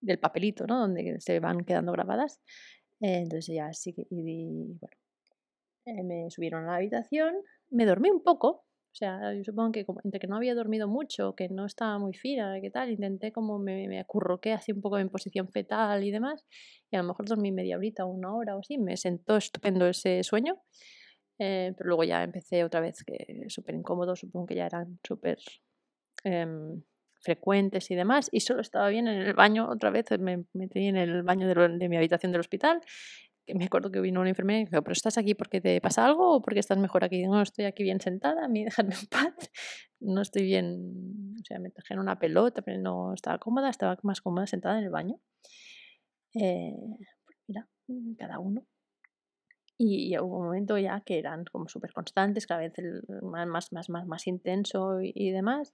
del 0.00 0.18
papelito, 0.18 0.66
¿no? 0.66 0.80
Donde 0.80 1.20
se 1.20 1.40
van 1.40 1.64
quedando 1.64 1.92
grabadas. 1.92 2.40
entonces 3.00 3.54
ya 3.54 3.72
sí 3.72 3.94
que, 3.94 4.06
y, 4.10 4.76
bueno, 4.80 4.96
eh, 5.86 6.02
me 6.02 6.30
subieron 6.30 6.64
a 6.64 6.72
la 6.72 6.76
habitación, 6.76 7.34
me 7.70 7.86
dormí 7.86 8.10
un 8.10 8.22
poco, 8.22 8.64
o 8.92 8.94
sea, 8.98 9.32
yo 9.34 9.44
supongo 9.44 9.72
que 9.72 9.84
como, 9.84 10.00
entre 10.02 10.18
que 10.18 10.26
no 10.26 10.36
había 10.36 10.54
dormido 10.54 10.88
mucho, 10.88 11.34
que 11.34 11.48
no 11.48 11.66
estaba 11.66 11.98
muy 11.98 12.14
fina, 12.14 12.60
que 12.60 12.70
tal, 12.70 12.90
intenté 12.90 13.32
como 13.32 13.58
me, 13.58 13.86
me 13.86 14.00
acurroqué 14.00 14.52
así 14.52 14.72
un 14.72 14.80
poco 14.80 14.98
en 14.98 15.08
posición 15.08 15.48
fetal 15.48 16.02
y 16.02 16.10
demás, 16.10 16.44
y 16.90 16.96
a 16.96 17.02
lo 17.02 17.08
mejor 17.08 17.26
dormí 17.26 17.52
media 17.52 17.76
horita, 17.76 18.04
una 18.06 18.34
hora 18.34 18.56
o 18.56 18.60
así, 18.60 18.78
me 18.78 18.96
sentó 18.96 19.36
estupendo 19.36 19.86
ese 19.86 20.22
sueño, 20.24 20.56
eh, 21.38 21.72
pero 21.76 21.88
luego 21.88 22.04
ya 22.04 22.24
empecé 22.24 22.64
otra 22.64 22.80
vez, 22.80 23.04
que 23.04 23.44
súper 23.48 23.74
incómodo, 23.74 24.16
supongo 24.16 24.46
que 24.46 24.56
ya 24.56 24.66
eran 24.66 24.98
súper 25.06 25.38
em, 26.24 26.82
frecuentes 27.20 27.90
y 27.90 27.94
demás, 27.94 28.28
y 28.32 28.40
solo 28.40 28.62
estaba 28.62 28.88
bien 28.88 29.06
en 29.06 29.20
el 29.20 29.34
baño, 29.34 29.68
otra 29.68 29.90
vez 29.90 30.06
me 30.18 30.44
metí 30.54 30.86
en 30.86 30.96
el 30.96 31.22
baño 31.22 31.46
de, 31.46 31.68
de 31.78 31.88
mi 31.88 31.96
habitación 31.96 32.32
del 32.32 32.40
hospital, 32.40 32.80
me 33.54 33.64
acuerdo 33.64 33.90
que 33.90 34.00
vino 34.00 34.20
una 34.20 34.30
enfermera 34.30 34.60
y 34.60 34.64
dijo, 34.64 34.82
pero 34.82 34.92
¿estás 34.92 35.18
aquí 35.18 35.34
porque 35.34 35.60
te 35.60 35.80
pasa 35.80 36.06
algo 36.06 36.36
o 36.36 36.42
porque 36.42 36.60
estás 36.60 36.78
mejor 36.78 37.04
aquí? 37.04 37.26
No, 37.26 37.40
estoy 37.42 37.64
aquí 37.64 37.82
bien 37.82 38.00
sentada, 38.00 38.44
a 38.44 38.48
mí 38.48 38.64
déjame 38.64 38.94
en 38.94 39.06
paz, 39.06 39.50
no 40.00 40.22
estoy 40.22 40.42
bien, 40.42 41.34
o 41.40 41.44
sea, 41.44 41.58
me 41.58 41.70
trajeron 41.70 42.02
una 42.02 42.18
pelota, 42.18 42.62
pero 42.62 42.80
no 42.80 43.14
estaba 43.14 43.38
cómoda, 43.38 43.70
estaba 43.70 43.98
más 44.02 44.20
cómoda 44.20 44.46
sentada 44.46 44.78
en 44.78 44.84
el 44.84 44.90
baño. 44.90 45.20
Eh, 46.34 46.74
pues 47.24 47.38
mira, 47.46 47.68
cada 48.18 48.38
uno. 48.38 48.66
Y, 49.80 50.18
hubo 50.18 50.38
un 50.38 50.46
momento 50.46 50.76
ya 50.76 51.00
que 51.02 51.18
eran 51.18 51.44
como 51.44 51.68
súper 51.68 51.92
constantes, 51.92 52.48
cada 52.48 52.60
vez 52.60 52.72
más, 53.22 53.72
más, 53.72 53.88
más, 53.88 54.06
más 54.06 54.26
intenso 54.26 55.00
y, 55.00 55.30
demás. 55.30 55.72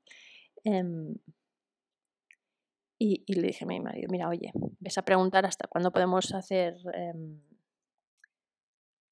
Em, 0.62 1.14
y, 2.99 3.25
le 3.35 3.47
dije 3.49 3.64
a 3.64 3.66
mi 3.66 3.81
marido, 3.81 4.09
mira, 4.11 4.29
oye, 4.29 4.53
ves 4.79 4.99
a 4.99 5.05
preguntar 5.05 5.47
hasta 5.47 5.68
cuándo 5.68 5.91
podemos 5.91 6.35
hacer 6.35 6.77
em, 6.93 7.41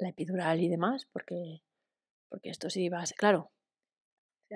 la 0.03 0.11
epidural 0.11 0.61
y 0.61 0.69
demás, 0.69 1.09
porque, 1.13 1.63
porque 2.29 2.51
esto 2.51 2.71
sí 2.71 2.85
iba 2.85 3.01
a 3.01 3.07
ser, 3.07 3.17
claro, 3.17 3.53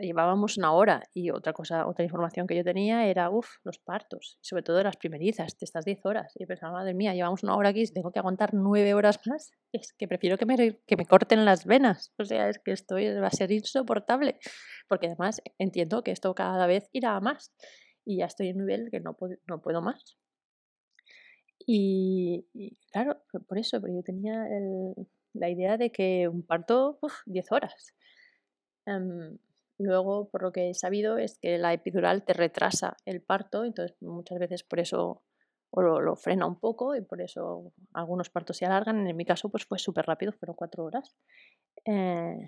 llevábamos 0.01 0.59
una 0.59 0.73
hora 0.73 1.03
y 1.15 1.31
otra 1.31 1.53
cosa, 1.53 1.87
otra 1.87 2.05
información 2.05 2.47
que 2.47 2.57
yo 2.57 2.65
tenía 2.65 3.07
era, 3.07 3.31
uff, 3.31 3.49
los 3.65 3.79
partos, 3.79 4.39
sobre 4.41 4.63
todo 4.63 4.83
las 4.83 4.97
primerizas, 4.97 5.57
de 5.59 5.65
estas 5.65 5.85
10 5.85 6.05
horas. 6.05 6.33
Y 6.37 6.47
pensaba, 6.47 6.73
madre 6.73 6.95
mía, 6.95 7.15
llevamos 7.15 7.43
una 7.43 7.57
hora 7.57 7.71
aquí 7.71 7.83
y 7.83 7.87
tengo 7.87 8.13
que 8.13 8.19
aguantar 8.19 8.53
9 8.53 8.95
horas 8.95 9.21
más, 9.27 9.53
es 9.73 9.93
que 9.93 10.09
prefiero 10.09 10.39
que 10.39 10.47
me, 10.47 10.57
que 10.57 10.97
me 10.97 11.07
corten 11.07 11.45
las 11.45 11.65
venas. 11.65 12.13
O 12.19 12.25
sea, 12.25 12.49
es 12.49 12.59
que 12.59 12.73
esto 12.73 12.97
va 12.97 13.27
a 13.27 13.31
ser 13.31 13.53
insoportable, 13.53 14.39
porque 14.89 15.07
además 15.07 15.41
entiendo 15.59 16.03
que 16.03 16.11
esto 16.11 16.35
cada 16.35 16.67
vez 16.67 16.89
irá 16.93 17.17
a 17.17 17.21
más 17.21 17.53
y 18.05 18.19
ya 18.19 18.27
estoy 18.27 18.49
en 18.49 18.61
un 18.61 18.67
nivel 18.67 18.89
que 18.91 19.01
no 19.01 19.17
puedo, 19.17 19.37
no 19.47 19.61
puedo 19.61 19.83
más. 19.83 20.17
Y, 21.59 22.47
y, 22.53 22.77
claro, 22.93 23.23
por 23.49 23.59
eso, 23.59 23.81
pero 23.81 23.93
yo 23.95 24.03
tenía 24.03 24.47
el, 24.47 24.95
la 25.39 25.51
idea 25.51 25.77
de 25.77 25.91
que 25.91 26.29
un 26.29 26.43
parto, 26.43 26.99
10 27.27 27.53
horas. 27.53 27.95
Em, 28.87 29.39
luego, 29.79 30.29
por 30.31 30.43
lo 30.43 30.53
que 30.53 30.71
he 30.71 30.75
sabido, 30.75 31.19
es 31.19 31.39
que 31.39 31.59
la 31.59 31.73
epidural 31.73 32.25
te 32.25 32.33
retrasa 32.33 32.97
el 33.05 33.21
parto, 33.23 33.65
entonces 33.65 33.97
muchas 34.01 34.39
veces 34.39 34.63
por 34.63 34.81
eso 34.81 35.23
o 35.71 35.83
lo, 35.83 36.17
frena 36.17 36.47
un 36.47 36.59
poco 36.59 36.95
y 36.95 37.03
por 37.03 37.21
eso 37.21 37.73
algunos 37.93 38.31
partos 38.31 38.57
se 38.57 38.67
alargan. 38.67 39.07
En 39.07 39.17
mi 39.17 39.25
caso, 39.25 39.49
pues 39.51 39.67
fue 39.67 39.79
súper 39.79 40.07
rápido, 40.07 40.33
fueron 40.33 40.57
cuatro 40.57 40.85
horas. 40.85 41.15
Eh, 41.85 42.47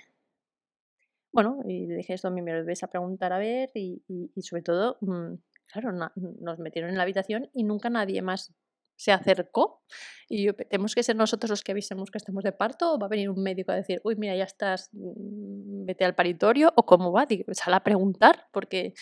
bueno, 1.33 1.61
y 1.65 1.87
dije 1.87 2.15
esto 2.15 2.29
a 2.29 2.31
mí 2.31 2.41
me 2.43 2.53
lo 2.53 2.73
a 2.83 2.87
preguntar 2.87 3.33
a 3.33 3.39
ver 3.39 3.71
y, 3.75 4.03
sobre 4.41 4.63
todo, 4.63 4.97
mm, 5.01 5.35
claro, 5.67 5.93
nos 5.93 6.59
metieron 6.59 6.91
en 6.91 6.97
la 6.97 7.03
habitación 7.03 7.51
y 7.53 7.65
nunca 7.65 7.91
nadie 7.91 8.23
más 8.23 8.55
se 8.99 9.13
acercó 9.13 9.83
y 10.29 10.45
yo, 10.45 10.55
tenemos 10.55 10.95
que 10.95 11.03
ser 11.03 11.17
nosotros 11.17 11.51
los 11.51 11.63
que 11.63 11.73
avisemos 11.73 12.11
que 12.11 12.19
estamos 12.19 12.43
de 12.43 12.53
parto 12.53 12.93
o 12.93 12.99
va 12.99 13.07
a 13.07 13.09
venir 13.09 13.31
un 13.31 13.43
médico 13.43 13.73
a 13.73 13.77
decir, 13.77 14.01
uy, 14.05 14.17
mira, 14.17 14.37
ya 14.37 14.45
estás, 14.45 14.91
mm, 14.93 15.87
vete 15.87 16.05
al 16.05 16.15
paritorio 16.15 16.73
o 16.77 16.85
cómo 16.85 17.13
va, 17.13 17.27
sal 17.53 17.75
a 17.75 17.85
preguntar 17.85 18.47
porque, 18.53 18.93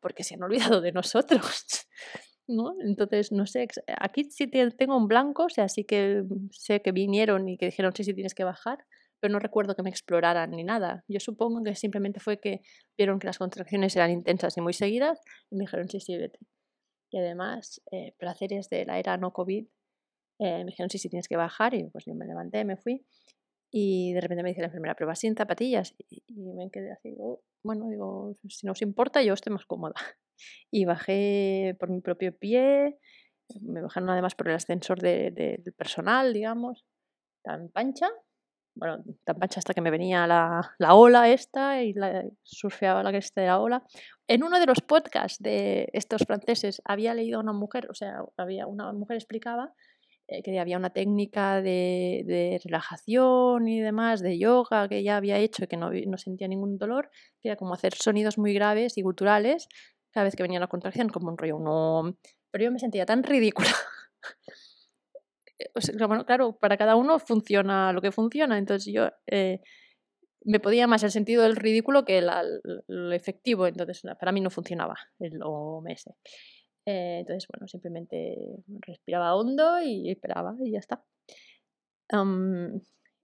porque 0.00 0.24
se 0.24 0.34
han 0.34 0.42
olvidado 0.42 0.80
de 0.80 0.92
nosotros. 0.92 1.40
¿No? 2.48 2.74
Entonces, 2.84 3.30
no 3.30 3.46
sé, 3.46 3.68
aquí 3.98 4.24
sí 4.24 4.48
tengo 4.48 4.96
un 4.96 5.06
blanco, 5.06 5.44
o 5.44 5.48
sea, 5.48 5.68
sí 5.68 5.84
que 5.84 6.24
sé 6.50 6.82
que 6.82 6.90
vinieron 6.90 7.48
y 7.48 7.56
que 7.56 7.66
dijeron, 7.66 7.92
sí, 7.94 8.02
sí, 8.02 8.14
tienes 8.14 8.34
que 8.34 8.42
bajar, 8.42 8.78
pero 9.20 9.32
no 9.32 9.38
recuerdo 9.38 9.76
que 9.76 9.84
me 9.84 9.90
exploraran 9.90 10.50
ni 10.50 10.64
nada. 10.64 11.04
Yo 11.06 11.20
supongo 11.20 11.62
que 11.62 11.76
simplemente 11.76 12.18
fue 12.18 12.40
que 12.40 12.62
vieron 12.98 13.20
que 13.20 13.28
las 13.28 13.38
contracciones 13.38 13.94
eran 13.94 14.10
intensas 14.10 14.56
y 14.56 14.60
muy 14.60 14.72
seguidas 14.72 15.20
y 15.50 15.56
me 15.56 15.64
dijeron, 15.64 15.88
sí, 15.88 16.00
sí, 16.00 16.16
vete 16.16 16.40
y 17.12 17.18
además 17.18 17.80
eh, 17.92 18.14
placeres 18.18 18.68
de 18.68 18.84
la 18.86 18.98
era 18.98 19.16
no 19.16 19.32
COVID. 19.32 19.66
Eh, 20.38 20.58
me 20.58 20.64
dijeron, 20.64 20.90
sí, 20.90 20.98
sí, 20.98 21.08
tienes 21.08 21.28
que 21.28 21.36
bajar 21.36 21.74
y 21.74 21.84
pues 21.84 22.04
yo 22.06 22.14
me 22.14 22.26
levanté, 22.26 22.64
me 22.64 22.76
fui 22.76 23.04
y 23.74 24.12
de 24.12 24.20
repente 24.20 24.42
me 24.42 24.50
dice 24.50 24.60
la 24.60 24.66
enfermera, 24.66 24.94
pero 24.94 25.08
vas 25.08 25.18
sin 25.18 25.34
zapatillas 25.34 25.94
y, 25.98 26.22
me 26.34 26.70
quedé 26.70 26.92
así, 26.92 27.14
oh, 27.18 27.42
bueno, 27.64 27.88
digo, 27.88 28.34
si 28.48 28.66
no 28.66 28.72
os 28.72 28.82
importa 28.82 29.22
yo 29.22 29.32
estoy 29.32 29.52
más 29.52 29.66
cómoda. 29.66 29.94
Y 30.72 30.86
bajé 30.86 31.76
por 31.78 31.88
mi 31.88 32.00
propio 32.00 32.36
pie, 32.36 32.98
me 33.60 33.80
bajaron 33.80 34.10
además 34.10 34.34
por 34.34 34.48
el 34.48 34.56
ascensor 34.56 35.00
del 35.00 35.62
personal, 35.76 36.32
digamos, 36.32 36.84
tan 37.44 37.68
pancha, 37.68 38.08
bueno, 38.74 39.02
tan 39.24 39.38
pancha 39.38 39.60
hasta 39.60 39.74
que 39.74 39.80
me 39.80 39.90
venía 39.90 40.26
la, 40.26 40.74
la 40.78 40.94
ola 40.94 41.28
esta 41.28 41.82
y 41.82 41.94
surfeaba 42.42 43.02
la 43.02 43.12
que 43.12 43.20
de 43.34 43.46
la 43.46 43.60
ola. 43.60 43.84
En 44.26 44.42
uno 44.42 44.58
de 44.58 44.66
los 44.66 44.80
podcasts 44.80 45.42
de 45.42 45.88
estos 45.92 46.22
franceses 46.26 46.80
había 46.84 47.14
leído 47.14 47.38
a 47.38 47.42
una 47.42 47.52
mujer, 47.52 47.88
o 47.90 47.94
sea, 47.94 48.24
había 48.36 48.66
una 48.66 48.92
mujer 48.92 49.16
explicaba 49.16 49.74
eh, 50.28 50.42
que 50.42 50.58
había 50.58 50.78
una 50.78 50.90
técnica 50.90 51.60
de, 51.60 52.22
de, 52.26 52.60
relajación 52.64 53.68
y 53.68 53.80
demás, 53.80 54.22
de 54.22 54.38
yoga 54.38 54.88
que 54.88 54.98
ella 54.98 55.16
había 55.16 55.38
hecho 55.38 55.64
y 55.64 55.66
que 55.66 55.76
no, 55.76 55.90
no 55.90 56.16
sentía 56.16 56.48
ningún 56.48 56.78
dolor, 56.78 57.10
que 57.40 57.48
era 57.48 57.56
como 57.56 57.74
hacer 57.74 57.94
sonidos 57.94 58.38
muy 58.38 58.54
graves 58.54 58.96
y 58.96 59.02
guturales 59.02 59.68
cada 60.12 60.24
vez 60.24 60.36
que 60.36 60.42
venía 60.42 60.60
la 60.60 60.68
contracción, 60.68 61.08
como 61.08 61.28
un 61.28 61.38
rollo, 61.38 61.58
no. 61.58 62.16
Pero 62.50 62.64
yo 62.64 62.72
me 62.72 62.78
sentía 62.78 63.06
tan 63.06 63.22
ridícula 63.22 63.68
bueno, 66.06 66.24
claro, 66.26 66.58
para 66.58 66.76
cada 66.76 66.96
uno 66.96 67.18
funciona 67.18 67.92
lo 67.92 68.00
que 68.00 68.12
funciona. 68.12 68.58
Entonces 68.58 68.92
yo 68.92 69.08
eh, 69.26 69.60
me 70.44 70.60
podía 70.60 70.86
más 70.86 71.02
el 71.02 71.10
sentido 71.10 71.42
del 71.42 71.56
ridículo 71.56 72.04
que 72.04 72.18
el, 72.18 73.12
efectivo. 73.12 73.66
Entonces 73.66 74.02
para 74.18 74.32
mí 74.32 74.40
no 74.40 74.50
funcionaba 74.50 74.96
el 75.18 75.40
OMS. 75.42 76.08
Eh, 76.86 77.18
entonces, 77.20 77.46
bueno, 77.52 77.68
simplemente 77.68 78.36
respiraba 78.80 79.36
hondo 79.36 79.80
y 79.80 80.10
esperaba 80.10 80.56
y 80.60 80.72
ya 80.72 80.78
está. 80.80 81.04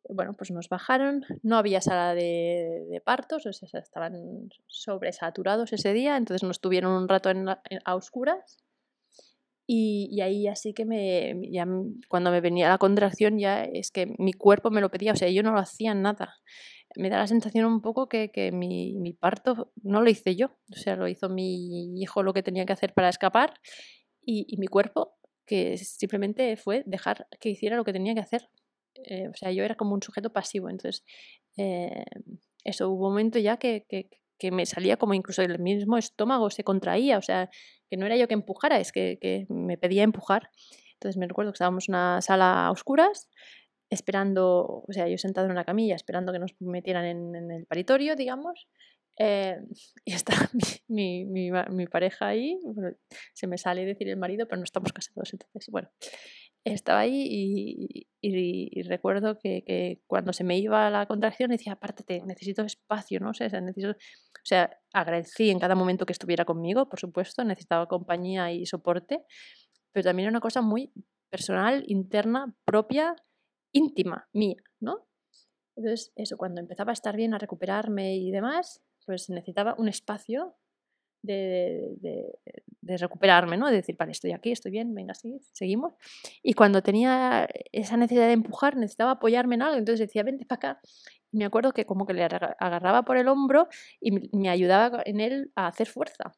bueno, 0.08 0.32
pues 0.34 0.50
nos 0.50 0.68
bajaron. 0.68 1.24
No 1.42 1.56
había 1.56 1.80
sala 1.80 2.14
de, 2.14 2.86
de, 2.90 3.00
partos, 3.00 3.46
o 3.46 3.52
sea, 3.52 3.80
estaban 3.80 4.48
sobresaturados 4.66 5.72
ese 5.72 5.92
día. 5.92 6.16
Entonces 6.16 6.46
nos 6.46 6.60
tuvieron 6.60 6.92
un 6.92 7.08
rato 7.08 7.30
en, 7.30 7.48
a 7.48 7.94
oscuras 7.94 8.67
y, 9.70 10.20
ahí 10.22 10.48
así 10.48 10.72
que 10.72 10.86
me, 10.86 11.34
ya 11.50 11.66
cuando 12.08 12.30
me 12.30 12.40
venía 12.40 12.70
la 12.70 12.78
contracción 12.78 13.38
ya 13.38 13.64
es 13.64 13.90
que 13.90 14.06
mi 14.18 14.32
cuerpo 14.32 14.70
me 14.70 14.80
lo 14.80 14.90
pedía, 14.90 15.12
o 15.12 15.16
sea, 15.16 15.28
yo 15.28 15.42
no 15.42 15.52
lo 15.52 15.60
hacía 15.60 15.92
nada. 15.94 16.36
Me 16.96 17.10
da 17.10 17.18
la 17.18 17.26
sensación 17.26 17.66
un 17.66 17.82
poco 17.82 18.08
que, 18.08 18.30
que 18.30 18.50
mi, 18.50 19.12
parto 19.20 19.72
no 19.82 20.00
lo 20.00 20.08
hice 20.08 20.36
yo, 20.36 20.56
o 20.72 20.76
sea, 20.76 20.96
lo 20.96 21.06
hizo 21.06 21.28
mi 21.28 22.00
hijo 22.00 22.22
lo 22.22 22.32
que 22.32 22.42
tenía 22.42 22.64
que 22.64 22.72
hacer 22.72 22.94
para 22.94 23.10
escapar 23.10 23.60
y, 24.22 24.46
y 24.48 24.56
mi 24.56 24.68
cuerpo 24.68 25.18
que 25.44 25.76
simplemente 25.76 26.56
fue 26.56 26.82
dejar 26.86 27.26
que 27.38 27.50
hiciera 27.50 27.76
lo 27.76 27.84
que 27.84 27.92
tenía 27.92 28.14
que 28.14 28.20
hacer. 28.20 28.48
Eh, 29.04 29.28
o 29.28 29.34
sea, 29.34 29.52
yo 29.52 29.64
era 29.64 29.74
como 29.74 29.94
un 29.94 30.02
sujeto 30.02 30.32
pasivo, 30.32 30.70
entonces 30.70 31.04
eh, 31.58 32.04
eso 32.64 32.88
hubo 32.88 33.08
un 33.08 33.12
momento 33.12 33.38
ya 33.38 33.58
que, 33.58 33.84
que, 33.86 34.08
que 34.38 34.50
me 34.50 34.66
salía 34.66 34.96
como 34.96 35.14
incluso 35.14 35.42
el 35.42 35.58
mismo 35.58 35.98
estómago 35.98 36.50
se 36.50 36.64
contraía, 36.64 37.18
o 37.18 37.22
sea, 37.22 37.50
que 37.90 37.96
no 37.96 38.06
era 38.06 38.16
yo 38.16 38.28
que 38.28 38.34
empujara, 38.34 38.78
es 38.78 38.92
que, 38.92 39.46
me 39.48 39.76
pedía 39.78 40.02
empujar. 40.02 40.50
Entonces 40.94 41.16
me 41.16 41.26
recuerdo 41.26 41.52
que 41.52 41.56
estábamos 41.56 41.88
en 41.88 41.94
una 41.94 42.20
sala 42.20 42.66
a 42.66 42.70
oscuras, 42.70 43.28
esperando, 43.90 44.84
o 44.86 44.92
sea, 44.92 45.08
yo 45.08 45.18
sentado 45.18 45.46
en 45.46 45.52
una 45.52 45.64
camilla, 45.64 45.94
esperando 45.94 46.32
que 46.32 46.38
nos 46.38 46.54
metieran 46.60 47.04
en, 47.04 47.50
el 47.50 47.66
paritorio, 47.66 48.16
digamos, 48.16 48.68
eh, 49.18 49.58
y 50.04 50.12
está 50.12 50.34
mi, 50.88 51.24
mi, 51.24 51.50
mi, 51.50 51.86
pareja 51.86 52.28
ahí, 52.28 52.58
se 53.34 53.46
me 53.46 53.58
sale 53.58 53.84
decir 53.84 54.08
el 54.08 54.16
marido, 54.16 54.46
pero 54.46 54.58
no 54.58 54.64
estamos 54.64 54.92
casados, 54.92 55.32
entonces, 55.32 55.68
bueno, 55.70 55.88
estaba 56.72 57.00
ahí 57.00 58.06
y, 58.20 58.82
recuerdo 58.82 59.38
que, 59.38 59.62
que, 59.64 60.02
cuando 60.06 60.32
se 60.32 60.44
me 60.44 60.58
iba 60.58 60.90
la 60.90 61.06
contracción 61.06 61.50
decía, 61.50 61.74
apártate, 61.74 62.22
necesito 62.24 62.62
espacio, 62.62 63.20
¿no? 63.20 63.30
O 63.30 63.34
sea, 63.34 63.48
necesito, 63.60 63.90
o 63.92 64.44
sea, 64.44 64.70
agradecí 64.92 65.50
en 65.50 65.58
cada 65.58 65.74
momento 65.74 66.06
que 66.06 66.12
estuviera 66.12 66.44
conmigo, 66.44 66.88
por 66.88 66.98
supuesto, 66.98 67.44
necesitaba 67.44 67.86
compañía 67.86 68.52
y 68.52 68.66
soporte, 68.66 69.24
pero 69.92 70.04
también 70.04 70.26
era 70.26 70.32
una 70.32 70.40
cosa 70.40 70.62
muy 70.62 70.92
personal, 71.30 71.84
interna, 71.86 72.54
propia, 72.64 73.14
íntima, 73.72 74.28
mía, 74.32 74.56
¿no? 74.80 75.06
Entonces, 75.76 76.12
eso, 76.16 76.36
cuando 76.36 76.60
empezaba 76.60 76.90
a 76.90 76.94
estar 76.94 77.16
bien, 77.16 77.34
a 77.34 77.38
recuperarme 77.38 78.16
y 78.16 78.30
demás, 78.30 78.82
pues 79.06 79.30
necesitaba 79.30 79.74
un 79.78 79.88
espacio 79.88 80.56
de, 81.22 81.94
de, 82.80 82.96
recuperarme, 82.96 83.56
¿no? 83.56 83.68
De 83.68 83.76
decir, 83.76 83.96
vale, 83.98 84.12
estoy 84.12 84.32
aquí, 84.32 84.50
estoy 84.50 84.72
bien, 84.72 84.94
venga, 84.94 85.14
sí, 85.14 85.38
seguimos. 85.52 85.94
Y 86.42 86.54
cuando 86.54 86.82
tenía 86.82 87.48
esa 87.72 87.96
necesidad 87.96 88.26
de 88.26 88.32
empujar, 88.32 88.76
necesitaba 88.76 89.12
apoyarme 89.12 89.56
en 89.56 89.62
algo, 89.62 89.76
entonces 89.76 90.06
decía, 90.06 90.22
vente 90.22 90.46
para 90.46 90.56
acá. 90.56 90.80
Y 91.30 91.38
me 91.38 91.44
acuerdo 91.44 91.72
que 91.72 91.84
como 91.84 92.06
que 92.06 92.14
le 92.14 92.24
agarraba 92.24 93.02
por 93.02 93.18
el 93.18 93.28
hombro 93.28 93.68
y 94.00 94.12
me 94.36 94.48
ayudaba 94.48 95.02
en 95.04 95.20
él 95.20 95.52
a 95.54 95.66
hacer 95.66 95.88
fuerza. 95.88 96.34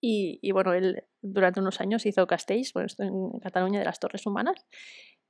Y, 0.00 0.38
y 0.42 0.52
bueno, 0.52 0.74
él 0.74 1.04
durante 1.22 1.60
unos 1.60 1.80
años 1.80 2.04
hizo 2.04 2.26
Castells, 2.26 2.74
bueno, 2.74 2.86
estoy 2.86 3.06
en 3.06 3.40
Cataluña 3.40 3.78
de 3.78 3.86
las 3.86 3.98
Torres 3.98 4.26
Humanas, 4.26 4.66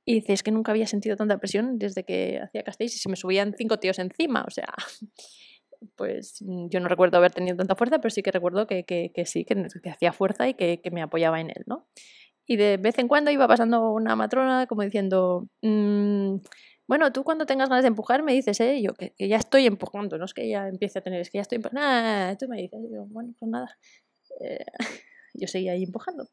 y 0.05 0.15
dice, 0.15 0.33
es 0.33 0.43
que 0.43 0.51
nunca 0.51 0.71
había 0.71 0.85
sentido 0.85 1.15
tanta 1.15 1.39
presión 1.39 1.79
desde 1.79 2.03
que 2.03 2.39
hacía 2.39 2.63
Castells 2.63 2.95
y 2.95 2.99
se 2.99 3.09
me 3.09 3.15
subían 3.15 3.55
cinco 3.57 3.79
tíos 3.79 3.97
encima, 3.97 4.45
o 4.47 4.51
sea, 4.51 4.67
pues 5.95 6.41
mm, 6.41 6.67
yo 6.69 6.79
no 6.79 6.87
recuerdo 6.87 7.17
haber 7.17 7.31
tenido 7.31 7.57
tanta 7.57 7.75
fuerza, 7.75 7.99
pero 7.99 8.09
sí 8.09 8.23
que 8.23 8.31
recuerdo 8.31 8.67
que, 8.67 8.83
que, 8.85 9.25
sí, 9.25 9.45
que, 9.45 9.67
hacía 9.89 10.13
fuerza 10.13 10.47
y 10.47 10.53
que, 10.53 10.81
me 10.91 11.01
apoyaba 11.01 11.39
en 11.39 11.49
él, 11.49 11.63
¿no? 11.65 11.87
Y 12.47 12.57
de 12.57 12.77
vez 12.77 12.99
en 12.99 13.07
cuando 13.07 13.31
iba 13.31 13.47
pasando 13.47 13.91
una 13.91 14.15
matrona 14.15 14.67
como 14.67 14.83
diciendo, 14.83 15.47
mmm, 15.61 16.37
bueno, 16.87 17.11
tú 17.11 17.23
cuando 17.23 17.45
tengas 17.45 17.69
ganas 17.69 17.83
de 17.83 17.87
empujar 17.87 18.23
me 18.23 18.33
dices, 18.33 18.59
¿eh? 18.59 18.81
Yo 18.81 18.93
que, 18.93 19.13
ya 19.17 19.37
estoy 19.37 19.65
empujando, 19.65 20.17
no 20.17 20.25
es 20.25 20.33
que 20.33 20.47
ya 20.47 20.67
empiece 20.67 20.99
a 20.99 21.01
tener, 21.01 21.21
es 21.21 21.29
que 21.29 21.39
ya 21.39 21.41
estoy 21.41 21.57
empujando. 21.57 21.81
Nada, 21.81 22.37
tú 22.37 22.47
me 22.47 22.57
dices, 22.57 22.79
yo, 22.91 23.05
bueno, 23.07 23.33
pues 23.39 23.49
nada. 23.49 23.77
Eh, 24.41 24.65
yo 25.33 25.47
seguía 25.47 25.73
ahí 25.73 25.83
empujando. 25.83 26.29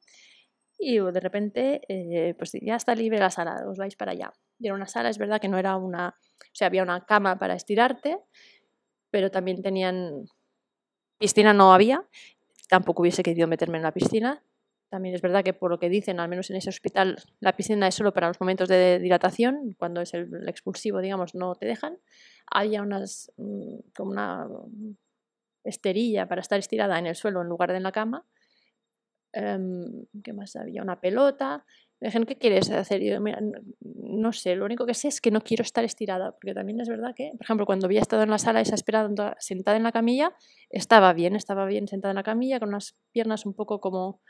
Y 0.84 0.98
de 0.98 1.20
repente, 1.20 1.80
eh, 1.88 2.34
pues 2.36 2.52
ya 2.60 2.74
está 2.74 2.94
libre 2.96 3.18
la 3.20 3.30
sala, 3.30 3.64
os 3.68 3.78
vais 3.78 3.94
para 3.94 4.12
allá. 4.12 4.32
Y 4.58 4.66
era 4.66 4.74
una 4.74 4.88
sala, 4.88 5.10
es 5.10 5.18
verdad 5.18 5.40
que 5.40 5.48
no 5.48 5.56
era 5.56 5.76
una, 5.76 6.08
o 6.08 6.54
sea, 6.54 6.66
había 6.66 6.82
una 6.82 7.04
cama 7.06 7.38
para 7.38 7.54
estirarte, 7.54 8.18
pero 9.12 9.30
también 9.30 9.62
tenían 9.62 10.24
piscina 11.18 11.52
no 11.52 11.72
había, 11.72 12.04
tampoco 12.68 13.02
hubiese 13.02 13.22
querido 13.22 13.46
meterme 13.46 13.76
en 13.76 13.84
la 13.84 13.92
piscina. 13.92 14.42
También 14.88 15.14
es 15.14 15.22
verdad 15.22 15.44
que 15.44 15.54
por 15.54 15.70
lo 15.70 15.78
que 15.78 15.88
dicen, 15.88 16.18
al 16.18 16.28
menos 16.28 16.50
en 16.50 16.56
ese 16.56 16.68
hospital, 16.68 17.16
la 17.38 17.54
piscina 17.54 17.86
es 17.86 17.94
solo 17.94 18.12
para 18.12 18.28
los 18.28 18.40
momentos 18.40 18.68
de 18.68 18.98
dilatación, 18.98 19.74
cuando 19.78 20.00
es 20.00 20.12
el, 20.14 20.48
expulsivo, 20.48 21.00
digamos, 21.00 21.34
no 21.34 21.54
te 21.54 21.66
dejan. 21.66 21.98
Había 22.50 22.82
unas, 22.82 23.32
mm, 23.36 23.78
como 23.94 24.10
una 24.10 24.48
esterilla 25.64 26.26
para 26.26 26.40
estar 26.40 26.58
estirada 26.58 26.98
en 26.98 27.06
el 27.06 27.14
suelo 27.14 27.40
en 27.40 27.48
lugar 27.48 27.70
de 27.70 27.76
en 27.76 27.82
la 27.84 27.92
cama. 27.92 28.26
Em, 29.32 30.06
¿Qué 30.24 30.32
más 30.32 30.56
había? 30.56 30.82
Una 30.82 31.00
pelota. 31.00 31.64
Me 32.02 32.08
dijeron, 32.08 32.26
¿qué 32.26 32.34
quieres 32.34 32.68
hacer? 32.68 33.00
yo, 33.00 33.20
no 33.80 34.32
sé, 34.32 34.56
lo 34.56 34.64
único 34.64 34.86
que 34.86 34.92
sé 34.92 35.06
es 35.06 35.20
que 35.20 35.30
no 35.30 35.40
quiero 35.40 35.62
estar 35.62 35.84
estirada, 35.84 36.32
porque 36.32 36.52
también 36.52 36.80
es 36.80 36.88
verdad 36.88 37.14
que, 37.14 37.30
por 37.30 37.44
ejemplo, 37.44 37.64
cuando 37.64 37.86
había 37.86 38.00
estado 38.00 38.24
en 38.24 38.30
la 38.30 38.38
sala 38.38 38.60
esa 38.60 38.74
esperando 38.74 39.32
sentada 39.38 39.76
en 39.76 39.84
la 39.84 39.92
camilla, 39.92 40.34
estaba 40.68 41.12
bien, 41.12 41.36
estaba 41.36 41.64
bien 41.64 41.86
sentada 41.86 42.10
en 42.10 42.16
la 42.16 42.24
camilla, 42.24 42.58
con 42.58 42.70
unas 42.70 42.96
piernas 43.12 43.46
un 43.46 43.54
poco 43.54 43.80
como 43.80 44.20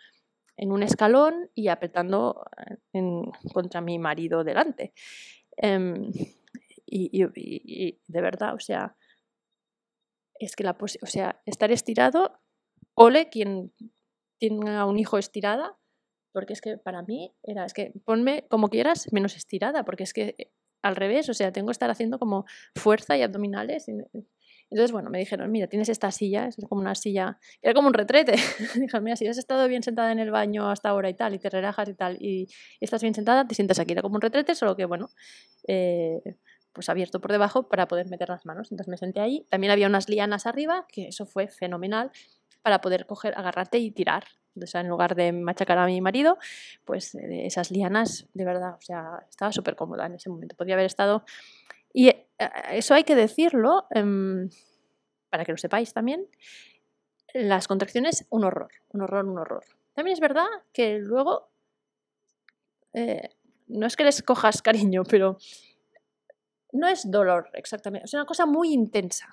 en 0.58 0.70
un 0.70 0.82
escalón 0.82 1.48
y 1.54 1.68
apretando 1.68 2.44
en, 2.92 3.22
contra 3.54 3.80
mi 3.80 3.98
marido 3.98 4.44
delante. 4.44 4.92
Em, 5.56 6.12
y, 6.84 7.24
y, 7.34 8.00
de 8.06 8.20
verdad, 8.20 8.54
o 8.54 8.60
sea, 8.60 8.98
es 10.34 10.56
que 10.56 10.64
la 10.64 10.76
o 10.78 11.06
sea, 11.06 11.40
estar 11.46 11.72
estirado, 11.72 12.38
ole 12.92 13.30
quien 13.30 13.72
tenga 14.38 14.84
un 14.84 14.98
hijo 14.98 15.16
estirada, 15.16 15.78
porque 16.32 16.52
es 16.52 16.60
que 16.60 16.78
para 16.78 17.02
mí 17.02 17.32
era, 17.42 17.64
es 17.64 17.74
que 17.74 17.92
ponme 18.04 18.44
como 18.48 18.68
quieras 18.68 19.12
menos 19.12 19.36
estirada, 19.36 19.84
porque 19.84 20.04
es 20.04 20.12
que 20.12 20.34
eh, 20.38 20.50
al 20.82 20.96
revés, 20.96 21.28
o 21.28 21.34
sea, 21.34 21.52
tengo 21.52 21.68
que 21.68 21.72
estar 21.72 21.90
haciendo 21.90 22.18
como 22.18 22.44
fuerza 22.74 23.16
y 23.16 23.22
abdominales. 23.22 23.86
Entonces, 23.88 24.90
bueno, 24.90 25.10
me 25.10 25.18
dijeron, 25.18 25.50
mira, 25.50 25.68
tienes 25.68 25.88
esta 25.88 26.10
silla, 26.10 26.48
es 26.48 26.56
como 26.68 26.80
una 26.80 26.94
silla, 26.94 27.38
era 27.60 27.74
como 27.74 27.88
un 27.88 27.94
retrete. 27.94 28.32
dijeron, 28.74 29.04
mira, 29.04 29.16
si 29.16 29.26
has 29.26 29.38
estado 29.38 29.68
bien 29.68 29.82
sentada 29.82 30.10
en 30.12 30.18
el 30.18 30.30
baño 30.30 30.68
hasta 30.68 30.88
ahora 30.88 31.08
y 31.08 31.14
tal, 31.14 31.34
y 31.34 31.38
te 31.38 31.50
relajas 31.50 31.88
y 31.88 31.94
tal, 31.94 32.16
y 32.20 32.48
estás 32.80 33.02
bien 33.02 33.14
sentada, 33.14 33.46
te 33.46 33.54
sientas 33.54 33.78
aquí, 33.78 33.92
era 33.92 34.02
como 34.02 34.16
un 34.16 34.20
retrete, 34.20 34.54
solo 34.54 34.74
que, 34.74 34.84
bueno, 34.84 35.10
eh, 35.68 36.20
pues 36.72 36.88
abierto 36.88 37.20
por 37.20 37.30
debajo 37.30 37.68
para 37.68 37.86
poder 37.86 38.08
meter 38.08 38.28
las 38.28 38.46
manos. 38.46 38.72
Entonces 38.72 38.88
me 38.88 38.96
senté 38.96 39.20
ahí. 39.20 39.46
También 39.50 39.70
había 39.70 39.86
unas 39.86 40.08
lianas 40.08 40.46
arriba, 40.46 40.86
que 40.88 41.08
eso 41.08 41.26
fue 41.26 41.48
fenomenal 41.48 42.10
para 42.62 42.80
poder 42.80 43.06
coger, 43.06 43.34
agarrarte 43.36 43.78
y 43.78 43.90
tirar. 43.90 44.24
O 44.60 44.66
sea, 44.66 44.82
en 44.82 44.88
lugar 44.88 45.14
de 45.14 45.32
machacar 45.32 45.78
a 45.78 45.86
mi 45.86 46.00
marido, 46.00 46.38
pues 46.84 47.14
eh, 47.14 47.46
esas 47.46 47.70
lianas, 47.70 48.26
de 48.34 48.44
verdad, 48.44 48.74
o 48.78 48.82
sea, 48.82 49.24
estaba 49.28 49.52
súper 49.52 49.76
cómoda 49.76 50.06
en 50.06 50.14
ese 50.14 50.30
momento. 50.30 50.56
Podría 50.56 50.74
haber 50.74 50.86
estado... 50.86 51.24
Y 51.94 52.08
eh, 52.08 52.26
eso 52.70 52.94
hay 52.94 53.04
que 53.04 53.14
decirlo, 53.14 53.86
em, 53.90 54.48
para 55.28 55.44
que 55.44 55.52
lo 55.52 55.58
sepáis 55.58 55.92
también, 55.92 56.26
las 57.34 57.68
contracciones, 57.68 58.26
un 58.30 58.44
horror, 58.44 58.70
un 58.90 59.02
horror, 59.02 59.24
un 59.26 59.38
horror. 59.38 59.64
También 59.94 60.14
es 60.14 60.20
verdad 60.20 60.46
que 60.72 60.98
luego, 60.98 61.50
eh, 62.92 63.30
no 63.68 63.86
es 63.86 63.96
que 63.96 64.04
les 64.04 64.22
cojas 64.22 64.62
cariño, 64.62 65.02
pero 65.08 65.38
no 66.72 66.88
es 66.88 67.10
dolor 67.10 67.50
exactamente, 67.54 68.06
es 68.06 68.14
una 68.14 68.24
cosa 68.24 68.46
muy 68.46 68.72
intensa, 68.72 69.28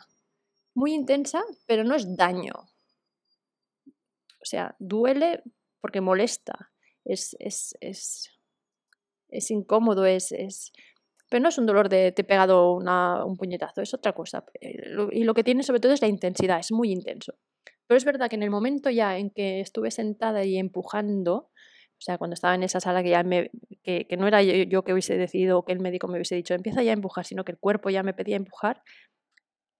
muy 0.74 0.94
intensa, 0.94 1.44
pero 1.66 1.84
no 1.84 1.96
es 1.96 2.16
daño. 2.16 2.54
O 4.42 4.46
sea, 4.46 4.76
duele 4.80 5.44
porque 5.82 6.02
molesta, 6.02 6.72
es, 7.06 7.36
es, 7.40 7.76
es, 7.82 8.30
es 9.30 9.52
incómodo, 9.52 10.06
es, 10.06 10.32
es, 10.32 10.72
pero 11.30 11.42
no 11.44 11.50
es 11.50 11.58
un 11.58 11.66
dolor 11.66 11.90
de 11.90 12.12
te 12.12 12.24
he 12.24 12.26
pegado 12.26 12.74
una, 12.74 13.24
un 13.24 13.38
puñetazo, 13.38 13.82
es 13.82 13.94
otra 13.94 14.14
cosa. 14.14 14.46
Eh, 14.62 14.78
y 15.12 15.24
lo 15.24 15.34
que 15.34 15.44
tiene 15.44 15.64
sobre 15.64 15.80
todo 15.80 15.94
es 15.94 16.02
la 16.02 16.08
intensidad, 16.08 16.60
es 16.60 16.72
muy 16.72 16.92
intenso. 16.92 17.34
Pero 17.88 17.98
es 17.98 18.06
verdad 18.06 18.30
que 18.30 18.36
en 18.36 18.44
el 18.44 18.52
momento 18.52 18.90
ya 18.90 19.18
en 19.18 19.30
que 19.30 19.62
estuve 19.62 19.92
sentada 19.92 20.44
y 20.44 20.58
empujando, 20.58 21.34
o 22.00 22.02
sea, 22.02 22.18
cuando 22.18 22.34
estaba 22.34 22.56
en 22.56 22.64
esa 22.64 22.80
sala 22.80 23.04
que 23.04 23.10
ya 23.10 23.24
me, 23.24 23.52
que, 23.84 24.08
que 24.08 24.18
no 24.18 24.28
era 24.28 24.42
yo, 24.42 24.84
que 24.84 24.94
hubiese 24.94 25.18
decidido 25.18 25.60
o 25.60 25.66
que 25.66 25.74
el 25.74 25.80
médico 25.80 26.08
me 26.08 26.16
hubiese 26.16 26.36
dicho, 26.36 26.54
empieza 26.54 26.84
ya 26.84 26.92
a 26.92 26.94
empujar, 26.94 27.26
sino 27.26 27.44
que 27.44 27.52
el 27.52 27.58
cuerpo 27.58 27.90
ya 27.90 28.04
me 28.04 28.14
pedía 28.14 28.36
empujar, 28.36 28.84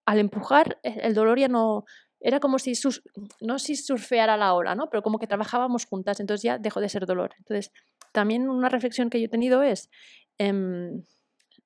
al 0.06 0.20
empujar 0.20 0.80
eh, 0.84 0.98
el 1.04 1.14
dolor 1.14 1.40
ya 1.40 1.48
no, 1.48 1.86
era 2.22 2.40
como 2.40 2.60
si, 2.60 2.76
sus, 2.76 3.02
no 3.40 3.60
si 3.60 3.76
surfeara 3.76 4.38
la 4.38 4.54
ola, 4.54 4.76
¿no? 4.76 4.90
Pero 4.90 5.02
como 5.04 5.20
que 5.20 5.28
trabajábamos 5.28 5.86
juntas, 5.86 6.20
entonces 6.20 6.44
ya 6.44 6.58
dejó 6.58 6.82
de 6.82 6.90
ser 6.90 7.06
dolor. 7.06 7.32
Entonces, 7.38 7.72
también 8.12 8.50
una 8.50 8.70
reflexión 8.70 9.10
que 9.10 9.20
yo 9.20 9.26
he 9.26 9.30
tenido 9.30 9.64
es, 9.64 9.90
eh, 10.38 10.54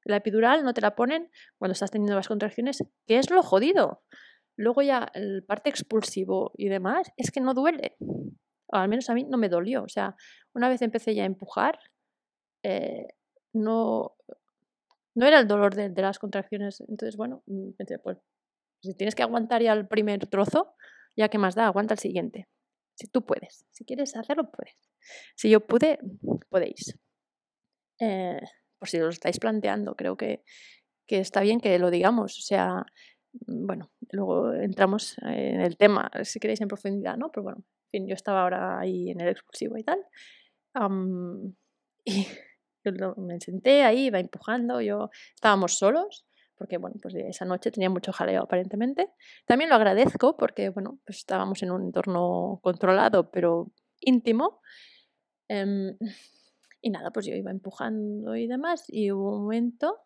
la 0.06 0.18
epidural 0.18 0.64
no 0.64 0.74
te 0.74 0.82
la 0.82 0.96
ponen 0.96 1.30
cuando 1.58 1.74
estás 1.74 1.92
teniendo 1.92 2.16
las 2.16 2.28
contracciones, 2.28 2.84
que 3.08 3.18
es 3.18 3.30
lo 3.30 3.42
jodido. 3.42 4.04
Luego 4.56 4.82
ya 4.82 5.10
el 5.14 5.44
parte 5.44 5.70
expulsivo 5.70 6.52
y 6.58 6.68
demás 6.68 7.12
es 7.18 7.32
que 7.32 7.42
no 7.42 7.54
duele. 7.54 7.96
O 8.00 8.76
al 8.76 8.90
menos 8.90 9.10
a 9.10 9.14
mí 9.14 9.24
no 9.24 9.38
me 9.38 9.50
dolió. 9.50 9.84
O 9.84 9.90
sea, 9.90 10.16
una 10.54 10.70
vez 10.70 10.82
empecé 10.82 11.16
ya 11.16 11.24
a 11.24 11.28
empujar, 11.28 11.80
eh, 12.64 13.08
no, 13.54 14.16
no 15.16 15.26
era 15.26 15.40
el 15.40 15.48
dolor 15.48 15.76
de, 15.76 15.90
de, 15.90 16.02
las 16.02 16.20
contracciones. 16.20 16.82
Entonces, 16.82 17.16
bueno, 17.18 17.44
mm, 17.48 17.72
pensé, 17.72 18.00
pues 18.00 18.18
si 18.84 18.94
tienes 18.96 19.16
que 19.16 19.24
aguantar 19.24 19.62
ya 19.62 19.74
el 19.74 19.88
primer 19.88 20.28
trozo, 20.28 20.76
ya 21.16 21.30
que 21.30 21.38
más 21.38 21.56
da, 21.56 21.68
aguanta 21.68 21.94
el 21.94 22.00
siguiente. 22.00 22.48
Si 22.96 23.08
tú 23.08 23.26
puedes, 23.26 23.66
si 23.72 23.86
quieres 23.86 24.16
hacerlo, 24.16 24.52
puedes. 24.52 24.76
Si 25.36 25.50
yo 25.50 25.66
pude, 25.66 26.00
podéis. 26.50 27.00
Eh, 28.00 28.42
por 28.78 28.90
si 28.90 28.98
lo 29.00 29.10
estáis 29.10 29.40
planteando, 29.40 29.96
creo 29.96 30.18
que, 30.18 30.44
que 31.08 31.20
está 31.20 31.42
bien 31.42 31.60
que 31.60 31.80
lo 31.80 31.90
digamos. 31.92 32.38
O 32.38 32.42
sea, 32.42 32.86
bueno, 33.32 33.92
luego 34.12 34.54
entramos 34.54 35.18
en 35.20 35.62
el 35.62 35.78
tema, 35.78 36.12
si 36.24 36.40
queréis 36.40 36.62
en 36.62 36.68
profundidad, 36.68 37.18
¿no? 37.18 37.32
Pero 37.32 37.44
bueno, 37.44 37.60
en 37.60 37.90
fin, 37.90 38.08
yo 38.08 38.14
estaba 38.14 38.42
ahora 38.42 38.80
ahí 38.80 39.10
en 39.10 39.22
el 39.22 39.30
exclusivo 39.30 39.78
y 39.78 39.84
tal. 39.84 40.00
Um, 40.76 41.56
y 42.04 42.28
yo 42.84 43.16
me 43.16 43.40
senté 43.40 43.84
ahí, 43.84 44.08
iba 44.08 44.20
empujando, 44.20 44.82
yo 44.82 45.10
estábamos 45.36 45.78
solos 45.78 46.26
porque 46.64 46.78
bueno, 46.78 46.96
pues 47.02 47.14
esa 47.16 47.44
noche 47.44 47.72
tenía 47.72 47.90
mucho 47.90 48.14
jaleo 48.14 48.44
aparentemente. 48.44 49.12
También 49.46 49.70
lo 49.70 49.76
agradezco 49.76 50.38
porque 50.38 50.70
bueno, 50.70 50.98
pues 51.06 51.18
estábamos 51.18 51.62
en 51.62 51.72
un 51.72 51.84
entorno 51.84 52.62
controlado 52.64 53.32
pero 53.32 53.74
íntimo. 54.00 54.62
Eh, 55.50 55.98
y 56.82 56.90
nada, 56.90 57.12
pues 57.12 57.26
yo 57.26 57.36
iba 57.36 57.52
empujando 57.52 58.38
y 58.38 58.48
demás 58.48 58.86
y 58.88 59.12
hubo 59.12 59.36
un 59.36 59.42
momento 59.44 60.00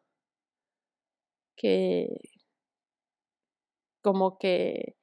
que 1.55 2.07
como 4.01 4.39
que 4.39 4.95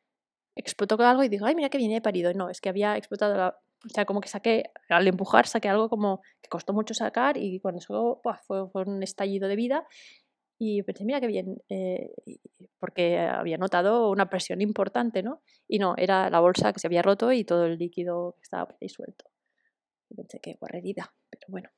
explotó 0.56 1.00
algo 1.04 1.22
y 1.22 1.28
digo, 1.28 1.46
ay, 1.46 1.54
mira 1.54 1.68
que 1.68 1.78
viene 1.78 2.00
parido. 2.00 2.34
No, 2.34 2.50
es 2.50 2.60
que 2.60 2.68
había 2.68 2.96
explotado 2.96 3.36
la... 3.36 3.56
O 3.86 3.88
sea, 3.90 4.06
como 4.06 4.20
que 4.20 4.28
saqué, 4.28 4.72
al 4.88 5.06
empujar, 5.06 5.46
saqué 5.46 5.68
algo 5.68 5.88
como 5.88 6.20
que 6.42 6.48
costó 6.48 6.72
mucho 6.72 6.94
sacar 6.94 7.36
y 7.36 7.60
cuando 7.60 7.80
sacó, 7.80 8.20
fue, 8.44 8.68
fue 8.70 8.82
un 8.82 9.04
estallido 9.04 9.46
de 9.46 9.56
vida 9.56 9.86
y 10.58 10.82
pensé, 10.82 11.04
mira 11.04 11.20
qué 11.20 11.26
bien, 11.26 11.58
eh, 11.68 12.10
porque 12.78 13.18
había 13.18 13.58
notado 13.58 14.10
una 14.10 14.28
presión 14.30 14.60
importante, 14.60 15.22
¿no? 15.22 15.42
Y 15.68 15.78
no, 15.78 15.94
era 15.96 16.30
la 16.30 16.40
bolsa 16.40 16.72
que 16.72 16.80
se 16.80 16.86
había 16.86 17.02
roto 17.02 17.32
y 17.32 17.44
todo 17.44 17.66
el 17.66 17.78
líquido 17.78 18.36
que 18.36 18.42
estaba 18.42 18.66
por 18.66 18.76
ahí 18.80 18.88
suelto. 18.88 19.24
Pensé, 20.14 20.40
qué 20.40 20.54
guarrerida, 20.60 21.12
pero 21.30 21.40
pero 21.40 21.50
bueno. 21.50 21.70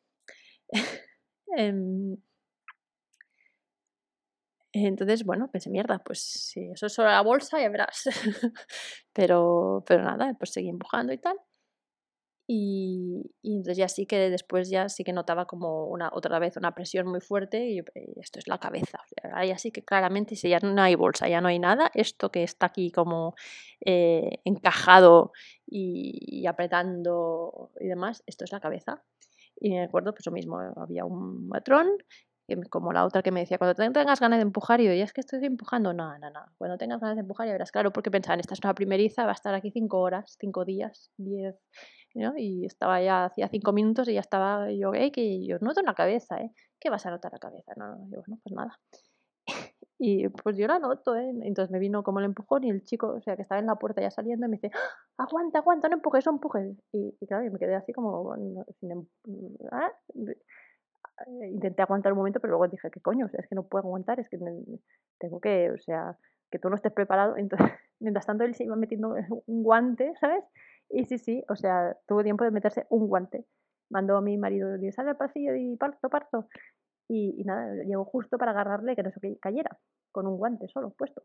Em, 1.57 2.17
entonces, 4.73 5.25
bueno, 5.25 5.51
pensé, 5.51 5.71
mierda, 5.71 5.99
pues 6.01 6.21
si 6.21 6.71
eso 6.71 6.87
es 6.87 6.93
solo 6.93 7.09
la 7.09 7.23
bolsa, 7.23 7.61
ya 7.61 7.69
verás. 7.71 8.05
pero, 9.13 9.83
pero 9.87 10.05
nada, 10.05 10.35
pues 10.39 10.53
seguí 10.53 10.69
empujando 10.69 11.13
y 11.13 11.19
tal. 11.19 11.37
Y, 12.49 13.33
entonces 13.43 13.77
ya 13.77 13.89
sí 13.89 14.07
que 14.07 14.31
después 14.31 14.71
ya 14.71 14.89
sí 14.89 15.03
que 15.03 15.13
notaba 15.13 15.47
como 15.47 15.87
una 15.87 16.11
otra 16.13 16.39
vez 16.39 16.57
una 16.57 16.75
presión 16.75 17.09
muy 17.09 17.21
fuerte 17.21 17.69
y, 17.69 17.81
esto 18.21 18.39
es 18.39 18.47
la 18.47 18.59
cabeza. 18.59 19.01
ahí 19.35 19.51
así 19.51 19.73
que 19.73 19.85
claramente 19.85 20.37
si 20.37 20.49
ya 20.49 20.61
no 20.61 20.81
hay 20.81 20.95
bolsa, 20.95 21.29
ya 21.29 21.41
no 21.41 21.49
hay 21.49 21.59
nada, 21.59 21.91
esto 21.95 22.31
que 22.31 22.45
está 22.45 22.67
aquí 22.67 22.93
como 22.93 23.35
eh, 23.85 24.41
encajado 24.45 25.33
y, 25.67 26.47
apretando 26.47 27.73
y 27.81 27.89
demás, 27.89 28.23
esto 28.27 28.45
es 28.45 28.53
la 28.53 28.61
cabeza. 28.61 29.03
Y 29.59 29.71
me 29.71 29.85
acuerdo 29.85 30.13
pues 30.13 30.27
lo 30.27 30.33
mismo, 30.33 30.61
había 30.77 31.05
un 31.05 31.49
patrón 31.49 31.89
como 32.71 32.93
la 32.93 33.05
otra 33.05 33.23
que 33.23 33.33
me 33.33 33.41
decía, 33.41 33.59
cuando 33.59 33.75
tengas 33.75 34.21
ganas 34.21 34.39
de 34.39 34.43
empujar, 34.43 34.81
y 34.81 34.87
yo, 34.87 34.93
ya 34.93 35.05
es 35.05 35.13
que 35.13 35.21
estoy 35.21 35.45
empujando, 35.45 35.93
no, 35.93 36.19
no, 36.19 36.31
no, 36.31 36.41
cuando 36.59 36.79
tengas 36.79 37.01
ganas 37.01 37.17
de 37.17 37.23
empujar 37.23 37.47
ya 37.47 37.53
verás, 37.53 37.73
claro, 37.73 37.93
porque 37.93 38.11
pensaban, 38.11 38.41
esta 38.41 38.55
es 38.55 38.61
una 38.63 38.75
primeriza, 38.75 39.25
va 39.25 39.31
a 39.31 39.35
estar 39.35 39.55
aquí 39.55 39.71
cinco 39.71 40.01
horas, 40.01 40.37
cinco 40.39 40.65
días, 40.65 41.11
diez, 41.17 41.57
y 42.37 42.65
estaba 42.65 43.01
ya, 43.03 43.27
hacía 43.27 43.49
cinco 43.49 43.73
minutos 43.73 44.09
y 44.09 44.15
ya 44.15 44.21
estaba 44.21 44.71
yo, 44.71 44.95
eh, 44.95 45.13
que 45.13 45.45
yo 45.45 45.59
noto 45.61 45.83
la 45.83 45.95
cabeza, 45.95 46.39
¿eh? 46.41 46.53
¿Qué 46.81 46.91
vas 46.91 47.05
a 47.07 47.11
notar 47.11 47.33
la 47.33 47.39
cabeza? 47.39 47.73
No, 47.77 47.89
no, 47.89 48.09
yo, 48.11 48.23
bueno, 48.27 48.41
pues 48.43 48.55
nada. 48.55 48.79
Y 49.99 50.29
pues 50.29 50.59
yo 50.59 50.67
la 50.67 50.79
noto, 50.79 51.17
¿eh? 51.17 51.33
Entonces 51.43 51.71
me 51.71 51.79
vino 51.79 52.03
como 52.03 52.19
el 52.19 52.27
empujón 52.27 52.65
y 52.65 52.71
el 52.71 52.85
chico, 52.85 53.15
o 53.15 53.21
sea, 53.23 53.35
que 53.35 53.41
estaba 53.41 53.61
en 53.61 53.67
la 53.67 53.77
puerta 53.77 54.03
ya 54.03 54.11
saliendo, 54.11 54.47
y 54.47 54.51
me 54.51 54.57
dice, 54.57 54.71
¡Ah, 55.17 55.25
aguanta, 55.25 55.61
aguanta, 55.61 55.89
no 55.89 55.95
empujes, 55.97 56.27
no 56.27 56.33
empujes. 56.33 56.77
Y, 56.93 57.17
claro, 57.27 57.47
y 57.47 57.51
me 57.51 57.59
quedé 57.59 57.75
así 57.75 57.95
como, 57.95 58.35
sin, 58.79 59.09
¿ah? 59.73 59.91
Intenté 61.51 61.83
aguantar 61.83 62.13
un 62.13 62.19
momento, 62.19 62.41
pero 62.41 62.53
luego 62.53 62.69
dije, 62.69 62.91
¿qué 62.91 63.01
coño? 63.01 63.27
O 63.27 63.29
sea, 63.29 63.41
es 63.41 63.49
que 63.49 63.55
no 63.55 63.67
puedo 63.67 63.87
aguantar, 63.87 64.21
es 64.21 64.29
que 64.29 64.39
tengo 65.19 65.41
que, 65.41 65.71
o 65.71 65.79
sea, 65.79 66.17
que 66.51 66.59
tú 66.59 66.69
no 66.69 66.77
estés 66.77 66.93
preparado. 66.93 67.37
Entonces, 67.37 67.71
mientras 68.01 68.27
tanto, 68.27 68.45
él 68.45 68.55
se 68.55 68.65
iba 68.65 68.77
metiendo 68.77 69.15
un 69.47 69.63
guante, 69.63 70.13
¿sabes? 70.21 70.45
Y 70.89 71.05
sí, 71.07 71.19
sí, 71.19 71.45
o 71.49 71.57
sea, 71.57 71.97
tuvo 72.07 72.23
tiempo 72.23 72.45
de 72.45 72.51
meterse 72.51 72.87
un 72.91 73.09
guante. 73.09 73.45
Mandó 73.91 74.17
a 74.17 74.21
mi 74.21 74.37
marido, 74.37 74.77
y 74.77 74.93
sale 74.93 75.11
al 75.11 75.17
pasillo 75.17 75.55
y 75.55 75.77
parto, 75.77 76.09
parto. 76.09 76.49
Y, 77.09 77.45
nada, 77.45 77.73
llegó 77.85 78.05
justo 78.05 78.37
para 78.37 78.51
agarrarle 78.51 78.97
que 78.97 79.03
no 79.03 79.11
se 79.11 79.39
cayera, 79.39 79.79
con 80.13 80.27
un 80.27 80.37
guante 80.37 80.67
solo 80.69 80.91
puesto. 80.91 81.23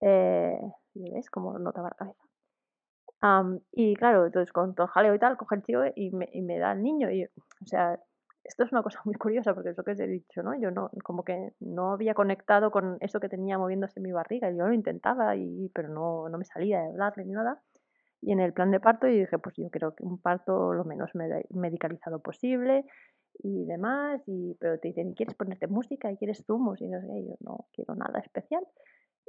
Eh, 0.00 0.58
y 0.94 1.10
ves 1.10 1.30
como 1.30 1.58
notaba 1.58 1.88
la 1.88 1.96
cabeza. 1.96 2.22
y 3.72 3.94
claro, 3.96 4.26
entonces 4.26 4.52
con 4.52 4.74
todo 4.74 4.86
jaleo 4.86 5.14
y 5.14 5.18
tal, 5.18 5.36
coge 5.36 5.56
el 5.56 5.62
tío 5.62 5.80
y 5.94 6.10
me, 6.10 6.28
y 6.32 6.42
me 6.42 6.58
da 6.58 6.72
al 6.72 6.82
niño. 6.82 7.10
Y, 7.10 7.24
o 7.24 7.66
sea, 7.66 7.98
esto 8.44 8.64
es 8.64 8.72
una 8.72 8.82
cosa 8.82 9.00
muy 9.04 9.14
curiosa 9.14 9.54
porque 9.54 9.70
es 9.70 9.76
lo 9.76 9.84
que 9.84 9.92
os 9.92 10.00
he 10.00 10.06
dicho, 10.06 10.42
¿no? 10.42 10.58
Yo 10.58 10.70
no, 10.70 10.90
como 11.02 11.24
que 11.24 11.52
no 11.60 11.92
había 11.92 12.14
conectado 12.14 12.70
con 12.70 12.98
eso 13.00 13.20
que 13.20 13.28
tenía 13.28 13.58
moviéndose 13.58 14.00
mi 14.00 14.12
barriga. 14.12 14.50
Yo 14.50 14.66
lo 14.66 14.72
intentaba, 14.72 15.36
y, 15.36 15.70
pero 15.74 15.88
no, 15.88 16.28
no 16.28 16.38
me 16.38 16.44
salía 16.44 16.80
de 16.80 16.88
hablarle 16.88 17.24
ni 17.24 17.32
nada. 17.32 17.60
Y 18.20 18.32
en 18.32 18.40
el 18.40 18.52
plan 18.52 18.70
de 18.70 18.80
parto 18.80 19.06
y 19.06 19.18
dije, 19.18 19.38
pues 19.38 19.54
yo 19.56 19.68
creo 19.70 19.94
que 19.94 20.04
un 20.04 20.18
parto 20.20 20.72
lo 20.72 20.84
menos 20.84 21.10
medicalizado 21.50 22.20
posible 22.20 22.86
y 23.38 23.64
demás, 23.66 24.22
y, 24.26 24.54
pero 24.60 24.78
te 24.78 24.88
dicen, 24.88 25.10
¿y 25.10 25.14
quieres 25.14 25.34
ponerte 25.34 25.66
música? 25.66 26.10
¿Y 26.10 26.16
quieres 26.16 26.44
zumos? 26.46 26.80
Y 26.80 26.88
no 26.88 27.00
sé, 27.00 27.26
yo 27.26 27.34
no 27.40 27.66
quiero 27.72 27.94
nada 27.94 28.20
especial. 28.20 28.64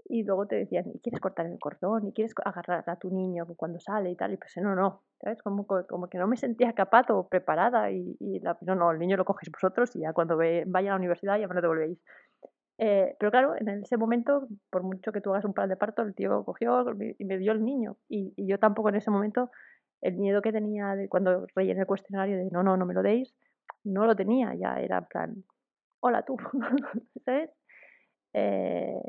Y 0.07 0.23
luego 0.23 0.45
te 0.45 0.55
decían, 0.55 0.85
¿y 0.93 0.99
quieres 0.99 1.19
cortar 1.19 1.47
el 1.47 1.57
cordón? 1.59 2.07
¿Y 2.07 2.13
quieres 2.13 2.33
agarrar 2.43 2.83
a 2.87 2.95
tu 2.97 3.09
niño 3.09 3.45
cuando 3.57 3.79
sale 3.79 4.11
y 4.11 4.15
tal? 4.15 4.33
Y 4.33 4.37
pues 4.37 4.55
no, 4.57 4.75
no, 4.75 5.01
¿sabes? 5.19 5.41
Como, 5.41 5.65
como 5.65 6.07
que 6.07 6.17
no 6.17 6.27
me 6.27 6.37
sentía 6.37 6.73
capaz 6.73 7.09
o 7.09 7.27
preparada 7.27 7.91
y, 7.91 8.15
y 8.19 8.39
la, 8.39 8.57
no, 8.61 8.75
no, 8.75 8.91
el 8.91 8.99
niño 8.99 9.17
lo 9.17 9.25
cogéis 9.25 9.51
vosotros 9.51 9.95
y 9.95 10.01
ya 10.01 10.13
cuando 10.13 10.37
vaya 10.37 10.63
a 10.65 10.81
la 10.93 10.95
universidad 10.95 11.39
ya 11.39 11.47
me 11.47 11.55
lo 11.55 11.61
devolvéis. 11.61 11.99
Eh, 12.77 13.15
pero 13.19 13.31
claro, 13.31 13.55
en 13.57 13.69
ese 13.69 13.97
momento, 13.97 14.47
por 14.69 14.83
mucho 14.83 15.11
que 15.11 15.21
tú 15.21 15.31
hagas 15.31 15.45
un 15.45 15.53
plan 15.53 15.69
de 15.69 15.77
parto, 15.77 16.01
el 16.01 16.13
tío 16.13 16.43
cogió 16.43 16.85
y 17.17 17.25
me 17.25 17.37
dio 17.37 17.51
el 17.53 17.63
niño. 17.63 17.97
Y, 18.09 18.33
y 18.35 18.47
yo 18.47 18.59
tampoco 18.59 18.89
en 18.89 18.95
ese 18.95 19.11
momento, 19.11 19.49
el 20.01 20.15
miedo 20.17 20.41
que 20.41 20.51
tenía 20.51 20.95
de 20.95 21.07
cuando 21.09 21.47
rellené 21.55 21.81
el 21.81 21.87
cuestionario 21.87 22.37
de 22.37 22.49
no, 22.51 22.63
no, 22.63 22.77
no 22.77 22.85
me 22.85 22.93
lo 22.93 23.01
deis, 23.01 23.33
no 23.83 24.05
lo 24.05 24.15
tenía, 24.15 24.53
ya 24.55 24.79
era 24.79 24.99
en 24.99 25.05
plan, 25.05 25.43
hola 26.01 26.23
tú, 26.23 26.37
¿sabes? 27.25 27.49
Eh, 28.33 28.99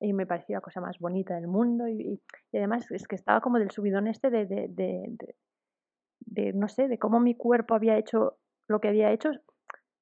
y 0.00 0.12
me 0.12 0.26
pareció 0.26 0.56
la 0.56 0.62
cosa 0.62 0.80
más 0.80 0.98
bonita 0.98 1.34
del 1.34 1.46
mundo 1.46 1.86
y, 1.86 2.20
además 2.52 2.90
es 2.90 3.06
que 3.06 3.16
estaba 3.16 3.40
como 3.40 3.58
del 3.58 3.70
subidón 3.70 4.06
este 4.06 4.30
de, 4.30 6.54
no 6.54 6.68
sé, 6.68 6.88
de 6.88 6.98
cómo 6.98 7.20
mi 7.20 7.36
cuerpo 7.36 7.74
había 7.74 7.98
hecho 7.98 8.38
lo 8.66 8.80
que 8.80 8.88
había 8.88 9.12
hecho, 9.12 9.30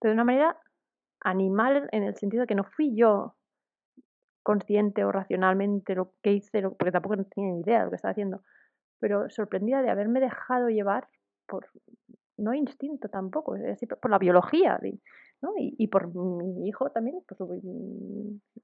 pero 0.01 0.11
de 0.11 0.15
una 0.15 0.25
manera 0.25 0.59
animal 1.21 1.89
en 1.93 2.05
el 2.05 2.17
sentido 2.17 2.43
de 2.43 2.47
que 2.47 2.55
no 2.55 2.65
fui 2.65 2.95
yo 2.95 3.35
consciente 4.43 5.05
o 5.05 5.13
racionalmente 5.13 5.95
lo 5.95 6.13
que 6.23 6.33
hice, 6.33 6.63
porque 6.63 6.93
tampoco 6.93 7.17
tenía 7.17 7.53
ni 7.53 7.61
idea 7.61 7.81
de 7.81 7.85
lo 7.85 7.91
que 7.91 7.97
estaba 7.97 8.13
haciendo, 8.13 8.43
pero 9.01 9.29
sorprendida 9.29 9.83
de 9.83 9.91
haberme 9.91 10.21
dejado 10.21 10.69
llevar 10.69 11.09
por, 11.47 11.67
no 12.37 12.55
instinto 12.55 13.09
tampoco, 13.09 13.57
es 13.57 13.81
por 14.01 14.11
la 14.11 14.19
biología, 14.19 14.79
¿no? 15.41 15.53
y, 15.57 15.87
por 15.89 16.13
mi 16.15 16.69
hijo 16.69 16.91
también, 16.91 17.23
por 17.27 17.37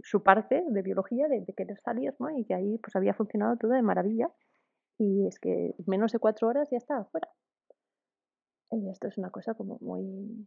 su, 0.01 0.23
parte 0.23 0.65
de 0.69 0.83
biología, 0.83 1.29
de, 1.29 1.45
querer 1.57 1.79
salir, 1.81 2.15
¿no? 2.19 2.37
y 2.37 2.45
que 2.45 2.55
ahí 2.55 2.79
pues 2.79 2.97
había 2.97 3.15
funcionado 3.15 3.57
todo 3.57 3.73
de 3.73 3.83
maravilla, 3.83 4.31
y 4.99 5.27
es 5.27 5.39
que 5.39 5.75
menos 5.87 6.13
de 6.13 6.19
cuatro 6.19 6.49
horas 6.49 6.69
ya 6.71 6.79
estaba 6.79 7.05
fuera. 7.07 7.29
Y 8.71 8.91
esto 8.91 9.07
es 9.09 9.19
una 9.19 9.31
cosa 9.31 9.55
como 9.55 9.79
muy, 9.81 10.47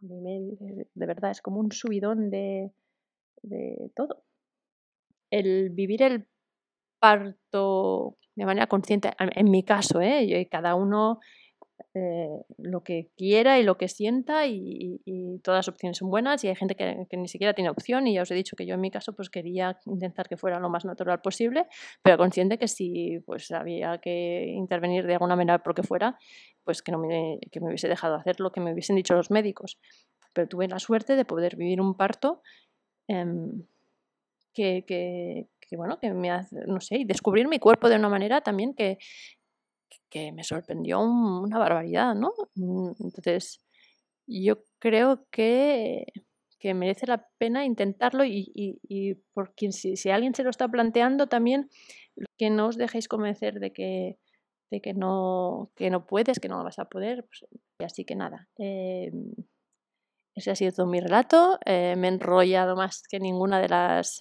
de 0.00 1.06
verdad, 1.06 1.30
es 1.30 1.42
como 1.42 1.60
un 1.60 1.72
subidón 1.72 2.30
de, 2.30 2.72
de 3.42 3.90
todo. 3.94 4.24
El 5.30 5.70
vivir 5.70 6.02
el 6.02 6.28
parto 7.00 8.16
de 8.36 8.44
manera 8.44 8.66
consciente, 8.66 9.10
en 9.18 9.50
mi 9.50 9.64
caso, 9.64 10.00
¿eh? 10.00 10.46
cada 10.50 10.74
uno 10.74 11.20
eh, 11.98 12.28
lo 12.58 12.82
que 12.82 13.08
quiera 13.16 13.58
y 13.58 13.62
lo 13.62 13.78
que 13.78 13.88
sienta 13.88 14.46
y, 14.46 15.00
todas 15.42 15.60
las 15.60 15.68
opciones 15.68 15.96
son 15.96 16.10
buenas 16.10 16.44
y 16.44 16.48
hay 16.48 16.54
gente 16.54 16.74
que, 16.74 17.06
ni 17.16 17.26
siquiera 17.28 17.54
tiene 17.54 17.70
opción 17.70 18.06
y 18.06 18.14
ya 18.14 18.22
os 18.22 18.30
he 18.30 18.34
dicho 18.34 18.54
que 18.54 18.66
yo 18.66 18.74
en 18.74 18.82
mi 18.82 18.90
caso 18.90 19.14
pues 19.14 19.30
quería 19.30 19.78
intentar 19.86 20.28
que 20.28 20.36
fuera 20.36 20.60
lo 20.60 20.68
más 20.68 20.84
natural 20.84 21.22
posible 21.22 21.66
pero 22.02 22.18
consciente 22.18 22.58
que 22.58 22.68
si 22.68 23.20
pues 23.24 23.50
había 23.50 23.96
que 23.98 24.44
intervenir 24.46 25.06
de 25.06 25.14
alguna 25.14 25.36
manera 25.36 25.62
por 25.62 25.74
que 25.74 25.82
fuera 25.82 26.18
pues 26.64 26.82
que 26.82 26.92
no 26.92 26.98
me, 26.98 27.38
que 27.50 27.60
me 27.60 27.68
hubiese 27.68 27.88
dejado 27.88 28.16
hacer 28.16 28.40
lo 28.40 28.52
que 28.52 28.60
me 28.60 28.74
hubiesen 28.74 28.96
dicho 28.96 29.14
los 29.14 29.30
médicos. 29.30 29.78
Pero 30.34 30.48
tuve 30.48 30.68
la 30.68 30.78
suerte 30.78 31.16
de 31.16 31.24
poder 31.24 31.56
vivir 31.56 31.80
un 31.80 31.96
parto 31.96 32.42
que, 33.06 34.84
que, 34.84 35.48
que, 35.60 35.76
bueno 35.76 35.98
que 35.98 36.12
me 36.12 36.30
hace 36.30 36.56
no 36.66 36.80
sé 36.80 36.96
y 36.96 37.04
descubrir 37.04 37.46
mi 37.46 37.58
cuerpo 37.58 37.88
de 37.88 37.96
una 37.96 38.08
manera 38.08 38.40
también 38.40 38.74
que, 38.74 38.98
que 40.10 40.32
me 40.32 40.44
sorprendió 40.44 41.00
una 41.00 41.58
barbaridad, 41.58 42.14
¿no? 42.14 42.32
Mm, 42.54 42.92
entonces, 43.00 43.60
yo 44.26 44.62
creo 44.78 45.26
que, 45.30 46.06
que 46.58 46.74
merece 46.74 47.06
la 47.06 47.28
pena 47.38 47.64
intentarlo 47.64 48.24
y, 48.24 48.52
y, 48.54 49.14
por 49.34 49.54
quien, 49.54 49.72
si, 49.72 49.96
si, 49.96 50.10
alguien 50.10 50.34
se 50.34 50.42
lo 50.44 50.50
está 50.50 50.68
planteando 50.68 51.28
también, 51.28 51.70
que 52.38 52.50
no 52.50 52.68
os 52.68 52.76
dejéis 52.76 53.08
convencer 53.08 53.60
de 53.60 53.72
que, 53.72 54.18
de 54.70 54.80
que, 54.80 54.94
no, 54.94 55.70
que 55.76 55.90
no 55.90 56.06
puedes, 56.06 56.40
que 56.40 56.48
no 56.48 56.62
vas 56.64 56.78
a 56.78 56.86
poder. 56.86 57.24
Pues, 57.26 57.46
así 57.84 58.04
que 58.04 58.16
nada, 58.16 58.48
eh, 58.58 59.12
ese 60.34 60.50
ha 60.50 60.56
sido 60.56 60.72
todo 60.72 60.86
mi 60.86 61.00
relato. 61.00 61.58
Eh, 61.64 61.94
me 61.96 62.08
he 62.08 62.10
enrollado 62.10 62.76
más 62.76 63.02
que 63.08 63.20
ninguna 63.20 63.60
de 63.60 63.68
las 63.68 64.20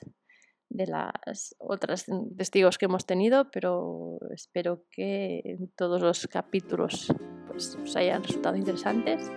de 0.69 0.87
las 0.87 1.55
otras 1.59 2.05
testigos 2.37 2.77
que 2.77 2.85
hemos 2.85 3.05
tenido, 3.05 3.49
pero 3.51 4.17
espero 4.33 4.83
que 4.91 5.57
todos 5.75 6.01
los 6.01 6.27
capítulos 6.27 7.13
pues, 7.47 7.75
os 7.75 7.95
hayan 7.95 8.23
resultado 8.23 8.55
interesantes. 8.55 9.31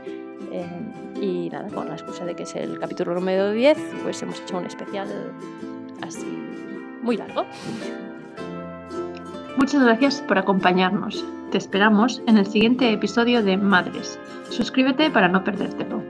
Eh, 0.52 0.66
y 1.20 1.50
nada, 1.50 1.68
con 1.68 1.88
la 1.88 1.94
excusa 1.94 2.24
de 2.24 2.34
que 2.34 2.44
es 2.44 2.54
el 2.54 2.78
capítulo 2.78 3.14
número 3.14 3.52
10, 3.52 3.78
pues 4.02 4.22
hemos 4.22 4.40
hecho 4.40 4.58
un 4.58 4.66
especial 4.66 5.08
así 6.02 6.26
muy 7.02 7.16
largo. 7.16 7.44
Muchas 9.56 9.82
gracias 9.82 10.20
por 10.22 10.38
acompañarnos. 10.38 11.24
Te 11.50 11.58
esperamos 11.58 12.22
en 12.26 12.38
el 12.38 12.46
siguiente 12.46 12.92
episodio 12.92 13.42
de 13.42 13.56
Madres. 13.56 14.18
Suscríbete 14.50 15.10
para 15.10 15.28
no 15.28 15.42
perdértelo. 15.42 16.02